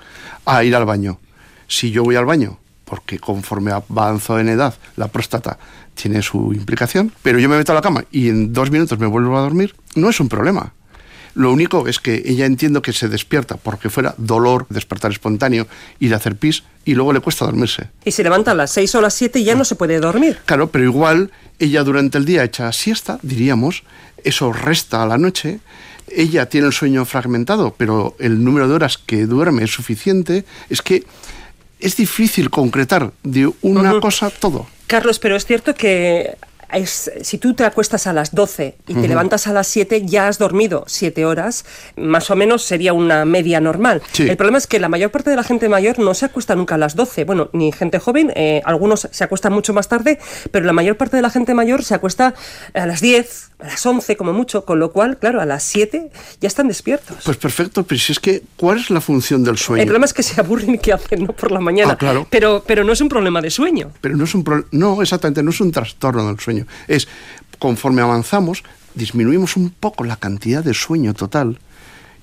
a 0.45 0.63
ir 0.63 0.75
al 0.75 0.85
baño. 0.85 1.19
Si 1.67 1.89
yo 1.89 2.03
voy 2.03 2.15
al 2.15 2.25
baño, 2.25 2.59
porque 2.85 3.17
conforme 3.17 3.71
avanzo 3.71 4.39
en 4.39 4.49
edad, 4.49 4.75
la 4.95 5.07
próstata 5.07 5.57
tiene 5.95 6.21
su 6.21 6.53
implicación, 6.53 7.11
pero 7.23 7.39
yo 7.39 7.49
me 7.49 7.57
meto 7.57 7.71
a 7.71 7.75
la 7.75 7.81
cama 7.81 8.05
y 8.11 8.29
en 8.29 8.53
dos 8.53 8.69
minutos 8.69 8.99
me 8.99 9.07
vuelvo 9.07 9.35
a 9.35 9.41
dormir, 9.41 9.75
no 9.95 10.11
es 10.11 10.19
un 10.19 10.29
problema. 10.29 10.73
Lo 11.33 11.51
único 11.51 11.87
es 11.87 11.99
que 11.99 12.21
ella 12.25 12.45
entiendo 12.45 12.83
que 12.83 12.93
se 12.93 13.07
despierta 13.07 13.57
porque 13.57 13.89
fuera 13.89 14.13
dolor, 14.17 14.67
despertar 14.69 15.11
espontáneo, 15.11 15.67
ir 15.99 16.13
a 16.13 16.17
hacer 16.17 16.35
pis 16.35 16.63
y 16.85 16.93
luego 16.93 17.13
le 17.13 17.19
cuesta 17.19 17.45
dormirse. 17.45 17.89
Y 18.05 18.11
se 18.11 18.23
levanta 18.23 18.51
a 18.51 18.55
las 18.55 18.71
6 18.71 18.95
o 18.95 19.01
las 19.01 19.13
7 19.15 19.39
y 19.39 19.43
ya 19.43 19.55
no 19.55 19.65
se 19.65 19.75
puede 19.75 19.99
dormir. 19.99 20.39
Claro, 20.45 20.69
pero 20.69 20.83
igual 20.83 21.31
ella 21.57 21.83
durante 21.83 22.17
el 22.19 22.25
día 22.25 22.43
echa 22.43 22.71
siesta, 22.71 23.19
diríamos, 23.23 23.83
eso 24.23 24.51
resta 24.53 25.03
a 25.03 25.07
la 25.07 25.17
noche. 25.17 25.59
Ella 26.15 26.47
tiene 26.47 26.67
el 26.67 26.73
sueño 26.73 27.05
fragmentado, 27.05 27.73
pero 27.77 28.15
el 28.19 28.43
número 28.43 28.67
de 28.67 28.75
horas 28.75 28.97
que 28.97 29.25
duerme 29.25 29.63
es 29.63 29.71
suficiente. 29.71 30.45
Es 30.69 30.81
que 30.81 31.03
es 31.79 31.95
difícil 31.95 32.49
concretar 32.49 33.11
de 33.23 33.51
una 33.61 33.99
cosa 33.99 34.29
todo. 34.29 34.67
Carlos, 34.87 35.19
pero 35.19 35.35
es 35.35 35.45
cierto 35.45 35.75
que 35.75 36.35
es, 36.73 37.11
si 37.21 37.37
tú 37.37 37.53
te 37.53 37.63
acuestas 37.63 38.07
a 38.07 38.13
las 38.13 38.33
12 38.35 38.75
y 38.87 38.93
te 38.95 39.07
levantas 39.07 39.47
a 39.47 39.53
las 39.53 39.67
7, 39.67 40.05
ya 40.05 40.27
has 40.27 40.37
dormido 40.37 40.83
7 40.87 41.25
horas, 41.25 41.65
más 41.95 42.29
o 42.31 42.35
menos 42.35 42.63
sería 42.63 42.93
una 42.93 43.25
media 43.25 43.59
normal. 43.59 44.01
Sí. 44.11 44.23
El 44.29 44.37
problema 44.37 44.57
es 44.57 44.67
que 44.67 44.79
la 44.79 44.89
mayor 44.89 45.11
parte 45.11 45.29
de 45.29 45.35
la 45.35 45.43
gente 45.43 45.69
mayor 45.69 45.99
no 45.99 46.13
se 46.13 46.25
acuesta 46.25 46.55
nunca 46.55 46.75
a 46.75 46.77
las 46.77 46.95
12. 46.95 47.23
Bueno, 47.25 47.49
ni 47.53 47.71
gente 47.71 47.99
joven, 47.99 48.31
eh, 48.35 48.61
algunos 48.65 49.07
se 49.11 49.23
acuestan 49.23 49.53
mucho 49.53 49.73
más 49.73 49.87
tarde, 49.87 50.19
pero 50.51 50.65
la 50.65 50.73
mayor 50.73 50.97
parte 50.97 51.15
de 51.15 51.21
la 51.21 51.29
gente 51.29 51.53
mayor 51.53 51.83
se 51.83 51.95
acuesta 51.95 52.33
a 52.73 52.85
las 52.85 53.01
10, 53.01 53.51
a 53.59 53.67
las 53.67 53.85
11 53.85 54.15
como 54.17 54.33
mucho, 54.33 54.65
con 54.65 54.79
lo 54.79 54.91
cual, 54.91 55.17
claro, 55.17 55.41
a 55.41 55.45
las 55.45 55.63
7 55.63 56.11
ya 56.39 56.47
están 56.47 56.67
despiertos. 56.67 57.17
Pues 57.25 57.37
perfecto, 57.37 57.83
pero 57.83 57.99
si 57.99 58.11
es 58.11 58.19
que, 58.19 58.43
¿cuál 58.55 58.77
es 58.79 58.89
la 58.89 59.01
función 59.01 59.43
del 59.43 59.57
sueño? 59.57 59.81
El 59.81 59.87
problema 59.87 60.05
es 60.05 60.13
que 60.13 60.23
se 60.23 60.39
aburren 60.39 60.75
y 60.75 60.77
que 60.77 60.93
hacen 60.93 61.23
¿no? 61.23 61.33
por 61.33 61.51
la 61.51 61.59
mañana. 61.59 61.93
Ah, 61.93 61.97
claro. 61.97 62.27
pero, 62.29 62.63
pero 62.65 62.83
no 62.83 62.93
es 62.93 63.01
un 63.01 63.09
problema 63.09 63.41
de 63.41 63.49
sueño. 63.49 63.91
Pero 64.01 64.15
no 64.15 64.23
es 64.23 64.35
un 64.35 64.43
pro- 64.43 64.65
no, 64.71 65.01
exactamente, 65.01 65.41
no 65.43 65.49
es 65.49 65.59
un 65.61 65.71
trastorno 65.71 66.27
del 66.27 66.39
sueño. 66.39 66.58
Es 66.87 67.07
conforme 67.59 68.01
avanzamos, 68.01 68.63
disminuimos 68.95 69.55
un 69.57 69.69
poco 69.69 70.03
la 70.03 70.15
cantidad 70.17 70.63
de 70.63 70.73
sueño 70.73 71.13
total. 71.13 71.59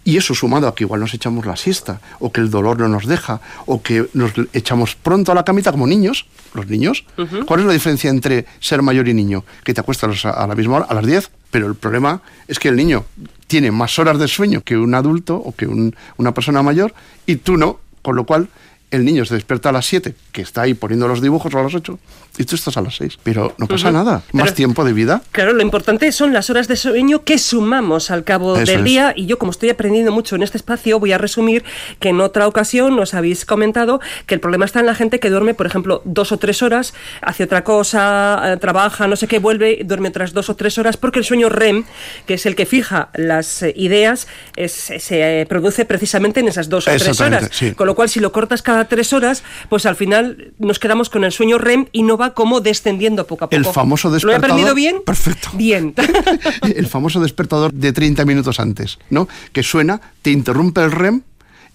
Y 0.05 0.18
eso 0.18 0.37
sumado 0.37 0.68
a 0.68 0.75
que 0.77 0.85
igual 0.85 1.01
nos 1.01 1.14
echamos 1.14 1.46
la 1.46 1.57
siesta, 1.57 2.01
o 2.20 2.31
que 2.31 2.40
el 2.40 2.49
dolor 2.49 2.79
no 2.79 2.87
nos 2.87 3.07
deja, 3.07 3.40
o 3.66 3.83
que 3.83 4.07
nos 4.14 4.31
echamos 4.53 4.94
pronto 4.94 5.33
a 5.33 5.35
la 5.35 5.44
camita 5.44 5.72
como 5.72 5.85
niños, 5.88 6.27
los 6.55 6.68
niños. 6.68 7.05
¿Cuál 7.44 7.61
es 7.61 7.66
la 7.66 7.72
diferencia 7.72 8.09
entre 8.09 8.46
ser 8.61 8.83
mayor 8.83 9.09
y 9.09 9.14
niño? 9.14 9.44
Que 9.64 9.75
te 9.75 9.81
acuestas 9.81 10.25
a 10.25 10.46
la 10.46 10.55
misma 10.55 10.77
hora, 10.77 10.87
a 10.88 10.94
las 10.94 11.05
10, 11.07 11.29
pero 11.51 11.66
el 11.66 11.75
problema 11.75 12.22
es 12.46 12.61
que 12.61 12.68
el 12.68 12.77
niño 12.77 13.05
tiene 13.49 13.72
más 13.72 13.99
horas 13.99 14.18
de 14.20 14.29
sueño 14.29 14.61
que 14.62 14.77
un 14.77 14.94
adulto 14.94 15.35
o 15.37 15.53
que 15.57 15.66
un- 15.66 15.96
una 16.18 16.33
persona 16.33 16.62
mayor, 16.62 16.94
y 17.27 17.37
tú 17.37 17.57
no, 17.57 17.81
con 18.03 18.14
lo 18.14 18.25
cual 18.27 18.49
el 18.92 19.05
niño 19.05 19.25
se 19.25 19.35
despierta 19.35 19.70
a 19.70 19.72
las 19.72 19.87
7, 19.87 20.14
que 20.31 20.42
está 20.42 20.62
ahí 20.62 20.75
poniendo 20.75 21.09
los 21.09 21.20
dibujos 21.20 21.53
o 21.53 21.59
a 21.59 21.64
las 21.64 21.75
8, 21.75 21.99
y 22.38 22.44
tú 22.44 22.55
estás 22.57 22.77
a 22.77 22.83
las 22.83 22.96
6. 22.96 23.18
Pero 23.22 23.55
no 23.59 23.66
pasa 23.66 23.90
nada. 23.90 24.22
Más 24.33 24.55
tiempo 24.55 24.85
de 24.85 24.92
vida. 24.92 25.22
Claro, 25.33 25.53
lo 25.53 25.62
importante 25.62 26.11
son 26.12 26.33
las 26.33 26.51
horas 26.51 26.68
de 26.68 26.77
sueño 26.77 27.25
que 27.25 27.38
sumamos 27.38 28.11
al 28.11 28.25
cabo 28.25 28.57
Eso 28.57 28.70
del 28.70 28.81
es. 28.81 28.85
día 28.85 29.12
y 29.16 29.27
yo 29.27 29.38
como 29.38 29.51
estoy 29.51 29.70
aprendiendo 29.70 30.12
mucho 30.12 30.37
en 30.37 30.42
este 30.42 30.57
espacio 30.59 30.99
voy 31.01 31.12
a 31.12 31.18
resumir 31.18 31.64
que 32.01 32.11
en 32.11 32.20
otra 32.20 32.46
ocasión 32.46 32.96
nos 32.96 33.14
habéis 33.14 33.44
comentado 33.44 34.01
que 34.27 34.35
el 34.35 34.40
problema 34.40 34.64
está 34.64 34.81
en 34.81 34.87
la 34.87 34.94
gente 34.94 35.20
que 35.20 35.31
duerme, 35.31 35.55
por 35.55 35.66
ejemplo, 35.66 36.03
dos 36.05 36.33
o 36.33 36.38
tres 36.38 36.62
horas, 36.62 36.94
hace 37.22 37.44
otra 37.44 37.64
cosa, 37.64 38.53
eh, 38.53 38.57
trabaja, 38.59 39.07
no 39.07 39.16
sé 39.16 39.27
qué, 39.27 39.38
vuelve, 39.38 39.81
duerme 39.85 40.09
otras 40.09 40.33
dos 40.33 40.49
o 40.51 40.57
tres 40.57 40.79
horas 40.79 40.96
porque 40.96 41.18
el 41.18 41.25
sueño 41.25 41.49
REM, 41.49 41.85
que 42.27 42.35
es 42.35 42.46
el 42.46 42.55
que 42.57 42.66
fija 42.66 43.11
las 43.14 43.62
eh, 43.62 43.72
ideas, 43.77 44.27
es- 44.57 44.72
se 44.99 45.40
eh, 45.42 45.46
produce 45.46 45.85
precisamente 45.85 46.40
en 46.40 46.49
esas 46.49 46.68
dos 46.68 46.87
o 46.88 46.90
tres 46.90 47.20
horas. 47.20 47.49
sí. 47.53 47.72
Con 47.72 47.87
lo 47.87 47.94
cual, 47.94 48.09
si 48.09 48.20
lo 48.20 48.33
cortas 48.33 48.62
cada 48.62 48.87
tres 48.88 49.12
horas, 49.12 49.42
pues 49.68 49.87
al 49.87 49.96
final 49.96 50.53
nos 50.59 50.79
quedamos 50.79 51.11
con 51.11 51.25
el 51.25 51.33
sueño 51.33 51.59
REM 51.59 51.87
y 51.92 52.03
no 52.03 52.16
va 52.16 52.26
como 52.35 52.61
descendiendo 52.61 53.27
poco 53.27 53.45
a 53.45 53.49
poco. 53.49 53.57
El 53.57 53.65
famoso 53.65 54.09
¿Lo 54.09 54.15
he 54.15 54.17
despertador. 54.17 54.45
aprendido 54.45 54.75
bien? 54.75 55.03
Perfecto. 55.05 55.51
Bien. 55.55 55.95
el 56.62 56.87
famoso 56.87 57.21
despertador 57.21 57.73
de 57.73 57.93
30 57.93 58.25
minutos 58.25 58.61
antes, 58.61 58.99
¿no? 59.11 59.29
Que 59.53 59.62
suena, 59.62 60.01
te 60.23 60.31
interrumpe 60.31 60.83
el 60.83 60.93
REM, 60.93 61.23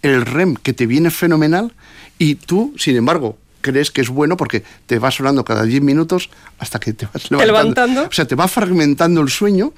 el 0.01 0.25
REM 0.25 0.55
que 0.55 0.73
te 0.73 0.85
viene 0.85 1.11
fenomenal 1.11 1.73
y 2.17 2.35
tú, 2.35 2.73
sin 2.77 2.95
embargo, 2.95 3.37
crees 3.61 3.91
que 3.91 4.01
es 4.01 4.09
bueno 4.09 4.37
porque 4.37 4.63
te 4.85 4.99
va 4.99 5.11
sonando 5.11 5.45
cada 5.45 5.63
10 5.63 5.81
minutos 5.81 6.29
hasta 6.59 6.79
que 6.79 6.93
te 6.93 7.05
vas 7.05 7.29
levantando. 7.31 7.45
levantando. 7.45 8.03
O 8.09 8.11
sea, 8.11 8.25
te 8.25 8.35
va 8.35 8.47
fragmentando 8.47 9.21
el 9.21 9.29
sueño, 9.29 9.73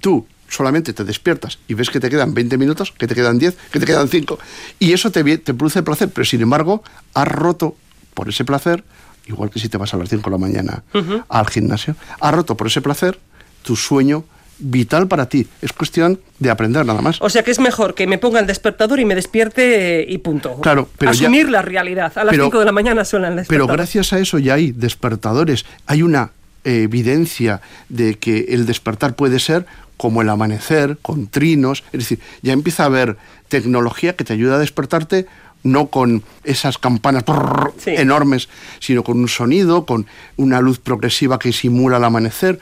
tú 0.00 0.26
solamente 0.48 0.92
te 0.92 1.04
despiertas 1.04 1.58
y 1.68 1.74
ves 1.74 1.90
que 1.90 2.00
te 2.00 2.08
quedan 2.08 2.32
20 2.34 2.56
minutos, 2.58 2.92
que 2.96 3.06
te 3.06 3.14
quedan 3.14 3.38
10, 3.38 3.56
que 3.70 3.80
te 3.80 3.86
quedan 3.86 4.08
5 4.08 4.38
y 4.78 4.92
eso 4.92 5.10
te, 5.10 5.22
te 5.38 5.54
produce 5.54 5.82
placer, 5.82 6.08
pero 6.10 6.24
sin 6.24 6.40
embargo, 6.40 6.82
has 7.14 7.28
roto 7.28 7.76
por 8.14 8.28
ese 8.28 8.44
placer, 8.44 8.84
igual 9.26 9.50
que 9.50 9.58
si 9.58 9.68
te 9.68 9.76
vas 9.78 9.92
a 9.94 9.96
las 9.96 10.08
5 10.08 10.22
de 10.30 10.30
la 10.30 10.38
mañana 10.38 10.82
al 11.28 11.46
gimnasio, 11.48 11.96
has 12.20 12.34
roto 12.34 12.56
por 12.56 12.66
ese 12.68 12.80
placer 12.80 13.18
tu 13.62 13.76
sueño 13.76 14.24
vital 14.58 15.06
para 15.06 15.28
ti. 15.28 15.46
Es 15.60 15.72
cuestión 15.72 16.18
de 16.38 16.48
aprender 16.50 16.86
nada 16.86 17.02
más. 17.02 17.18
O 17.20 17.28
sea 17.28 17.42
que 17.42 17.50
es 17.50 17.58
mejor 17.60 17.94
que 17.94 18.06
me 18.06 18.16
ponga 18.16 18.40
el 18.40 18.46
despertador 18.46 18.98
y 19.00 19.04
me 19.04 19.14
despierte 19.14 20.06
y 20.08 20.16
punto. 20.18 20.60
Claro, 20.62 20.88
pero 20.96 21.12
ya- 21.12 21.26
Asumir 21.26 21.50
la 21.50 21.60
realidad. 21.62 22.10
A 22.16 22.24
las 22.24 22.32
pero- 22.32 22.44
5 22.44 22.58
de 22.60 22.64
la 22.64 22.72
mañana 22.72 23.04
suena 23.04 23.28
el 23.28 23.34
Pero 23.34 23.40
despertador. 23.42 23.76
gracias 23.76 24.12
a 24.14 24.18
eso 24.18 24.38
ya 24.38 24.54
hay 24.54 24.72
despertadores, 24.72 25.66
hay 25.86 26.02
una 26.02 26.30
eh, 26.64 26.82
evidencia 26.82 27.60
de 27.90 28.14
que 28.18 28.46
el 28.48 28.66
despertar 28.66 29.14
puede 29.14 29.38
ser 29.40 29.66
como 29.96 30.20
el 30.22 30.28
amanecer, 30.28 30.98
con 31.00 31.26
trinos, 31.28 31.84
es 31.92 32.00
decir, 32.00 32.18
ya 32.42 32.52
empieza 32.52 32.82
a 32.82 32.86
haber 32.86 33.16
tecnología 33.48 34.16
que 34.16 34.24
te 34.24 34.32
ayuda 34.32 34.56
a 34.56 34.58
despertarte 34.58 35.26
no 35.66 35.88
con 35.88 36.22
esas 36.44 36.78
campanas 36.78 37.24
prrr, 37.24 37.72
Sí. 37.76 37.90
enormes, 37.90 38.48
sino 38.78 39.02
con 39.02 39.18
un 39.18 39.28
sonido, 39.28 39.84
con 39.84 40.06
una 40.36 40.60
luz 40.60 40.78
progresiva 40.78 41.38
que 41.38 41.52
simula 41.52 41.96
el 41.98 42.04
amanecer. 42.04 42.58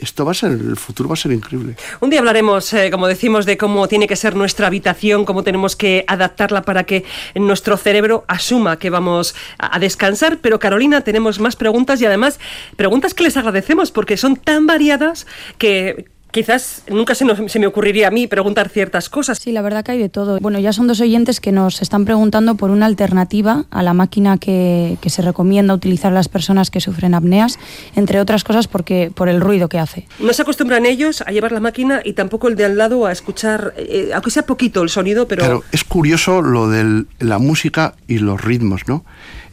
Esto 0.00 0.24
va 0.24 0.32
a 0.32 0.34
ser, 0.34 0.52
el 0.52 0.76
futuro 0.76 1.08
va 1.08 1.12
a 1.12 1.16
ser 1.16 1.32
increíble. 1.32 1.76
Un 2.00 2.10
día 2.10 2.20
hablaremos, 2.20 2.72
eh, 2.72 2.90
como 2.90 3.06
decimos, 3.06 3.46
de 3.46 3.56
cómo 3.56 3.86
tiene 3.88 4.08
que 4.08 4.16
ser 4.16 4.34
nuestra 4.34 4.66
habitación, 4.68 5.24
cómo 5.24 5.42
tenemos 5.44 5.76
que 5.76 6.04
adaptarla 6.08 6.62
para 6.62 6.84
que 6.84 7.04
nuestro 7.34 7.76
cerebro 7.76 8.24
asuma 8.26 8.78
que 8.78 8.90
vamos 8.90 9.34
a 9.58 9.66
a 9.76 9.78
descansar. 9.78 10.38
Pero 10.40 10.58
Carolina, 10.58 11.02
tenemos 11.02 11.40
más 11.40 11.56
preguntas 11.56 12.00
y 12.00 12.06
además 12.06 12.38
preguntas 12.76 13.14
que 13.14 13.24
les 13.24 13.36
agradecemos 13.36 13.90
porque 13.90 14.16
son 14.16 14.36
tan 14.36 14.66
variadas 14.66 15.26
que 15.58 16.06
quizás 16.30 16.82
nunca 16.88 17.14
se, 17.14 17.24
nos- 17.24 17.50
se 17.50 17.58
me 17.58 17.66
ocurriría 17.66 18.08
a 18.08 18.10
mí 18.10 18.26
preguntar 18.26 18.68
ciertas 18.68 19.08
cosas. 19.08 19.38
Sí, 19.38 19.52
la 19.52 19.62
verdad 19.62 19.84
que 19.84 19.92
hay 19.92 19.98
de 19.98 20.08
todo. 20.08 20.38
Bueno, 20.40 20.58
ya 20.58 20.72
son 20.72 20.86
dos 20.86 21.00
oyentes 21.00 21.40
que 21.40 21.52
nos 21.52 21.80
están 21.82 22.04
preguntando 22.04 22.54
por 22.56 22.70
una 22.70 22.86
alternativa 22.86 23.64
a 23.70 23.82
la 23.82 23.94
máquina 23.94 24.36
que, 24.38 24.98
que 25.00 25.08
se 25.10 25.22
recomienda 25.22 25.72
utilizar 25.74 26.12
a 26.12 26.14
las 26.14 26.28
personas 26.28 26.70
que 26.70 26.80
sufren 26.80 27.14
apneas, 27.14 27.58
entre 27.94 28.20
otras 28.20 28.44
cosas 28.44 28.68
porque 28.68 29.10
por 29.14 29.28
el 29.28 29.40
ruido 29.40 29.68
que 29.68 29.78
hace. 29.78 30.06
No 30.18 30.32
se 30.32 30.42
acostumbran 30.42 30.84
ellos 30.86 31.22
a 31.26 31.30
llevar 31.32 31.52
la 31.52 31.60
máquina 31.60 32.00
y 32.04 32.12
tampoco 32.12 32.48
el 32.48 32.56
de 32.56 32.64
al 32.66 32.76
lado 32.76 33.06
a 33.06 33.12
escuchar, 33.12 33.72
eh, 33.76 34.10
aunque 34.12 34.30
sea 34.30 34.44
poquito 34.44 34.82
el 34.82 34.88
sonido, 34.90 35.26
pero... 35.28 35.40
Claro, 35.42 35.64
es 35.72 35.84
curioso 35.84 36.42
lo 36.42 36.68
de 36.68 37.04
la 37.20 37.38
música 37.38 37.94
y 38.08 38.18
los 38.18 38.40
ritmos, 38.42 38.82
¿no? 38.86 39.04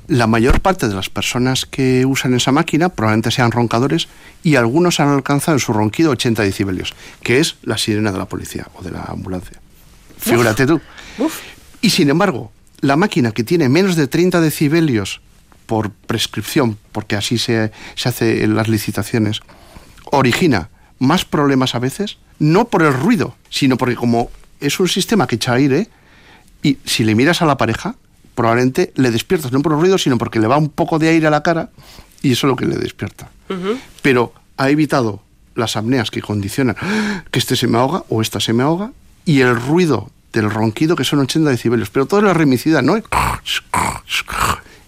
La 0.08 0.28
mayor 0.28 0.60
parte 0.60 0.88
de 0.88 0.96
las 0.96 1.10
personas 1.10 1.66
que 1.66 2.06
usan 2.06 2.34
esa 2.34 2.52
máquina 2.52 2.90
probablemente 2.90 3.32
sean 3.32 3.52
roncadores 3.52 4.10
y 4.44 4.56
algunos 4.56 5.00
han 5.00 5.10
alcanzado 5.10 5.56
en 5.56 5.60
su 5.60 5.72
ronquido 5.72 6.12
80 6.12 6.44
decibelios, 6.44 6.94
que 7.22 7.40
es 7.40 7.56
la 7.64 7.78
sirena 7.78 8.12
de 8.12 8.18
la 8.18 8.26
policía 8.26 8.68
o 8.76 8.84
de 8.84 8.92
la 8.92 9.04
ambulancia. 9.04 9.60
Figúrate 10.18 10.68
tú. 10.68 10.82
Uf. 11.18 11.40
Y 11.82 11.90
sin 11.90 12.10
embargo, 12.10 12.52
la 12.82 12.98
máquina 12.98 13.32
que 13.32 13.44
tiene 13.44 13.70
menos 13.70 13.96
de 13.96 14.08
30 14.08 14.42
decibelios 14.42 15.22
por 15.66 15.92
prescripción, 15.92 16.78
porque 16.92 17.16
así 17.16 17.38
se, 17.38 17.72
se 17.96 18.10
hace 18.10 18.44
en 18.44 18.56
las 18.56 18.68
licitaciones, 18.68 19.40
origina 20.06 20.70
más 21.00 21.26
problemas 21.26 21.76
a 21.76 21.80
veces, 21.80 22.18
no 22.40 22.66
por 22.66 22.84
el 22.84 22.94
ruido, 22.94 23.36
sino 23.50 23.78
porque 23.78 23.96
como 23.96 24.30
es 24.60 24.80
un 24.80 24.88
sistema 24.88 25.28
que 25.28 25.36
echa 25.36 25.54
aire, 25.54 25.90
y 26.62 26.78
si 26.86 27.04
le 27.04 27.16
miras 27.16 27.42
a 27.42 27.46
la 27.46 27.58
pareja, 27.58 27.96
probablemente 28.36 28.92
le 28.96 29.12
despiertas 29.12 29.52
no 29.52 29.62
por 29.62 29.74
el 29.74 29.80
ruido, 29.80 29.98
sino 29.98 30.18
porque 30.18 30.40
le 30.40 30.48
va 30.48 30.58
un 30.58 30.70
poco 30.70 31.00
de 31.00 31.10
aire 31.10 31.28
a 31.28 31.30
la 31.30 31.44
cara, 31.44 31.70
y 32.22 32.32
eso 32.32 32.48
es 32.48 32.50
lo 32.50 32.56
que 32.56 32.66
le 32.66 32.78
despierta. 32.78 33.30
Pero 34.02 34.34
ha 34.58 34.70
evitado 34.70 35.22
las 35.56 35.76
apneas 35.76 36.10
que 36.10 36.22
condicionan 36.22 36.76
"Ah, 36.82 37.24
que 37.30 37.38
este 37.40 37.56
se 37.56 37.68
me 37.68 37.78
ahoga 37.78 38.04
o 38.10 38.22
esta 38.22 38.40
se 38.40 38.54
me 38.54 38.64
ahoga, 38.64 38.92
y 39.26 39.42
el 39.42 39.56
ruido 39.60 40.10
del 40.32 40.50
ronquido 40.50 40.96
que 40.96 41.04
son 41.04 41.20
80 41.20 41.52
decibelios, 41.52 41.90
pero 41.92 42.08
toda 42.08 42.24
la 42.24 42.34
remicida, 42.34 42.82
¿no? 42.82 42.96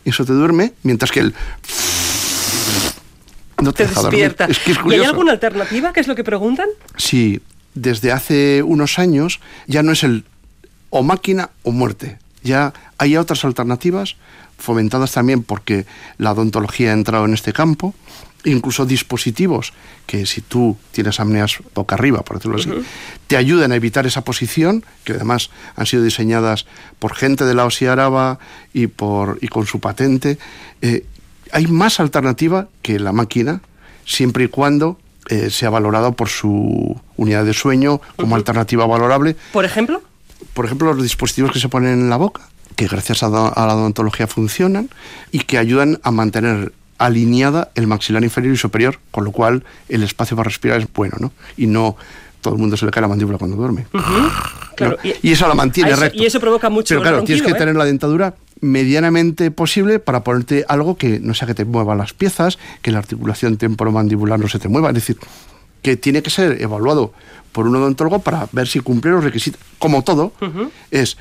Eso 0.04 0.26
te 0.26 0.34
duerme, 0.34 0.74
mientras 0.84 1.12
que 1.12 1.20
el 1.20 1.36
no 3.62 3.72
te, 3.74 3.84
te 3.84 3.90
deja 3.90 4.02
dormir. 4.02 4.20
despierta. 4.22 4.46
Es 4.46 4.60
que 4.60 4.72
es 4.72 4.78
¿Y 4.86 4.94
hay 4.94 5.04
alguna 5.04 5.32
alternativa? 5.32 5.94
¿Qué 5.94 6.00
es 6.00 6.08
lo 6.08 6.16
que 6.16 6.24
preguntan? 6.24 6.68
Sí, 6.98 7.42
desde 7.74 8.12
hace 8.12 8.64
unos 8.64 9.00
años 9.00 9.40
ya 9.68 9.82
no 9.84 9.92
es 9.92 10.04
el 10.04 10.26
o 10.90 11.04
máquina 11.04 11.50
o 11.64 11.72
muerte. 11.72 12.18
Ya 12.46 12.74
hay 13.00 13.18
otras 13.18 13.44
alternativas 13.44 14.16
fomentadas 14.58 15.12
también 15.12 15.44
porque 15.44 15.86
la 16.18 16.32
odontología 16.32 16.92
ha 16.92 16.94
entrado 16.94 17.26
en 17.26 17.34
este 17.34 17.54
campo, 17.54 17.96
incluso 18.46 18.86
dispositivos 18.86 19.74
que 20.06 20.28
si 20.28 20.42
tú 20.42 20.78
tienes 20.92 21.20
apneas 21.20 21.58
boca 21.74 21.96
arriba, 21.96 22.22
por 22.22 22.38
decirlo 22.38 22.58
así, 22.58 22.70
te 23.26 23.36
ayudan 23.36 23.72
a 23.72 23.76
evitar 23.76 24.06
esa 24.06 24.24
posición, 24.24 24.86
que 25.04 25.14
además 25.14 25.50
han 25.76 25.88
sido 25.88 26.04
diseñadas 26.04 26.68
por 27.00 27.16
gente 27.16 27.46
de 27.46 27.56
la 27.56 27.66
OSI 27.66 27.88
Araba 27.88 28.38
y, 28.74 28.88
por, 28.88 29.40
y 29.42 29.48
con 29.48 29.66
su 29.66 29.80
patente. 29.80 30.38
Eh, 30.82 31.04
hay 31.52 31.66
más 31.66 32.00
alternativa 32.00 32.70
que 32.84 33.00
la 33.00 33.12
máquina, 33.12 33.62
siempre 34.06 34.44
y 34.44 34.48
cuando 34.50 35.00
eh, 35.30 35.50
sea 35.50 35.72
valorado 35.72 36.14
por 36.14 36.30
su 36.30 37.02
unidad 37.18 37.44
de 37.44 37.54
sueño 37.54 38.00
como 38.16 38.36
alternativa 38.36 38.86
valorable. 38.86 39.36
Por 39.52 39.66
ejemplo. 39.66 40.04
Por 40.54 40.66
ejemplo, 40.66 40.94
los 40.94 41.04
dispositivos 41.04 41.52
que 41.52 41.60
se 41.60 41.70
ponen 41.70 41.94
en 41.94 42.10
la 42.10 42.18
boca, 42.18 42.42
que 42.76 42.88
gracias 42.88 43.24
a, 43.24 43.28
do- 43.30 43.54
a 43.58 43.66
la 43.68 43.76
odontología 43.76 44.28
funcionan 44.28 44.90
y 45.32 45.40
que 45.40 45.58
ayudan 45.58 46.00
a 46.04 46.12
mantener 46.12 46.74
alineada 46.98 47.72
el 47.76 47.88
maxilar 47.88 48.24
inferior 48.24 48.54
y 48.54 48.58
superior, 48.58 49.00
con 49.12 49.24
lo 49.26 49.32
cual 49.32 49.64
el 49.90 50.04
espacio 50.04 50.38
para 50.38 50.48
respirar 50.48 50.80
es 50.80 50.88
bueno, 50.94 51.18
¿no? 51.20 51.32
Y 51.58 51.68
no 51.68 51.98
todo 52.42 52.54
el 52.54 52.60
mundo 52.60 52.78
se 52.78 52.86
le 52.86 52.92
cae 52.92 53.02
la 53.02 53.08
mandíbula 53.08 53.38
cuando 53.38 53.58
duerme. 53.58 53.88
Claro, 54.76 54.98
¿no? 55.04 55.12
y, 55.22 55.32
eso 55.32 55.48
la 55.48 55.56
mantiene 55.56 55.92
eso- 55.92 56.00
recto. 56.02 56.22
y 56.22 56.26
eso 56.26 56.40
provoca 56.40 56.70
mucho 56.70 56.90
Pero 56.96 57.02
claro, 57.02 57.24
tienes 57.24 57.44
que 57.44 57.52
¿eh? 57.52 57.56
tener 57.56 57.76
la 57.76 57.86
dentadura 57.86 58.36
medianamente 58.62 59.50
posible 59.52 60.00
para 60.00 60.24
ponerte 60.24 60.64
algo 60.68 60.96
que 60.96 61.20
no 61.20 61.34
sea 61.34 61.48
que 61.48 61.56
te 61.56 61.66
mueva 61.66 61.96
las 61.96 62.14
piezas, 62.14 62.58
que 62.82 62.92
la 62.92 63.00
articulación 63.00 63.58
temporomandibular 63.58 64.40
no 64.40 64.48
se 64.48 64.60
te 64.60 64.68
mueva. 64.70 64.90
Es 64.90 64.96
decir, 64.96 65.18
que 65.86 65.98
tiene 65.98 66.24
que 66.24 66.32
ser 66.32 66.60
evaluado 66.64 67.14
por 67.52 67.68
un 67.68 67.76
odontólogo 67.76 68.18
para 68.18 68.50
ver 68.52 68.68
si 68.68 68.80
cumple 68.80 69.12
los 69.12 69.24
requisitos. 69.24 69.62
Como 69.78 70.04
todo, 70.04 70.34
es 70.90 71.16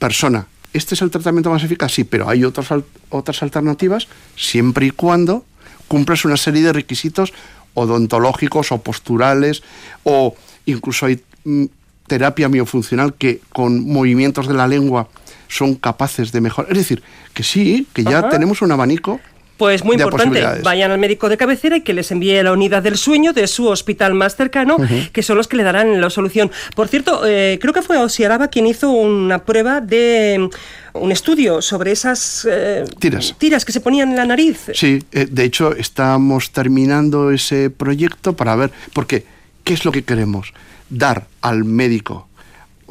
persona. 0.00 0.48
¿Este 0.72 0.96
es 0.96 1.02
el 1.02 1.12
tratamiento 1.12 1.48
más 1.48 1.62
eficaz? 1.62 1.92
Sí, 1.92 2.02
pero 2.02 2.28
hay 2.28 2.42
otras, 2.42 2.66
otras 3.08 3.40
alternativas 3.44 4.08
siempre 4.34 4.86
y 4.86 4.90
cuando 4.90 5.44
cumplas 5.86 6.24
una 6.24 6.36
serie 6.36 6.60
de 6.62 6.72
requisitos 6.72 7.32
odontológicos 7.74 8.72
o 8.72 8.78
posturales 8.78 9.62
o 10.02 10.34
incluso 10.66 11.06
hay 11.06 11.22
mm, 11.44 11.66
terapia 12.08 12.48
miofuncional 12.48 13.14
que 13.14 13.40
con 13.52 13.88
movimientos 13.88 14.48
de 14.48 14.54
la 14.54 14.66
lengua 14.66 15.06
son 15.46 15.76
capaces 15.76 16.32
de 16.32 16.40
mejorar. 16.40 16.72
Es 16.72 16.78
decir, 16.78 17.00
que 17.32 17.44
sí, 17.44 17.86
que 17.92 18.02
ya 18.02 18.18
Ajá. 18.18 18.30
tenemos 18.30 18.60
un 18.60 18.72
abanico 18.72 19.20
Pues 19.60 19.84
muy 19.84 19.96
importante, 19.96 20.42
vayan 20.62 20.90
al 20.90 20.98
médico 20.98 21.28
de 21.28 21.36
cabecera 21.36 21.76
y 21.76 21.82
que 21.82 21.92
les 21.92 22.10
envíe 22.10 22.42
la 22.42 22.50
unidad 22.50 22.82
del 22.82 22.96
sueño 22.96 23.34
de 23.34 23.46
su 23.46 23.66
hospital 23.66 24.14
más 24.14 24.34
cercano, 24.34 24.78
que 25.12 25.22
son 25.22 25.36
los 25.36 25.48
que 25.48 25.58
le 25.58 25.64
darán 25.64 26.00
la 26.00 26.08
solución. 26.08 26.50
Por 26.74 26.88
cierto, 26.88 27.26
eh, 27.26 27.58
creo 27.60 27.74
que 27.74 27.82
fue 27.82 27.98
Osiaraba 27.98 28.48
quien 28.48 28.66
hizo 28.66 28.90
una 28.90 29.44
prueba 29.44 29.82
de 29.82 30.48
mm, 30.94 30.98
un 30.98 31.12
estudio 31.12 31.60
sobre 31.60 31.92
esas 31.92 32.48
eh, 32.50 32.86
Tiras. 32.98 33.34
tiras 33.36 33.66
que 33.66 33.72
se 33.72 33.82
ponían 33.82 34.08
en 34.08 34.16
la 34.16 34.24
nariz. 34.24 34.70
Sí, 34.72 35.04
eh, 35.12 35.26
de 35.30 35.44
hecho 35.44 35.76
estamos 35.76 36.52
terminando 36.52 37.30
ese 37.30 37.68
proyecto 37.68 38.32
para 38.32 38.56
ver, 38.56 38.70
porque 38.94 39.26
¿qué 39.62 39.74
es 39.74 39.84
lo 39.84 39.92
que 39.92 40.04
queremos? 40.04 40.54
Dar 40.88 41.26
al 41.42 41.64
médico 41.64 42.29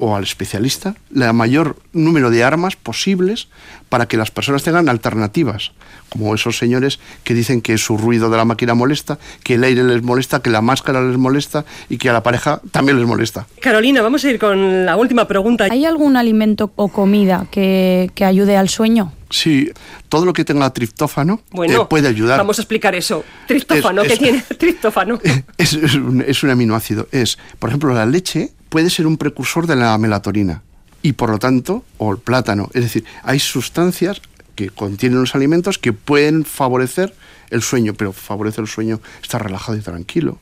o 0.01 0.15
al 0.15 0.23
especialista 0.23 0.95
la 1.11 1.33
mayor 1.33 1.75
número 1.93 2.29
de 2.29 2.43
armas 2.43 2.75
posibles 2.77 3.49
para 3.89 4.07
que 4.07 4.15
las 4.17 4.31
personas 4.31 4.63
tengan 4.63 4.87
alternativas, 4.87 5.71
como 6.09 6.33
esos 6.33 6.57
señores 6.57 6.99
que 7.23 7.33
dicen 7.33 7.61
que 7.61 7.77
su 7.77 7.97
ruido 7.97 8.29
de 8.29 8.37
la 8.37 8.45
máquina 8.45 8.73
molesta, 8.75 9.19
que 9.43 9.55
el 9.55 9.63
aire 9.63 9.83
les 9.83 10.01
molesta, 10.01 10.41
que 10.41 10.49
la 10.49 10.61
máscara 10.61 11.01
les 11.01 11.17
molesta 11.17 11.65
y 11.89 11.97
que 11.97 12.09
a 12.09 12.13
la 12.13 12.23
pareja 12.23 12.61
también 12.71 12.97
les 12.97 13.07
molesta. 13.07 13.45
Carolina, 13.61 14.01
vamos 14.01 14.23
a 14.23 14.29
ir 14.31 14.39
con 14.39 14.85
la 14.85 14.95
última 14.95 15.27
pregunta. 15.27 15.67
¿Hay 15.69 15.85
algún 15.85 16.15
alimento 16.17 16.71
o 16.75 16.87
comida 16.87 17.47
que, 17.51 18.09
que 18.15 18.23
ayude 18.25 18.55
al 18.55 18.69
sueño? 18.69 19.11
Sí, 19.31 19.69
todo 20.07 20.25
lo 20.25 20.33
que 20.33 20.43
tenga 20.43 20.71
triptófano 20.73 21.41
Bueno, 21.51 21.83
eh, 21.83 21.85
puede 21.89 22.07
ayudar. 22.07 22.39
Vamos 22.39 22.57
a 22.57 22.61
explicar 22.63 22.95
eso. 22.95 23.23
Triptófano, 23.47 24.01
Es- 24.03 24.13
¿qué 24.13 24.17
tiene 24.17 24.41
triptófano? 24.57 25.19
es, 25.57 25.73
es 25.73 25.93
un, 25.95 26.23
es 26.25 26.41
un 26.41 26.49
aminoácido. 26.49 27.07
Es, 27.11 27.37
por 27.59 27.69
ejemplo, 27.69 27.93
la 27.93 28.05
leche 28.05 28.51
puede 28.69 28.89
ser 28.89 29.07
un 29.07 29.17
precursor 29.17 29.67
de 29.67 29.75
la 29.75 29.97
melatonina 29.97 30.61
y 31.01 31.13
por 31.13 31.29
lo 31.29 31.39
tanto, 31.39 31.83
o 31.97 32.11
el 32.11 32.17
plátano. 32.19 32.69
Es 32.73 32.83
decir, 32.83 33.05
hay 33.23 33.39
sustancias 33.39 34.21
que 34.55 34.69
contienen 34.69 35.21
los 35.21 35.35
alimentos 35.35 35.77
que 35.77 35.93
pueden 35.93 36.45
favorecer 36.45 37.13
el 37.49 37.61
sueño, 37.61 37.93
pero 37.93 38.13
favorece 38.13 38.61
el 38.61 38.67
sueño 38.67 38.99
estar 39.21 39.43
relajado 39.43 39.77
y 39.77 39.81
tranquilo. 39.81 40.37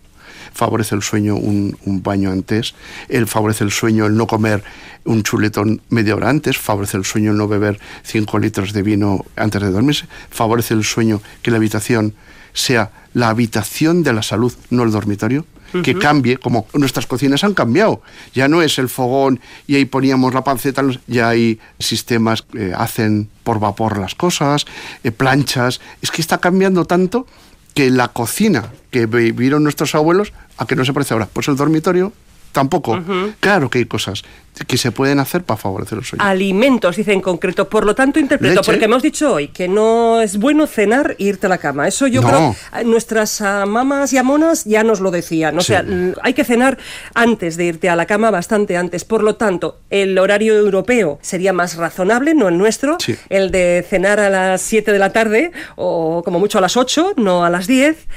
Favorece 0.54 0.96
el 0.96 1.04
sueño 1.04 1.36
un, 1.36 1.78
baño 2.04 2.32
antes, 2.32 2.74
el 3.10 3.28
favorece 3.28 3.64
el 3.64 3.72
sueño 3.72 4.06
el 4.08 4.16
no 4.16 4.28
comer 4.28 4.64
un 5.04 5.24
chuletón 5.24 5.82
media 5.90 6.16
hora 6.16 6.30
antes, 6.30 6.58
favorece 6.58 6.98
el 6.98 7.06
sueño 7.06 7.32
el 7.32 7.38
no 7.38 7.48
beber 7.48 7.80
5 8.04 8.40
litros 8.40 8.74
de 8.74 8.82
vino 8.82 9.26
antes 9.36 9.62
de 9.62 9.72
dormirse, 9.72 10.08
favorece 10.30 10.74
el 10.74 10.84
sueño 10.84 11.22
que 11.42 11.52
la 11.52 11.58
habitación 11.58 12.14
sea 12.54 12.92
la 13.14 13.30
habitación 13.30 14.04
de 14.04 14.14
la 14.14 14.24
salud, 14.24 14.54
no 14.70 14.84
el 14.84 14.92
dormitorio, 14.92 15.46
que 15.84 15.98
cambie, 15.98 16.38
como 16.38 16.68
nuestras 16.74 17.08
cocinas 17.08 17.44
han 17.44 17.54
cambiado. 17.54 18.02
Ya 18.34 18.48
no 18.48 18.62
es 18.62 18.80
el 18.80 18.90
fogón 18.90 19.40
y 19.68 19.76
ahí 19.76 19.86
poníamos 19.86 20.34
la 20.34 20.44
panceta, 20.44 20.84
ya 21.08 21.30
hay 21.30 21.60
sistemas 21.80 22.42
que 22.42 22.74
hacen 22.74 23.30
por 23.44 23.60
vapor 23.60 23.98
las 23.98 24.16
cosas, 24.16 24.66
eh, 25.04 25.12
planchas. 25.12 25.82
Es 26.02 26.12
que 26.12 26.22
está 26.22 26.40
cambiando 26.40 26.86
tanto 26.86 27.28
que 27.74 27.90
la 27.92 28.08
cocina 28.08 28.72
que 28.92 29.06
vivieron 29.06 29.64
nuestros 29.64 29.94
abuelos, 29.96 30.34
¿a 30.58 30.66
que 30.66 30.76
no 30.76 30.84
se 30.84 30.94
parece 30.94 31.14
ahora? 31.14 31.28
Pues 31.32 31.48
el 31.48 31.56
dormitorio 31.56 32.12
tampoco. 32.52 33.00
Claro 33.40 33.70
que 33.70 33.80
hay 33.80 33.86
cosas 33.86 34.24
que 34.66 34.78
se 34.78 34.92
pueden 34.92 35.20
hacer 35.20 35.44
para 35.44 35.58
favorecer 35.58 35.98
el 36.00 36.04
sueño. 36.06 36.24
Alimentos, 36.24 36.96
dice 36.96 37.14
en 37.14 37.22
concreto. 37.22 37.70
Por 37.70 37.86
lo 37.86 37.94
tanto, 37.96 38.20
interpreto, 38.20 38.56
Leche. 38.62 38.72
porque 38.72 38.86
hemos 38.86 39.04
dicho 39.04 39.34
hoy 39.34 39.50
que 39.50 39.68
no 39.68 40.22
es 40.22 40.38
bueno 40.38 40.66
cenar 40.68 41.16
e 41.20 41.24
irte 41.26 41.46
a 41.48 41.50
la 41.50 41.58
cama. 41.58 41.88
Eso 41.88 42.08
yo 42.08 42.22
No. 42.22 42.28
creo, 42.28 42.56
eh, 42.80 42.84
nuestras 42.86 43.42
ah, 43.42 43.66
mamás 43.66 44.14
y 44.14 44.18
amonas 44.18 44.66
ya 44.66 44.84
nos 44.84 45.00
lo 45.00 45.12
decían. 45.12 45.58
O 45.58 45.62
Sí. 45.62 45.68
sea, 45.68 45.84
mm, 45.84 46.14
hay 46.24 46.34
que 46.34 46.44
cenar 46.44 46.78
antes 47.14 47.58
de 47.58 47.66
irte 47.66 47.90
a 47.90 47.96
la 47.96 48.06
cama, 48.06 48.32
bastante 48.32 48.78
antes. 48.78 49.04
Por 49.06 49.24
lo 49.24 49.36
tanto, 49.36 49.80
el 49.90 50.18
horario 50.18 50.56
europeo 50.56 51.20
sería 51.22 51.54
más 51.54 51.76
razonable, 51.76 52.34
no 52.34 52.48
el 52.48 52.58
nuestro. 52.58 52.98
Sí. 53.00 53.16
El 53.30 53.52
de 53.52 53.86
cenar 53.88 54.20
a 54.20 54.30
las 54.30 54.62
7 54.62 54.92
de 54.92 55.00
la 55.00 55.12
tarde 55.12 55.52
o 55.76 56.22
como 56.24 56.40
mucho 56.40 56.58
a 56.58 56.62
las 56.62 56.78
8, 56.78 57.14
no 57.18 57.46
a 57.46 57.50
las 57.50 57.68
10. 57.68 58.08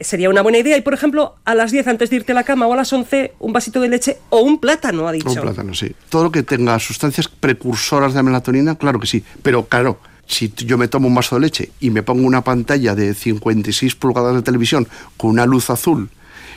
Sería 0.00 0.30
una 0.30 0.40
buena 0.42 0.58
idea. 0.58 0.76
Y, 0.76 0.80
por 0.80 0.94
ejemplo, 0.94 1.36
a 1.44 1.54
las 1.54 1.72
10 1.72 1.86
antes 1.86 2.08
de 2.10 2.16
irte 2.16 2.32
a 2.32 2.34
la 2.34 2.44
cama 2.44 2.66
o 2.66 2.72
a 2.72 2.76
las 2.76 2.90
11, 2.92 3.34
un 3.38 3.52
vasito 3.52 3.80
de 3.80 3.88
leche 3.88 4.16
o 4.30 4.40
un 4.40 4.58
plátano, 4.58 5.06
ha 5.06 5.12
dicho. 5.12 5.28
Un 5.28 5.40
plátano, 5.40 5.74
sí. 5.74 5.89
Todo 6.08 6.24
lo 6.24 6.32
que 6.32 6.42
tenga 6.42 6.78
sustancias 6.78 7.28
precursoras 7.28 8.14
de 8.14 8.22
melatonina, 8.22 8.76
claro 8.76 9.00
que 9.00 9.06
sí. 9.06 9.24
Pero 9.42 9.66
claro, 9.66 9.98
si 10.26 10.52
yo 10.56 10.78
me 10.78 10.88
tomo 10.88 11.08
un 11.08 11.14
vaso 11.14 11.36
de 11.36 11.42
leche 11.42 11.72
y 11.80 11.90
me 11.90 12.02
pongo 12.02 12.26
una 12.26 12.42
pantalla 12.42 12.94
de 12.94 13.14
56 13.14 13.94
pulgadas 13.96 14.34
de 14.34 14.42
televisión 14.42 14.86
con 15.16 15.30
una 15.30 15.46
luz 15.46 15.70
azul 15.70 16.08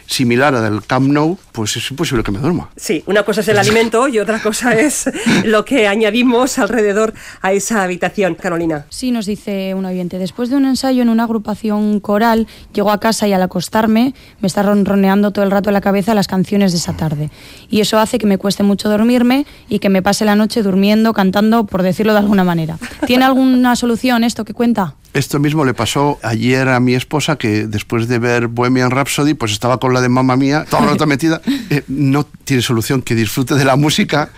similar 0.06 0.56
a 0.56 0.62
del 0.62 0.84
Camp 0.86 1.08
Nou, 1.08 1.38
pues 1.52 1.76
es 1.78 1.90
imposible 1.92 2.24
que 2.24 2.32
me 2.32 2.40
duerma. 2.40 2.70
Sí, 2.76 3.04
una 3.08 3.24
cosa 3.24 3.42
es 3.42 3.48
el 3.48 3.58
alimento 3.64 4.08
y 4.08 4.20
otra 4.20 4.42
cosa 4.42 4.74
es 4.74 5.10
lo 5.46 5.66
que 5.66 5.88
añadimos 5.88 6.60
alrededor 6.60 7.14
a 7.42 7.54
esa 7.54 7.84
habitación. 7.84 8.36
Carolina. 8.36 8.86
Sí, 8.90 9.12
nos 9.12 9.26
dice 9.26 9.74
un 9.74 9.86
oyente. 9.86 10.18
Después 10.18 10.50
de 10.50 10.56
un 10.56 10.66
ensayo 10.66 11.02
en 11.02 11.10
una 11.10 11.24
agrupación 11.24 12.00
coral, 12.00 12.48
llego 12.74 12.92
a 12.92 13.00
casa 13.00 13.28
y 13.28 13.34
al 13.34 13.42
acostarme 13.42 14.14
me 14.40 14.48
está 14.48 14.64
ronroneando 14.64 15.32
todo 15.32 15.46
el 15.46 15.52
rato 15.52 15.70
en 15.70 15.74
la 15.74 15.82
cabeza 15.82 16.14
las 16.14 16.28
canciones 16.28 16.72
de 16.72 16.78
esa 16.78 16.94
tarde. 16.94 17.30
Y 17.70 17.82
eso 17.82 18.00
hace 18.00 18.18
que 18.18 18.28
me 18.28 18.38
cueste 18.38 18.64
mucho 18.64 18.90
dormirme 18.90 19.46
y 19.70 19.80
que 19.80 19.90
me 19.90 20.02
pase 20.02 20.26
la 20.26 20.36
noche 20.36 20.64
durmiendo, 20.64 21.14
cantando, 21.14 21.66
por 21.66 21.84
decirlo 21.84 22.14
de 22.14 22.20
alguna 22.20 22.44
manera. 22.44 22.78
¿Tiene 23.06 23.26
alguna 23.26 23.76
solución 23.76 24.24
esto 24.24 24.46
que 24.46 24.54
cuenta? 24.54 24.96
Esto 25.14 25.38
mismo 25.38 25.64
le 25.64 25.76
pasó 25.76 26.18
ayer 26.24 26.68
a 26.70 26.80
mi 26.80 26.96
esposa 26.96 27.38
que 27.38 27.68
después 27.68 28.08
de 28.08 28.18
ver 28.18 28.48
Bohemian 28.48 28.90
Rhapsody, 28.90 29.36
pues 29.36 29.52
estaba 29.52 29.78
con 29.78 29.93
la 29.94 30.02
de 30.02 30.10
mamá 30.10 30.36
mía, 30.36 30.66
toda 30.70 30.84
la 30.84 30.92
rato 30.92 31.06
metida. 31.06 31.42
Eh, 31.70 31.84
no 31.88 32.26
tiene 32.26 32.62
solución 32.62 33.02
que 33.02 33.16
disfrute 33.16 33.56
de 33.56 33.66
la 33.66 33.76
música. 33.76 34.32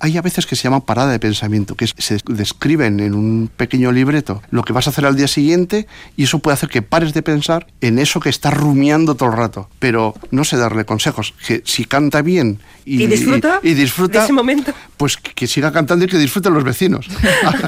Hay 0.00 0.16
a 0.16 0.22
veces 0.22 0.46
que 0.46 0.56
se 0.56 0.64
llama 0.64 0.84
parada 0.84 1.12
de 1.12 1.18
pensamiento, 1.18 1.74
que 1.74 1.86
se 1.86 2.18
describen 2.26 3.00
en 3.00 3.14
un 3.14 3.50
pequeño 3.56 3.92
libreto 3.92 4.42
lo 4.50 4.62
que 4.62 4.72
vas 4.72 4.86
a 4.86 4.90
hacer 4.90 5.06
al 5.06 5.16
día 5.16 5.28
siguiente 5.28 5.86
y 6.16 6.24
eso 6.24 6.38
puede 6.38 6.54
hacer 6.54 6.68
que 6.68 6.82
pares 6.82 7.14
de 7.14 7.22
pensar 7.22 7.66
en 7.80 7.98
eso 7.98 8.20
que 8.20 8.28
estás 8.28 8.54
rumiando 8.54 9.14
todo 9.14 9.30
el 9.30 9.36
rato. 9.36 9.68
Pero 9.78 10.14
no 10.30 10.44
sé 10.44 10.56
darle 10.56 10.84
consejos, 10.84 11.34
que 11.46 11.62
si 11.64 11.84
canta 11.84 12.22
bien 12.22 12.58
y, 12.84 13.06
disfruta, 13.06 13.60
y, 13.62 13.74
disfruta 13.74 14.20
de 14.20 14.24
ese 14.24 14.32
momento, 14.32 14.72
pues 14.96 15.16
que 15.16 15.46
siga 15.46 15.72
cantando 15.72 16.04
y 16.04 16.08
que 16.08 16.18
disfruten 16.18 16.54
los 16.54 16.64
vecinos. 16.64 17.08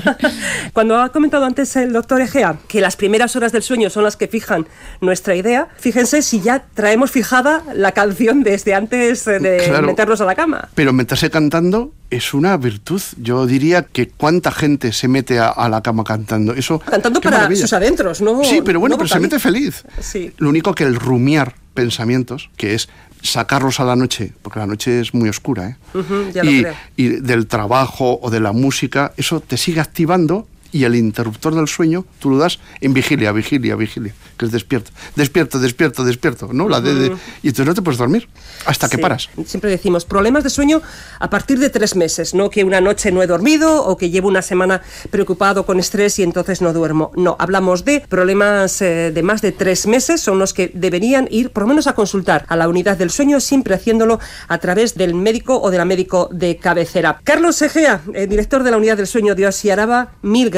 Cuando 0.73 1.01
ha 1.01 1.11
comentado 1.11 1.45
antes 1.45 1.75
el 1.77 1.93
doctor 1.93 2.21
Egea 2.21 2.57
que 2.69 2.81
las 2.81 2.97
primeras 2.97 3.35
horas 3.37 3.53
del 3.53 3.63
sueño 3.63 3.91
son 3.91 4.05
las 4.05 4.17
que 4.17 4.29
fijan 4.29 4.67
nuestra 5.01 5.35
idea, 5.35 5.69
fíjense 5.77 6.23
si 6.23 6.41
ya 6.41 6.65
traemos 6.75 7.11
fijada 7.11 7.63
la 7.75 7.93
canción 7.93 8.43
desde 8.43 8.75
antes 8.75 9.25
de 9.25 9.81
meternos 9.85 10.21
a 10.21 10.25
la 10.25 10.35
cama. 10.35 10.69
Pero 10.75 10.93
meterse 10.93 11.31
cantando 11.31 11.93
es 12.11 12.35
una 12.35 12.57
virtud. 12.57 13.03
Yo 13.19 13.47
diría 13.47 13.83
que 13.83 14.09
cuánta 14.09 14.51
gente 14.51 14.93
se 14.93 15.09
mete 15.09 15.39
a, 15.39 15.69
la 15.69 15.83
cama 15.83 16.05
cantando. 16.05 16.55
Eso, 16.55 16.79
cantando 16.79 17.21
para 17.21 17.55
sus 17.55 17.73
adentros, 17.73 18.21
¿no? 18.21 18.43
Sí, 18.45 18.61
pero 18.65 18.81
bueno, 18.81 18.97
pero 18.97 19.09
se 19.09 19.21
mete 19.21 19.39
feliz. 19.39 19.85
Sí. 20.01 20.33
Lo 20.39 20.49
único 20.49 20.75
que 20.75 20.85
el 20.85 20.97
rumiar 20.97 21.55
pensamientos, 21.75 22.51
que 22.57 22.75
es 22.75 22.89
sacarlos 23.23 23.81
a 23.81 23.85
la 23.85 23.97
noche, 23.97 24.33
porque 24.43 24.59
la 24.59 24.67
noche 24.67 25.01
es 25.01 25.13
muy 25.15 25.29
oscura, 25.29 25.77
¿eh? 25.95 26.75
y 26.97 27.09
del 27.09 27.47
trabajo 27.47 28.19
o 28.23 28.31
de 28.31 28.41
la 28.41 28.53
música, 28.53 29.13
eso 29.17 29.41
te 29.41 29.57
sigue 29.57 29.81
activando 29.81 30.47
y 30.73 30.85
el 30.85 30.95
interruptor 30.95 31.55
del 31.55 31.67
sueño 31.67 32.05
tú 32.19 32.31
lo 32.31 32.39
das 32.39 32.59
en 32.81 32.93
vigilia, 32.93 33.33
vigilia, 33.33 33.75
vigilia, 33.77 34.15
que 34.37 34.47
es 34.47 34.53
despierto, 34.53 34.91
despierto, 35.17 35.59
despierto, 35.59 36.05
despierto, 36.05 36.51
¿no? 36.53 36.69
La 36.69 36.81
de, 36.81 37.17
y 37.43 37.49
entonces 37.49 37.67
no 37.67 37.75
te 37.75 37.83
puedes 37.83 37.99
dormir 37.99 38.29
hasta 38.67 38.89
que 38.89 38.99
paras. 38.99 39.29
Siempre 39.47 39.71
decimos 39.71 40.05
problemas 40.05 40.45
de 40.45 40.51
sueño 40.51 40.83
a 41.19 41.31
partir 41.31 41.59
de 41.59 41.71
tres 41.71 41.97
meses, 41.97 42.35
no 42.35 42.51
que 42.51 42.65
una 42.65 42.81
noche 42.81 43.11
no 43.13 43.23
he 43.23 43.27
dormido 43.27 43.85
o 43.85 43.97
que 43.97 44.11
llevo 44.11 44.29
una 44.29 44.43
semana 44.43 44.83
preocupado 45.11 45.65
con 45.65 45.79
estrés 45.79 46.19
y 46.19 46.23
entonces 46.23 46.61
no 46.61 46.73
duermo. 46.73 47.13
No, 47.17 47.37
hablamos 47.39 47.85
de 47.85 48.01
problemas 48.01 48.83
eh, 48.83 49.11
de 49.13 49.23
más 49.23 49.41
de 49.41 49.53
tres 49.53 49.87
meses, 49.87 50.21
son 50.21 50.39
los 50.39 50.53
que 50.53 50.71
deberían 50.75 51.29
ir 51.31 51.51
por 51.51 51.63
lo 51.63 51.69
menos 51.69 51.87
a 51.87 51.95
consultar 51.95 52.45
a 52.49 52.57
la 52.57 52.69
unidad 52.69 52.99
del 52.99 53.11
sueño, 53.11 53.41
siempre 53.41 53.75
haciéndolo 53.75 54.21
a 54.49 54.59
través 54.59 54.95
del 54.95 55.15
médico 55.15 55.61
o 55.61 55.71
de 55.71 55.79
la 55.79 55.85
médico 55.85 56.29
de 56.31 56.57
cabecera. 56.57 57.21
Carlos 57.25 57.61
Egea, 57.63 58.03
eh, 58.15 58.27
director 58.27 58.63
de 58.63 58.71
la 58.71 58.77
unidad 58.77 58.97
del 58.97 59.07
sueño 59.07 59.35
de 59.35 59.49
Araba, 59.73 60.13
mil 60.23 60.51
gracias 60.51 60.58